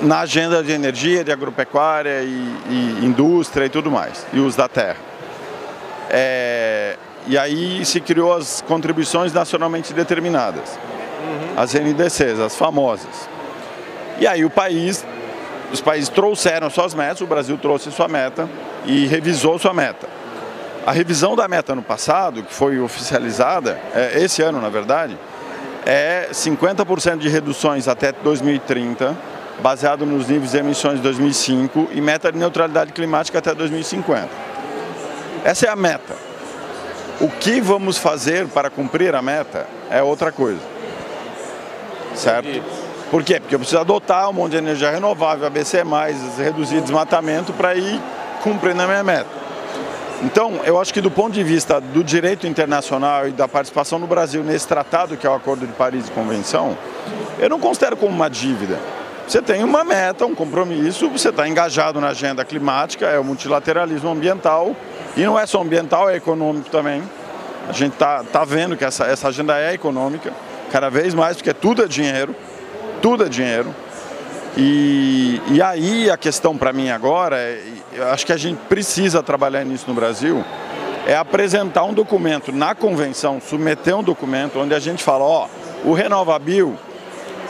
na 0.00 0.20
agenda 0.20 0.62
de 0.62 0.72
energia, 0.72 1.24
de 1.24 1.32
agropecuária 1.32 2.22
e, 2.22 2.56
e 2.70 3.04
indústria 3.04 3.66
e 3.66 3.68
tudo 3.68 3.90
mais, 3.90 4.26
e 4.32 4.40
uso 4.40 4.56
da 4.56 4.68
terra. 4.68 4.98
É, 6.10 6.96
e 7.26 7.36
aí 7.36 7.84
se 7.84 8.00
criou 8.00 8.32
as 8.32 8.62
contribuições 8.62 9.32
nacionalmente 9.32 9.92
determinadas, 9.92 10.78
as 11.56 11.74
NDCs, 11.74 12.38
as 12.40 12.56
famosas. 12.56 13.28
E 14.18 14.26
aí 14.26 14.44
o 14.44 14.50
país, 14.50 15.04
os 15.72 15.80
países 15.80 16.08
trouxeram 16.08 16.70
suas 16.70 16.94
metas, 16.94 17.20
o 17.20 17.26
Brasil 17.26 17.58
trouxe 17.58 17.90
sua 17.90 18.08
meta 18.08 18.48
e 18.86 19.06
revisou 19.06 19.58
sua 19.58 19.74
meta. 19.74 20.08
A 20.86 20.92
revisão 20.92 21.36
da 21.36 21.46
meta 21.46 21.74
no 21.74 21.82
passado, 21.82 22.42
que 22.42 22.54
foi 22.54 22.80
oficializada, 22.80 23.78
é, 23.94 24.22
esse 24.22 24.40
ano 24.40 24.60
na 24.60 24.70
verdade, 24.70 25.18
é 25.84 26.28
50% 26.32 27.18
de 27.18 27.28
reduções 27.28 27.88
até 27.88 28.12
2030, 28.12 29.14
baseado 29.60 30.06
nos 30.06 30.28
níveis 30.28 30.52
de 30.52 30.58
emissões 30.58 30.96
de 30.96 31.02
2005 31.02 31.88
e 31.92 32.00
meta 32.00 32.30
de 32.30 32.38
neutralidade 32.38 32.92
climática 32.92 33.38
até 33.38 33.54
2050. 33.54 34.28
Essa 35.44 35.66
é 35.66 35.68
a 35.68 35.76
meta. 35.76 36.16
O 37.20 37.28
que 37.28 37.60
vamos 37.60 37.98
fazer 37.98 38.46
para 38.48 38.70
cumprir 38.70 39.14
a 39.14 39.22
meta 39.22 39.66
é 39.90 40.02
outra 40.02 40.30
coisa. 40.30 40.60
Certo? 42.14 42.62
Por 43.10 43.24
quê? 43.24 43.40
Porque 43.40 43.54
eu 43.54 43.58
preciso 43.58 43.80
adotar 43.80 44.28
um 44.28 44.32
monte 44.32 44.52
de 44.52 44.58
energia 44.58 44.90
renovável, 44.90 45.46
ABC+, 45.46 45.82
reduzir 46.36 46.80
desmatamento 46.80 47.52
para 47.52 47.74
ir 47.74 48.00
cumprindo 48.42 48.82
a 48.82 48.86
minha 48.86 49.02
meta. 49.02 49.38
Então, 50.22 50.60
eu 50.64 50.80
acho 50.80 50.92
que 50.92 51.00
do 51.00 51.10
ponto 51.10 51.32
de 51.32 51.44
vista 51.44 51.80
do 51.80 52.02
direito 52.02 52.46
internacional 52.46 53.28
e 53.28 53.32
da 53.32 53.46
participação 53.46 54.00
do 54.00 54.06
Brasil 54.06 54.42
nesse 54.42 54.66
tratado, 54.66 55.16
que 55.16 55.26
é 55.26 55.30
o 55.30 55.34
Acordo 55.34 55.66
de 55.66 55.72
Paris 55.72 56.08
e 56.08 56.10
Convenção, 56.10 56.76
eu 57.38 57.48
não 57.48 57.60
considero 57.60 57.96
como 57.96 58.12
uma 58.12 58.28
dívida. 58.28 58.78
Você 59.28 59.42
tem 59.42 59.62
uma 59.62 59.84
meta, 59.84 60.24
um 60.24 60.34
compromisso, 60.34 61.10
você 61.10 61.28
está 61.28 61.46
engajado 61.46 62.00
na 62.00 62.08
agenda 62.08 62.42
climática, 62.46 63.04
é 63.04 63.18
o 63.18 63.24
multilateralismo 63.24 64.08
ambiental, 64.08 64.74
e 65.14 65.22
não 65.22 65.38
é 65.38 65.44
só 65.44 65.60
ambiental, 65.60 66.08
é 66.08 66.16
econômico 66.16 66.70
também. 66.70 67.02
A 67.68 67.72
gente 67.72 67.92
está 67.92 68.24
tá 68.24 68.42
vendo 68.42 68.74
que 68.74 68.86
essa, 68.86 69.04
essa 69.04 69.28
agenda 69.28 69.60
é 69.60 69.74
econômica, 69.74 70.32
cada 70.72 70.88
vez 70.88 71.12
mais, 71.12 71.36
porque 71.36 71.52
tudo 71.52 71.84
é 71.84 71.86
dinheiro, 71.86 72.34
tudo 73.02 73.26
é 73.26 73.28
dinheiro. 73.28 73.74
E, 74.56 75.42
e 75.48 75.60
aí 75.60 76.10
a 76.10 76.16
questão 76.16 76.56
para 76.56 76.72
mim 76.72 76.88
agora, 76.88 77.36
é, 77.36 77.62
eu 77.92 78.08
acho 78.08 78.24
que 78.24 78.32
a 78.32 78.38
gente 78.38 78.56
precisa 78.66 79.22
trabalhar 79.22 79.62
nisso 79.62 79.84
no 79.88 79.94
Brasil, 79.94 80.42
é 81.06 81.14
apresentar 81.14 81.84
um 81.84 81.92
documento 81.92 82.50
na 82.50 82.74
convenção, 82.74 83.42
submeter 83.42 83.94
um 83.94 84.02
documento 84.02 84.58
onde 84.58 84.74
a 84.74 84.78
gente 84.78 85.04
fala, 85.04 85.22
ó, 85.22 85.48
o 85.84 85.92
Renovabil 85.92 86.78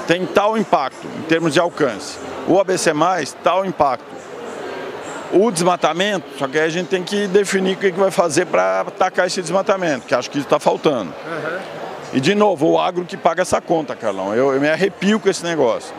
tem 0.09 0.25
tal 0.25 0.57
impacto 0.57 1.07
em 1.19 1.23
termos 1.25 1.53
de 1.53 1.61
alcance, 1.61 2.19
o 2.49 2.59
ABC+, 2.59 2.91
tal 3.45 3.67
impacto. 3.67 4.17
O 5.31 5.51
desmatamento, 5.51 6.27
só 6.39 6.49
que 6.49 6.59
aí 6.59 6.65
a 6.65 6.71
gente 6.71 6.87
tem 6.87 7.03
que 7.05 7.27
definir 7.27 7.77
o 7.77 7.77
que 7.77 7.91
vai 7.91 8.11
fazer 8.11 8.47
para 8.47 8.81
atacar 8.81 9.27
esse 9.27 9.43
desmatamento, 9.43 10.07
que 10.07 10.15
acho 10.15 10.31
que 10.31 10.39
está 10.39 10.59
faltando. 10.59 11.13
E 12.15 12.21
de 12.21 12.35
novo, 12.35 12.71
o 12.71 12.81
agro 12.81 13.05
que 13.05 13.19
paga 13.19 13.43
essa 13.43 13.61
conta, 13.61 13.95
Carlão. 13.95 14.35
Eu, 14.35 14.55
eu 14.55 14.59
me 14.59 14.71
arrepio 14.71 15.21
com 15.21 15.29
esse 15.29 15.45
negócio. 15.45 15.95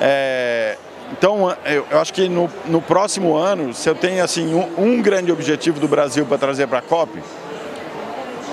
É, 0.00 0.78
então, 1.12 1.54
eu, 1.66 1.86
eu 1.90 2.00
acho 2.00 2.14
que 2.14 2.30
no, 2.30 2.50
no 2.64 2.80
próximo 2.80 3.36
ano, 3.36 3.74
se 3.74 3.86
eu 3.86 3.94
tenho 3.94 4.24
assim 4.24 4.54
um, 4.54 4.82
um 4.82 5.02
grande 5.02 5.30
objetivo 5.30 5.78
do 5.78 5.86
Brasil 5.86 6.24
para 6.24 6.38
trazer 6.38 6.66
para 6.66 6.78
a 6.78 6.82
COP, 6.82 7.22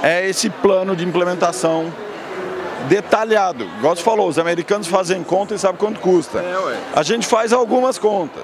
é 0.04 0.28
esse 0.28 0.50
plano 0.50 0.94
de 0.94 1.06
implementação 1.06 1.90
detalhado. 2.88 3.66
Igual 3.80 3.96
você 3.96 4.04
falou, 4.04 4.28
os 4.28 4.38
americanos 4.38 4.88
fazem 4.88 5.24
conta 5.24 5.56
e 5.56 5.60
sabem 5.60 5.78
quanto 5.78 6.00
custa. 6.00 6.44
A 6.96 7.04
gente 7.04 7.28
faz 7.28 7.54
algumas 7.54 7.98
contas. 7.98 8.44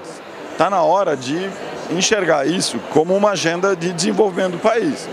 Está 0.52 0.68
na 0.68 0.82
hora 0.82 1.16
de 1.16 1.50
enxergar 1.90 2.46
isso 2.46 2.78
como 2.90 3.16
uma 3.16 3.30
agenda 3.30 3.74
de 3.74 3.92
desenvolvimento 3.92 4.52
do 4.52 4.58
país. 4.58 5.08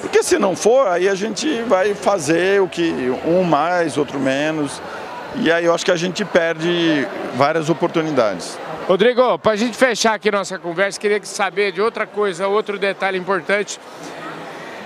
Porque 0.00 0.22
se 0.22 0.38
não 0.38 0.56
for, 0.56 0.88
aí 0.88 1.08
a 1.08 1.14
gente 1.14 1.62
vai 1.62 1.94
fazer 1.94 2.60
o 2.60 2.66
que 2.66 2.92
um 3.24 3.44
mais, 3.44 3.96
outro 3.96 4.18
menos. 4.18 4.80
E 5.36 5.50
aí 5.50 5.64
eu 5.64 5.74
acho 5.74 5.84
que 5.84 5.90
a 5.90 5.96
gente 5.96 6.24
perde 6.24 7.06
várias 7.36 7.70
oportunidades. 7.70 8.58
Rodrigo, 8.88 9.38
para 9.38 9.52
a 9.52 9.56
gente 9.56 9.76
fechar 9.76 10.14
aqui 10.14 10.30
nossa 10.30 10.58
conversa, 10.58 10.98
queria 10.98 11.22
saber 11.22 11.70
de 11.70 11.80
outra 11.80 12.04
coisa, 12.04 12.48
outro 12.48 12.78
detalhe 12.78 13.16
importante, 13.16 13.78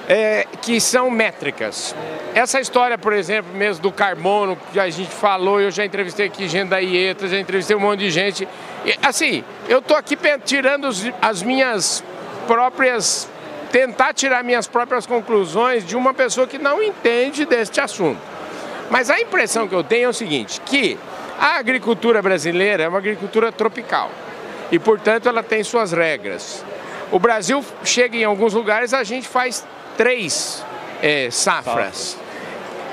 é, 0.09 0.47
que 0.63 0.81
são 0.81 1.11
métricas. 1.11 1.95
Essa 2.35 2.61
história, 2.61 2.97
por 2.99 3.13
exemplo, 3.13 3.53
mesmo 3.55 3.83
do 3.83 3.91
carbono, 3.91 4.57
que 4.73 4.79
a 4.79 4.89
gente 4.89 5.11
falou, 5.11 5.61
eu 5.61 5.71
já 5.71 5.85
entrevistei 5.85 6.27
aqui 6.27 6.49
gente 6.49 6.69
da 6.69 6.79
IETA, 6.79 7.29
já 7.29 7.39
entrevistei 7.39 7.75
um 7.75 7.81
monte 7.81 8.01
de 8.01 8.11
gente. 8.11 8.47
E, 8.85 8.95
assim, 9.03 9.43
eu 9.69 9.79
estou 9.79 9.97
aqui 9.97 10.17
tirando 10.45 10.89
as 11.21 11.43
minhas 11.43 12.05
próprias. 12.47 13.29
tentar 13.73 14.15
tirar 14.15 14.45
minhas 14.45 14.67
próprias 14.67 15.07
conclusões 15.07 15.85
de 15.85 15.97
uma 15.97 16.15
pessoa 16.15 16.47
que 16.47 16.59
não 16.59 16.83
entende 16.83 17.45
deste 17.45 17.81
assunto. 17.81 18.21
Mas 18.91 19.11
a 19.11 19.21
impressão 19.21 19.67
que 19.67 19.75
eu 19.75 19.83
tenho 19.83 20.07
é 20.07 20.09
o 20.09 20.13
seguinte, 20.13 20.61
que 20.61 20.97
a 21.39 21.59
agricultura 21.59 22.23
brasileira 22.23 22.85
é 22.85 22.89
uma 22.89 22.99
agricultura 22.99 23.51
tropical 23.51 24.11
e, 24.71 24.79
portanto, 24.79 25.29
ela 25.29 25.43
tem 25.43 25.65
suas 25.65 25.93
regras. 25.93 26.65
O 27.11 27.19
Brasil 27.19 27.65
chega 27.85 28.17
em 28.17 28.25
alguns 28.25 28.55
lugares, 28.55 28.95
a 28.95 29.03
gente 29.05 29.27
faz 29.27 29.67
três 29.97 30.65
eh, 31.03 31.29
safras. 31.31 32.17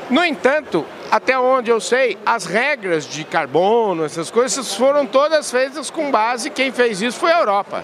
No 0.10 0.24
entanto, 0.24 0.86
até 1.10 1.38
onde 1.40 1.70
eu 1.72 1.80
sei, 1.80 2.18
as 2.26 2.46
regras 2.46 3.06
de 3.08 3.24
carbono, 3.24 4.04
essas 4.06 4.30
coisas 4.30 4.76
foram 4.76 5.06
todas 5.06 5.50
feitas 5.50 5.90
com 5.90 6.12
base, 6.12 6.50
quem 6.50 6.72
fez 6.72 7.02
isso 7.02 7.18
foi 7.20 7.32
a 7.32 7.40
Europa. 7.40 7.84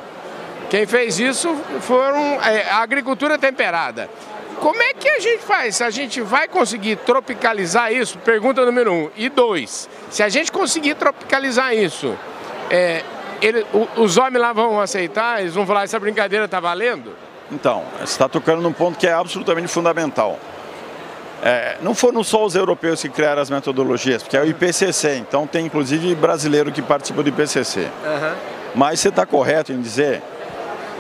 Quem 0.69 0.85
fez 0.85 1.19
isso 1.19 1.55
foram 1.81 2.19
é, 2.43 2.69
a 2.69 2.77
agricultura 2.77 3.37
temperada. 3.39 4.09
Como 4.59 4.79
é 4.81 4.93
que 4.93 5.09
a 5.09 5.19
gente 5.19 5.41
faz? 5.41 5.81
A 5.81 5.89
gente 5.89 6.21
vai 6.21 6.47
conseguir 6.47 6.97
tropicalizar 6.97 7.91
isso? 7.93 8.17
Pergunta 8.19 8.65
número 8.65 8.91
um. 8.93 9.09
E 9.15 9.29
dois, 9.29 9.89
se 10.11 10.21
a 10.21 10.27
gente 10.29 10.51
conseguir 10.51 10.95
tropicalizar 10.95 11.73
isso, 11.73 12.15
é, 12.69 13.01
ele- 13.41 13.65
o- 13.73 13.87
os 14.01 14.17
homens 14.17 14.41
lá 14.41 14.51
vão 14.53 14.79
aceitar? 14.81 15.39
Eles 15.41 15.55
vão 15.55 15.65
falar, 15.65 15.85
essa 15.85 15.97
brincadeira 15.99 16.45
está 16.45 16.59
valendo? 16.59 17.15
Então, 17.51 17.83
você 17.97 18.03
está 18.03 18.29
tocando 18.29 18.61
num 18.61 18.71
ponto 18.73 18.97
que 18.97 19.07
é 19.07 19.13
absolutamente 19.13 19.67
fundamental. 19.67 20.37
É, 21.41 21.77
não 21.81 21.95
foram 21.95 22.21
só 22.23 22.45
os 22.45 22.53
europeus 22.55 23.01
que 23.01 23.07
criaram 23.09 23.41
as 23.41 23.49
metodologias, 23.49 24.21
porque 24.21 24.35
é 24.35 24.41
o 24.41 24.45
IPCC, 24.45 25.15
então 25.17 25.47
tem 25.47 25.65
inclusive 25.65 26.13
brasileiro 26.15 26.69
que 26.71 26.81
participa 26.81 27.23
do 27.23 27.29
IPCC. 27.29 27.87
Mas 28.75 28.99
você 28.99 29.07
está 29.09 29.25
correto 29.25 29.71
em 29.71 29.81
dizer 29.81 30.21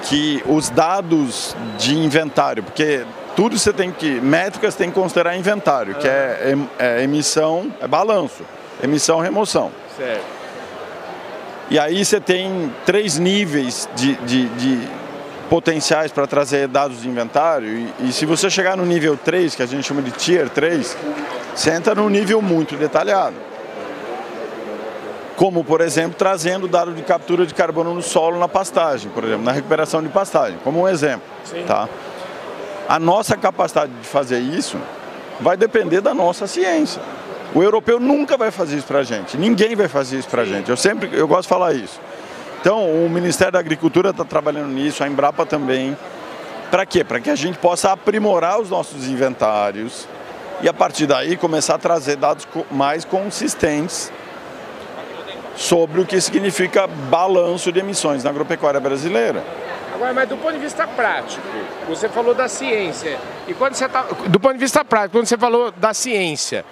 que 0.03 0.41
os 0.47 0.69
dados 0.69 1.55
de 1.77 1.93
inventário, 1.93 2.63
porque 2.63 3.03
tudo 3.35 3.59
você 3.59 3.73
tem 3.73 3.91
que, 3.91 4.09
métricas 4.21 4.75
tem 4.75 4.89
que 4.89 4.95
considerar 4.99 5.35
inventário, 5.35 5.95
que 5.95 6.07
é, 6.07 6.55
é 6.79 7.03
emissão, 7.03 7.71
é 7.81 7.87
balanço, 7.87 8.43
emissão, 8.81 9.19
remoção. 9.19 9.71
Certo. 9.97 10.23
E 11.69 11.77
aí 11.77 12.03
você 12.03 12.19
tem 12.19 12.73
três 12.85 13.17
níveis 13.19 13.87
de, 13.93 14.15
de- 14.15 14.47
de 14.47 14.87
potenciais 15.49 16.11
para 16.11 16.27
trazer 16.27 16.67
dados 16.67 17.01
de 17.01 17.09
inventário. 17.09 17.67
E, 17.67 18.09
e 18.09 18.13
se 18.13 18.25
você 18.25 18.49
chegar 18.49 18.77
no 18.77 18.85
nível 18.85 19.17
3, 19.17 19.55
que 19.55 19.63
a 19.63 19.65
gente 19.65 19.83
chama 19.83 20.01
de 20.01 20.11
Tier 20.11 20.47
3, 20.49 20.95
você 21.55 21.71
entra 21.71 21.95
num 21.95 22.07
nível 22.07 22.41
muito 22.41 22.75
detalhado. 22.75 23.35
Como, 25.35 25.63
por 25.63 25.81
exemplo, 25.81 26.15
trazendo 26.17 26.67
dado 26.67 26.93
de 26.93 27.01
captura 27.01 27.45
de 27.45 27.53
carbono 27.53 27.93
no 27.93 28.01
solo 28.01 28.37
na 28.37 28.47
pastagem, 28.47 29.09
por 29.09 29.23
exemplo, 29.23 29.43
na 29.43 29.51
recuperação 29.51 30.03
de 30.03 30.09
pastagem, 30.09 30.59
como 30.63 30.81
um 30.81 30.87
exemplo. 30.87 31.27
Tá? 31.65 31.89
A 32.87 32.99
nossa 32.99 33.35
capacidade 33.35 33.91
de 33.91 34.07
fazer 34.07 34.39
isso 34.39 34.77
vai 35.39 35.55
depender 35.55 36.01
da 36.01 36.13
nossa 36.13 36.45
ciência. 36.45 37.01
O 37.55 37.63
europeu 37.63 37.99
nunca 37.99 38.37
vai 38.37 38.51
fazer 38.51 38.77
isso 38.77 38.85
para 38.85 38.99
a 38.99 39.03
gente, 39.03 39.37
ninguém 39.37 39.75
vai 39.75 39.87
fazer 39.87 40.19
isso 40.19 40.27
para 40.27 40.43
a 40.43 40.45
gente. 40.45 40.69
Eu 40.69 40.77
sempre, 40.77 41.09
eu 41.13 41.27
gosto 41.27 41.43
de 41.43 41.49
falar 41.49 41.73
isso. 41.73 41.99
Então, 42.59 43.05
o 43.05 43.09
Ministério 43.09 43.53
da 43.53 43.59
Agricultura 43.59 44.09
está 44.09 44.25
trabalhando 44.25 44.67
nisso, 44.67 45.01
a 45.01 45.07
Embrapa 45.07 45.45
também. 45.45 45.97
Para 46.69 46.85
quê? 46.85 47.05
Para 47.05 47.21
que 47.21 47.29
a 47.29 47.35
gente 47.35 47.57
possa 47.57 47.93
aprimorar 47.93 48.59
os 48.59 48.69
nossos 48.69 49.07
inventários 49.07 50.05
e 50.61 50.67
a 50.67 50.73
partir 50.73 51.07
daí 51.07 51.37
começar 51.37 51.75
a 51.75 51.77
trazer 51.77 52.17
dados 52.17 52.45
mais 52.69 53.05
consistentes 53.05 54.11
sobre 55.55 56.01
o 56.01 56.05
que 56.05 56.19
significa 56.19 56.85
balanço 56.85 57.71
de 57.71 57.79
emissões 57.79 58.25
na 58.25 58.29
agropecuária 58.29 58.79
brasileira. 58.79 59.41
Agora, 59.95 60.13
mas 60.13 60.27
do 60.27 60.35
ponto 60.35 60.53
de 60.53 60.59
vista 60.59 60.85
prático, 60.85 61.41
você 61.87 62.09
falou 62.09 62.33
da 62.33 62.49
ciência. 62.49 63.17
E 63.47 63.53
quando 63.53 63.73
você 63.73 63.87
tá, 63.87 64.05
do 64.27 64.39
ponto 64.39 64.53
de 64.53 64.59
vista 64.59 64.83
prático, 64.83 65.17
quando 65.17 65.27
você 65.27 65.37
falou 65.37 65.71
da 65.71 65.93
ciência, 65.93 66.65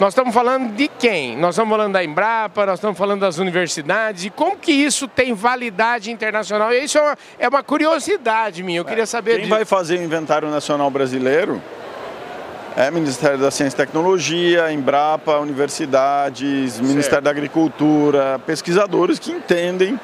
nós 0.00 0.10
estamos 0.12 0.32
falando 0.32 0.74
de 0.74 0.86
quem? 0.86 1.36
Nós 1.36 1.54
estamos 1.54 1.70
falando 1.70 1.92
da 1.92 2.04
Embrapa, 2.04 2.64
nós 2.64 2.78
estamos 2.78 2.96
falando 2.96 3.20
das 3.20 3.38
universidades. 3.38 4.24
E 4.24 4.30
como 4.30 4.56
que 4.56 4.70
isso 4.70 5.08
tem 5.08 5.34
validade 5.34 6.10
internacional? 6.10 6.72
E 6.72 6.84
isso 6.84 6.98
é 6.98 7.02
uma, 7.02 7.18
é 7.38 7.48
uma 7.48 7.62
curiosidade 7.62 8.62
minha, 8.62 8.78
eu 8.78 8.84
queria 8.84 9.06
saber 9.06 9.32
Quem 9.32 9.40
disso. 9.40 9.50
vai 9.50 9.64
fazer 9.64 9.98
o 9.98 10.02
inventário 10.02 10.48
nacional 10.48 10.90
brasileiro 10.90 11.60
é 12.76 12.92
Ministério 12.92 13.38
da 13.38 13.50
Ciência 13.50 13.74
e 13.74 13.86
Tecnologia, 13.86 14.72
Embrapa, 14.72 15.36
universidades, 15.38 16.74
certo. 16.74 16.86
Ministério 16.86 17.24
da 17.24 17.30
Agricultura, 17.30 18.40
pesquisadores 18.46 19.18
que 19.18 19.32
entendem 19.32 19.98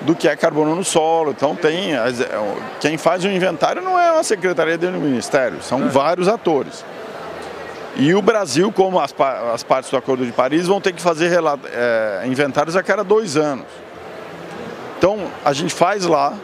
do 0.00 0.14
que 0.14 0.26
é 0.26 0.34
carbono 0.34 0.74
no 0.74 0.82
solo. 0.82 1.32
Então 1.32 1.54
tem 1.54 1.90
quem 2.80 2.96
faz 2.96 3.24
o 3.24 3.28
inventário 3.28 3.82
não 3.82 4.00
é 4.00 4.10
uma 4.10 4.22
secretaria 4.22 4.78
do 4.78 4.90
ministério, 4.92 5.62
são 5.62 5.84
é. 5.84 5.88
vários 5.88 6.28
atores. 6.28 6.82
E 7.96 8.14
o 8.14 8.22
Brasil, 8.22 8.70
como 8.70 9.00
as, 9.00 9.14
as, 9.52 9.62
partes 9.62 9.90
do 9.90 9.96
Acordo 9.96 10.24
de 10.24 10.32
Paris, 10.32 10.66
vão 10.66 10.80
ter 10.80 10.92
que 10.92 11.02
fazer 11.02 11.32
é, 11.72 12.22
inventários 12.26 12.76
a 12.76 12.82
cada 12.82 13.02
dois 13.02 13.36
anos. 13.36 13.66
Então 14.98 15.26
a 15.44 15.52
gente 15.52 15.74
faz 15.74 16.04
lá, 16.04 16.34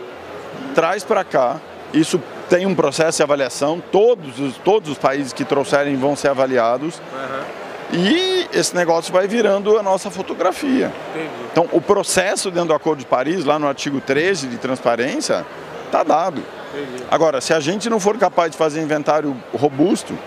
traz 0.74 1.04
para 1.04 1.22
cá, 1.24 1.60
isso 1.92 2.20
tem 2.48 2.66
um 2.66 2.74
processo 2.74 3.18
de 3.18 3.22
avaliação, 3.22 3.82
todos 3.92 4.38
os, 4.38 4.56
todos 4.58 4.90
os 4.90 4.98
países 4.98 5.32
que 5.32 5.44
trouxerem 5.44 5.96
vão 5.96 6.16
ser 6.16 6.28
avaliados. 6.28 7.00
Uhum. 7.12 7.64
E 7.92 8.48
esse 8.52 8.74
negócio 8.74 9.12
vai 9.12 9.28
virando 9.28 9.78
a 9.78 9.82
nossa 9.82 10.10
fotografia. 10.10 10.92
Entendi. 11.10 11.28
Então, 11.52 11.68
o 11.70 11.80
processo 11.80 12.50
dentro 12.50 12.68
do 12.68 12.74
Acordo 12.74 12.98
de 12.98 13.06
Paris, 13.06 13.44
lá 13.44 13.58
no 13.58 13.68
artigo 13.68 14.00
13 14.00 14.48
de 14.48 14.56
transparência, 14.56 15.46
está 15.86 16.02
dado. 16.02 16.42
Entendi. 16.72 17.04
Agora, 17.10 17.40
se 17.40 17.54
a 17.54 17.60
gente 17.60 17.88
não 17.88 18.00
for 18.00 18.18
capaz 18.18 18.50
de 18.50 18.56
fazer 18.56 18.82
inventário 18.82 19.36
robusto, 19.52 20.18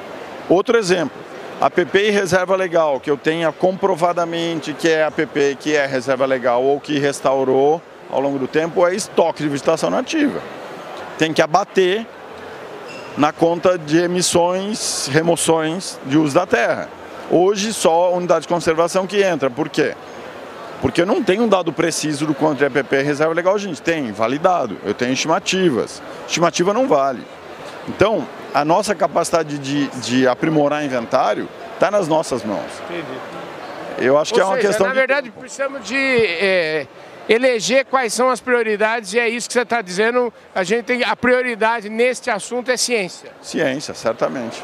outro 0.50 0.78
exemplo, 0.78 1.18
a 1.60 1.70
PP 1.70 2.12
reserva 2.12 2.56
legal, 2.56 3.00
que 3.00 3.10
eu 3.10 3.18
tenha 3.18 3.52
comprovadamente 3.52 4.74
que 4.74 4.88
é 4.88 5.04
a 5.04 5.12
PP 5.12 5.58
que 5.60 5.76
é 5.76 5.86
reserva 5.86 6.26
legal 6.26 6.64
ou 6.64 6.80
que 6.80 7.00
restaurou 7.00 7.82
ao 8.12 8.22
longo 8.22 8.38
do 8.38 8.48
tempo, 8.48 8.88
é 8.88 8.96
estoque 8.96 9.44
de 9.44 9.50
vegetação 9.50 9.90
nativa. 9.90 10.40
Tem 11.18 11.34
que 11.34 11.42
abater 11.42 12.06
na 13.18 13.32
conta 13.32 13.78
de 13.78 13.98
emissões, 13.98 15.10
remoções 15.12 16.00
de 16.06 16.18
uso 16.18 16.36
da 16.36 16.46
terra. 16.46 16.90
Hoje 17.32 17.74
só 17.74 18.14
unidade 18.14 18.42
de 18.42 18.48
conservação 18.48 19.08
que 19.08 19.22
entra. 19.22 19.50
Por 19.50 19.68
quê? 19.68 19.96
Porque 20.82 21.02
eu 21.02 21.06
não 21.06 21.24
tenho 21.24 21.44
um 21.44 21.48
dado 21.48 21.74
preciso 21.74 22.28
do 22.28 22.36
quanto 22.36 22.64
é 22.64 22.70
PP 22.70 23.02
reserva 23.02 23.34
legal, 23.34 23.58
gente 23.58 23.82
tem, 23.82 24.12
validado. 24.12 24.78
Eu 24.86 24.94
tenho 24.94 25.12
estimativas. 25.12 26.02
Estimativa 26.28 26.72
não 26.72 26.88
vale. 26.88 27.24
Então, 27.90 28.28
a 28.58 28.66
nossa 28.66 28.96
capacidade 28.96 29.60
de, 29.60 29.88
de 30.02 30.28
aprimorar 30.28 30.84
inventário 30.84 31.48
está 31.76 31.92
nas 31.92 32.08
nossas 32.08 32.44
mãos. 32.44 32.66
Entendi. 32.90 33.04
Eu 34.00 34.18
acho 34.18 34.34
Ou 34.34 34.36
que 34.36 34.42
é 34.42 34.46
uma 34.46 34.56
seja, 34.56 34.68
questão. 34.68 34.88
Na 34.88 34.94
verdade, 34.94 35.30
de... 35.30 35.32
precisamos 35.32 35.88
de 35.88 35.96
é, 35.96 36.88
eleger 37.30 37.86
quais 37.86 38.16
são 38.16 38.32
as 38.32 38.42
prioridades 38.42 39.14
e 39.14 39.20
é 39.20 39.30
isso 39.30 39.48
que 39.48 39.54
você 39.54 39.62
está 39.62 39.80
dizendo. 39.80 40.34
A 40.56 40.64
gente 40.64 40.86
tem 40.86 41.04
a 41.04 41.16
prioridade 41.16 41.88
neste 41.88 42.32
assunto 42.32 42.72
é 42.72 42.78
ciência. 42.78 43.32
Ciência, 43.44 43.94
certamente. 43.94 44.64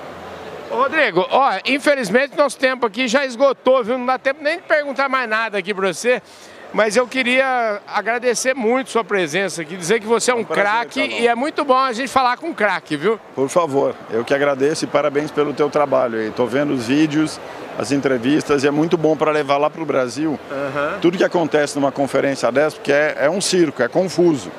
Rodrigo, 0.71 1.27
ó, 1.29 1.51
infelizmente 1.63 2.35
nosso 2.35 2.57
tempo 2.57 2.87
aqui 2.87 3.07
já 3.07 3.23
esgotou, 3.23 3.83
viu? 3.83 3.95
Não 3.99 4.07
dá 4.07 4.17
tempo 4.17 4.43
nem 4.43 4.55
de 4.57 4.63
perguntar 4.63 5.07
mais 5.07 5.29
nada 5.29 5.59
aqui 5.59 5.71
para 5.71 5.93
você. 5.93 6.19
Mas 6.73 6.95
eu 6.95 7.07
queria 7.07 7.81
agradecer 7.87 8.55
muito 8.55 8.89
sua 8.89 9.03
presença 9.03 9.61
aqui, 9.61 9.77
dizer 9.77 9.99
que 9.99 10.07
você 10.07 10.31
é 10.31 10.35
um, 10.35 10.39
um 10.39 10.43
craque 10.43 10.99
e 11.01 11.27
é 11.27 11.35
muito 11.35 11.63
bom 11.63 11.77
a 11.77 11.93
gente 11.93 12.07
falar 12.09 12.35
com 12.37 12.47
um 12.47 12.53
craque, 12.53 12.97
viu? 12.97 13.19
Por 13.35 13.47
favor, 13.47 13.95
eu 14.09 14.25
que 14.25 14.33
agradeço 14.33 14.85
e 14.85 14.87
parabéns 14.87 15.29
pelo 15.29 15.53
teu 15.53 15.69
trabalho. 15.69 16.31
Tô 16.31 16.47
vendo 16.47 16.73
os 16.73 16.87
vídeos, 16.87 17.39
as 17.77 17.91
entrevistas 17.91 18.63
e 18.63 18.67
é 18.67 18.71
muito 18.71 18.97
bom 18.97 19.15
para 19.15 19.31
levar 19.31 19.57
lá 19.57 19.69
para 19.69 19.83
o 19.83 19.85
Brasil 19.85 20.31
uhum. 20.31 20.99
tudo 20.99 21.15
que 21.15 21.23
acontece 21.23 21.75
numa 21.75 21.91
conferência 21.91 22.51
dessa, 22.51 22.75
porque 22.75 22.91
é, 22.91 23.17
é 23.19 23.29
um 23.29 23.39
circo, 23.39 23.83
é 23.83 23.87
confuso. 23.87 24.51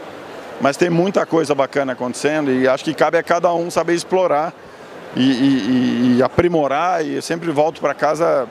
Mas 0.61 0.77
tem 0.77 0.89
muita 0.89 1.27
coisa 1.27 1.53
bacana 1.53 1.95
acontecendo 1.95 2.53
e 2.53 2.69
acho 2.69 2.85
que 2.85 2.95
cabe 2.95 3.19
a 3.19 3.25
cada 3.25 3.53
um 3.53 3.73
saber 3.73 3.95
explorar 3.95 4.53
e, 5.17 5.23
e, 5.23 6.17
e 6.17 6.23
aprimorar 6.23 7.05
e 7.05 7.17
eu 7.17 7.23
sempre 7.23 7.51
volto 7.51 7.81
para 7.81 7.93
casa 7.93 8.47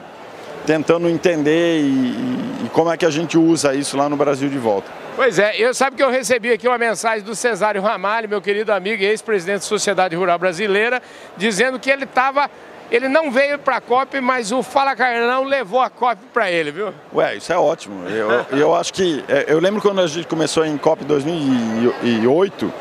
tentando 0.65 1.09
entender 1.09 1.81
e, 1.81 2.65
e, 2.65 2.69
como 2.71 2.91
é 2.91 2.97
que 2.97 3.05
a 3.05 3.09
gente 3.09 3.37
usa 3.37 3.73
isso 3.73 3.97
lá 3.97 4.07
no 4.07 4.15
Brasil 4.15 4.49
de 4.49 4.57
volta. 4.57 4.89
Pois 5.15 5.37
é, 5.37 5.55
eu 5.57 5.73
sabe 5.73 5.95
que 5.95 6.03
eu 6.03 6.09
recebi 6.09 6.51
aqui 6.51 6.67
uma 6.67 6.77
mensagem 6.77 7.23
do 7.23 7.35
Cesário 7.35 7.81
Ramalho, 7.81 8.27
meu 8.27 8.41
querido 8.41 8.71
amigo 8.71 9.03
e 9.03 9.05
ex-presidente 9.05 9.59
da 9.59 9.65
Sociedade 9.65 10.15
Rural 10.15 10.39
Brasileira, 10.39 11.01
dizendo 11.37 11.79
que 11.79 11.89
ele 11.89 12.05
estava 12.05 12.49
ele 12.91 13.07
não 13.07 13.31
veio 13.31 13.57
para 13.57 13.77
a 13.77 13.81
COP, 13.81 14.21
mas 14.21 14.51
o 14.51 14.61
Fala 14.61 14.95
Carlão 14.95 15.45
levou 15.45 15.81
a 15.81 15.89
COP 15.89 16.17
para 16.31 16.51
ele, 16.51 16.71
viu? 16.71 16.93
Ué, 17.11 17.37
isso 17.37 17.51
é 17.51 17.57
ótimo. 17.57 18.07
Eu, 18.07 18.57
eu 18.57 18.75
acho 18.75 18.93
que. 18.93 19.23
É, 19.27 19.45
eu 19.47 19.59
lembro 19.59 19.81
quando 19.81 19.99
a 19.99 20.05
gente 20.05 20.27
começou 20.27 20.63
em 20.63 20.77
COP 20.77 21.03
2008, 21.03 22.71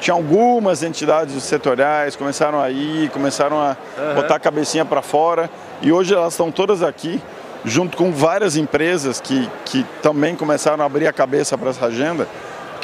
tinha 0.00 0.14
algumas 0.14 0.82
entidades 0.82 1.42
setoriais, 1.42 2.16
começaram 2.16 2.60
a 2.60 2.70
ir, 2.70 3.10
começaram 3.10 3.58
a 3.60 3.76
uhum. 3.98 4.14
botar 4.14 4.36
a 4.36 4.40
cabecinha 4.40 4.84
para 4.84 5.02
fora 5.02 5.50
e 5.82 5.92
hoje 5.92 6.14
elas 6.14 6.32
estão 6.32 6.50
todas 6.50 6.82
aqui, 6.82 7.20
junto 7.64 7.96
com 7.96 8.12
várias 8.12 8.56
empresas 8.56 9.20
que, 9.20 9.48
que 9.64 9.84
também 10.02 10.36
começaram 10.36 10.82
a 10.82 10.86
abrir 10.86 11.06
a 11.06 11.12
cabeça 11.12 11.56
para 11.58 11.70
essa 11.70 11.86
agenda, 11.86 12.28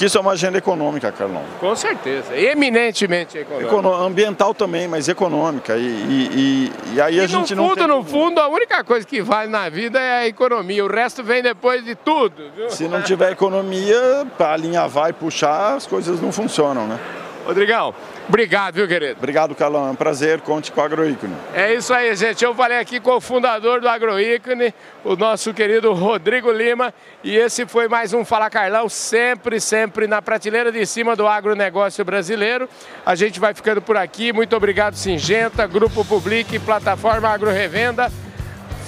porque 0.03 0.07
isso 0.07 0.19
é 0.19 0.21
uma 0.21 0.33
agenda 0.33 0.59
econômica, 0.59 1.13
Carlão. 1.13 1.45
Com 1.61 1.77
certeza, 1.77 2.37
eminentemente 2.37 3.39
econômica. 3.39 3.69
Econo 3.69 3.95
ambiental 3.95 4.53
também, 4.53 4.89
mas 4.89 5.09
econômica. 5.09 5.77
E, 5.77 5.81
e, 5.81 6.31
e, 6.35 6.95
e 6.95 7.01
aí 7.01 7.21
a 7.21 7.27
gente 7.29 7.55
no 7.55 7.69
fundo, 7.69 7.87
não. 7.87 7.99
No 7.99 8.05
fundo, 8.05 8.41
a 8.41 8.49
única 8.49 8.83
coisa 8.83 9.07
que 9.07 9.23
vale 9.23 9.49
na 9.49 9.69
vida 9.69 10.01
é 10.01 10.23
a 10.23 10.27
economia. 10.27 10.85
O 10.85 10.89
resto 10.89 11.23
vem 11.23 11.41
depois 11.41 11.85
de 11.85 11.95
tudo. 11.95 12.51
Viu? 12.57 12.69
Se 12.69 12.89
não 12.89 13.01
tiver 13.01 13.31
economia, 13.31 14.27
para 14.37 14.55
alinhavar 14.55 15.11
e 15.11 15.13
puxar, 15.13 15.77
as 15.77 15.87
coisas 15.87 16.21
não 16.21 16.33
funcionam, 16.33 16.89
né? 16.89 16.99
Rodrigão, 17.45 17.95
obrigado, 18.29 18.75
viu, 18.75 18.87
querido? 18.87 19.17
Obrigado, 19.19 19.55
Carlão. 19.55 19.89
É 19.89 19.91
um 19.91 19.95
prazer. 19.95 20.41
Conte 20.41 20.71
com 20.71 20.81
o 20.81 20.85
Agroícone. 20.85 21.35
É 21.55 21.75
isso 21.75 21.93
aí, 21.93 22.15
gente. 22.15 22.45
Eu 22.45 22.55
falei 22.55 22.79
aqui 22.79 23.01
com 23.01 23.17
o 23.17 23.21
fundador 23.21 23.81
do 23.81 23.89
Agroícone, 23.89 24.73
o 25.05 25.17
nosso 25.17 25.53
querido 25.53 25.93
Rodrigo 25.93 26.51
Lima. 26.53 26.95
E 27.23 27.37
esse 27.37 27.67
foi 27.67 27.89
mais 27.89 28.13
um 28.15 28.25
Fala 28.25 28.49
Carlão, 28.49 28.89
sempre, 28.89 29.61
sempre 29.61 30.07
na 30.07 30.23
prateleira 30.23 30.71
de 30.71 30.85
cima 30.87 31.17
do 31.17 31.27
agronegócio 31.27 32.05
brasileiro. 32.05 32.69
A 33.05 33.15
gente 33.15 33.41
vai 33.41 33.55
ficando 33.55 33.83
por 33.83 33.97
aqui. 33.97 34.33
Muito 34.33 34.55
obrigado, 34.57 34.95
Singenta, 34.95 35.67
Grupo 35.67 36.05
Public, 36.05 36.59
Plataforma 36.61 37.29
Agro 37.29 37.51
Revenda. 37.51 38.11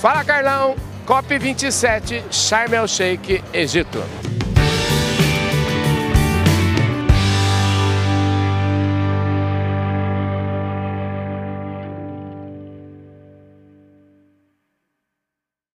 Fala 0.01 0.25
Carlão, 0.25 0.77
COP27, 1.07 2.25
Sharm 2.31 2.75
el 2.75 2.87
Sheikh, 2.87 3.43
Egito. 3.53 4.03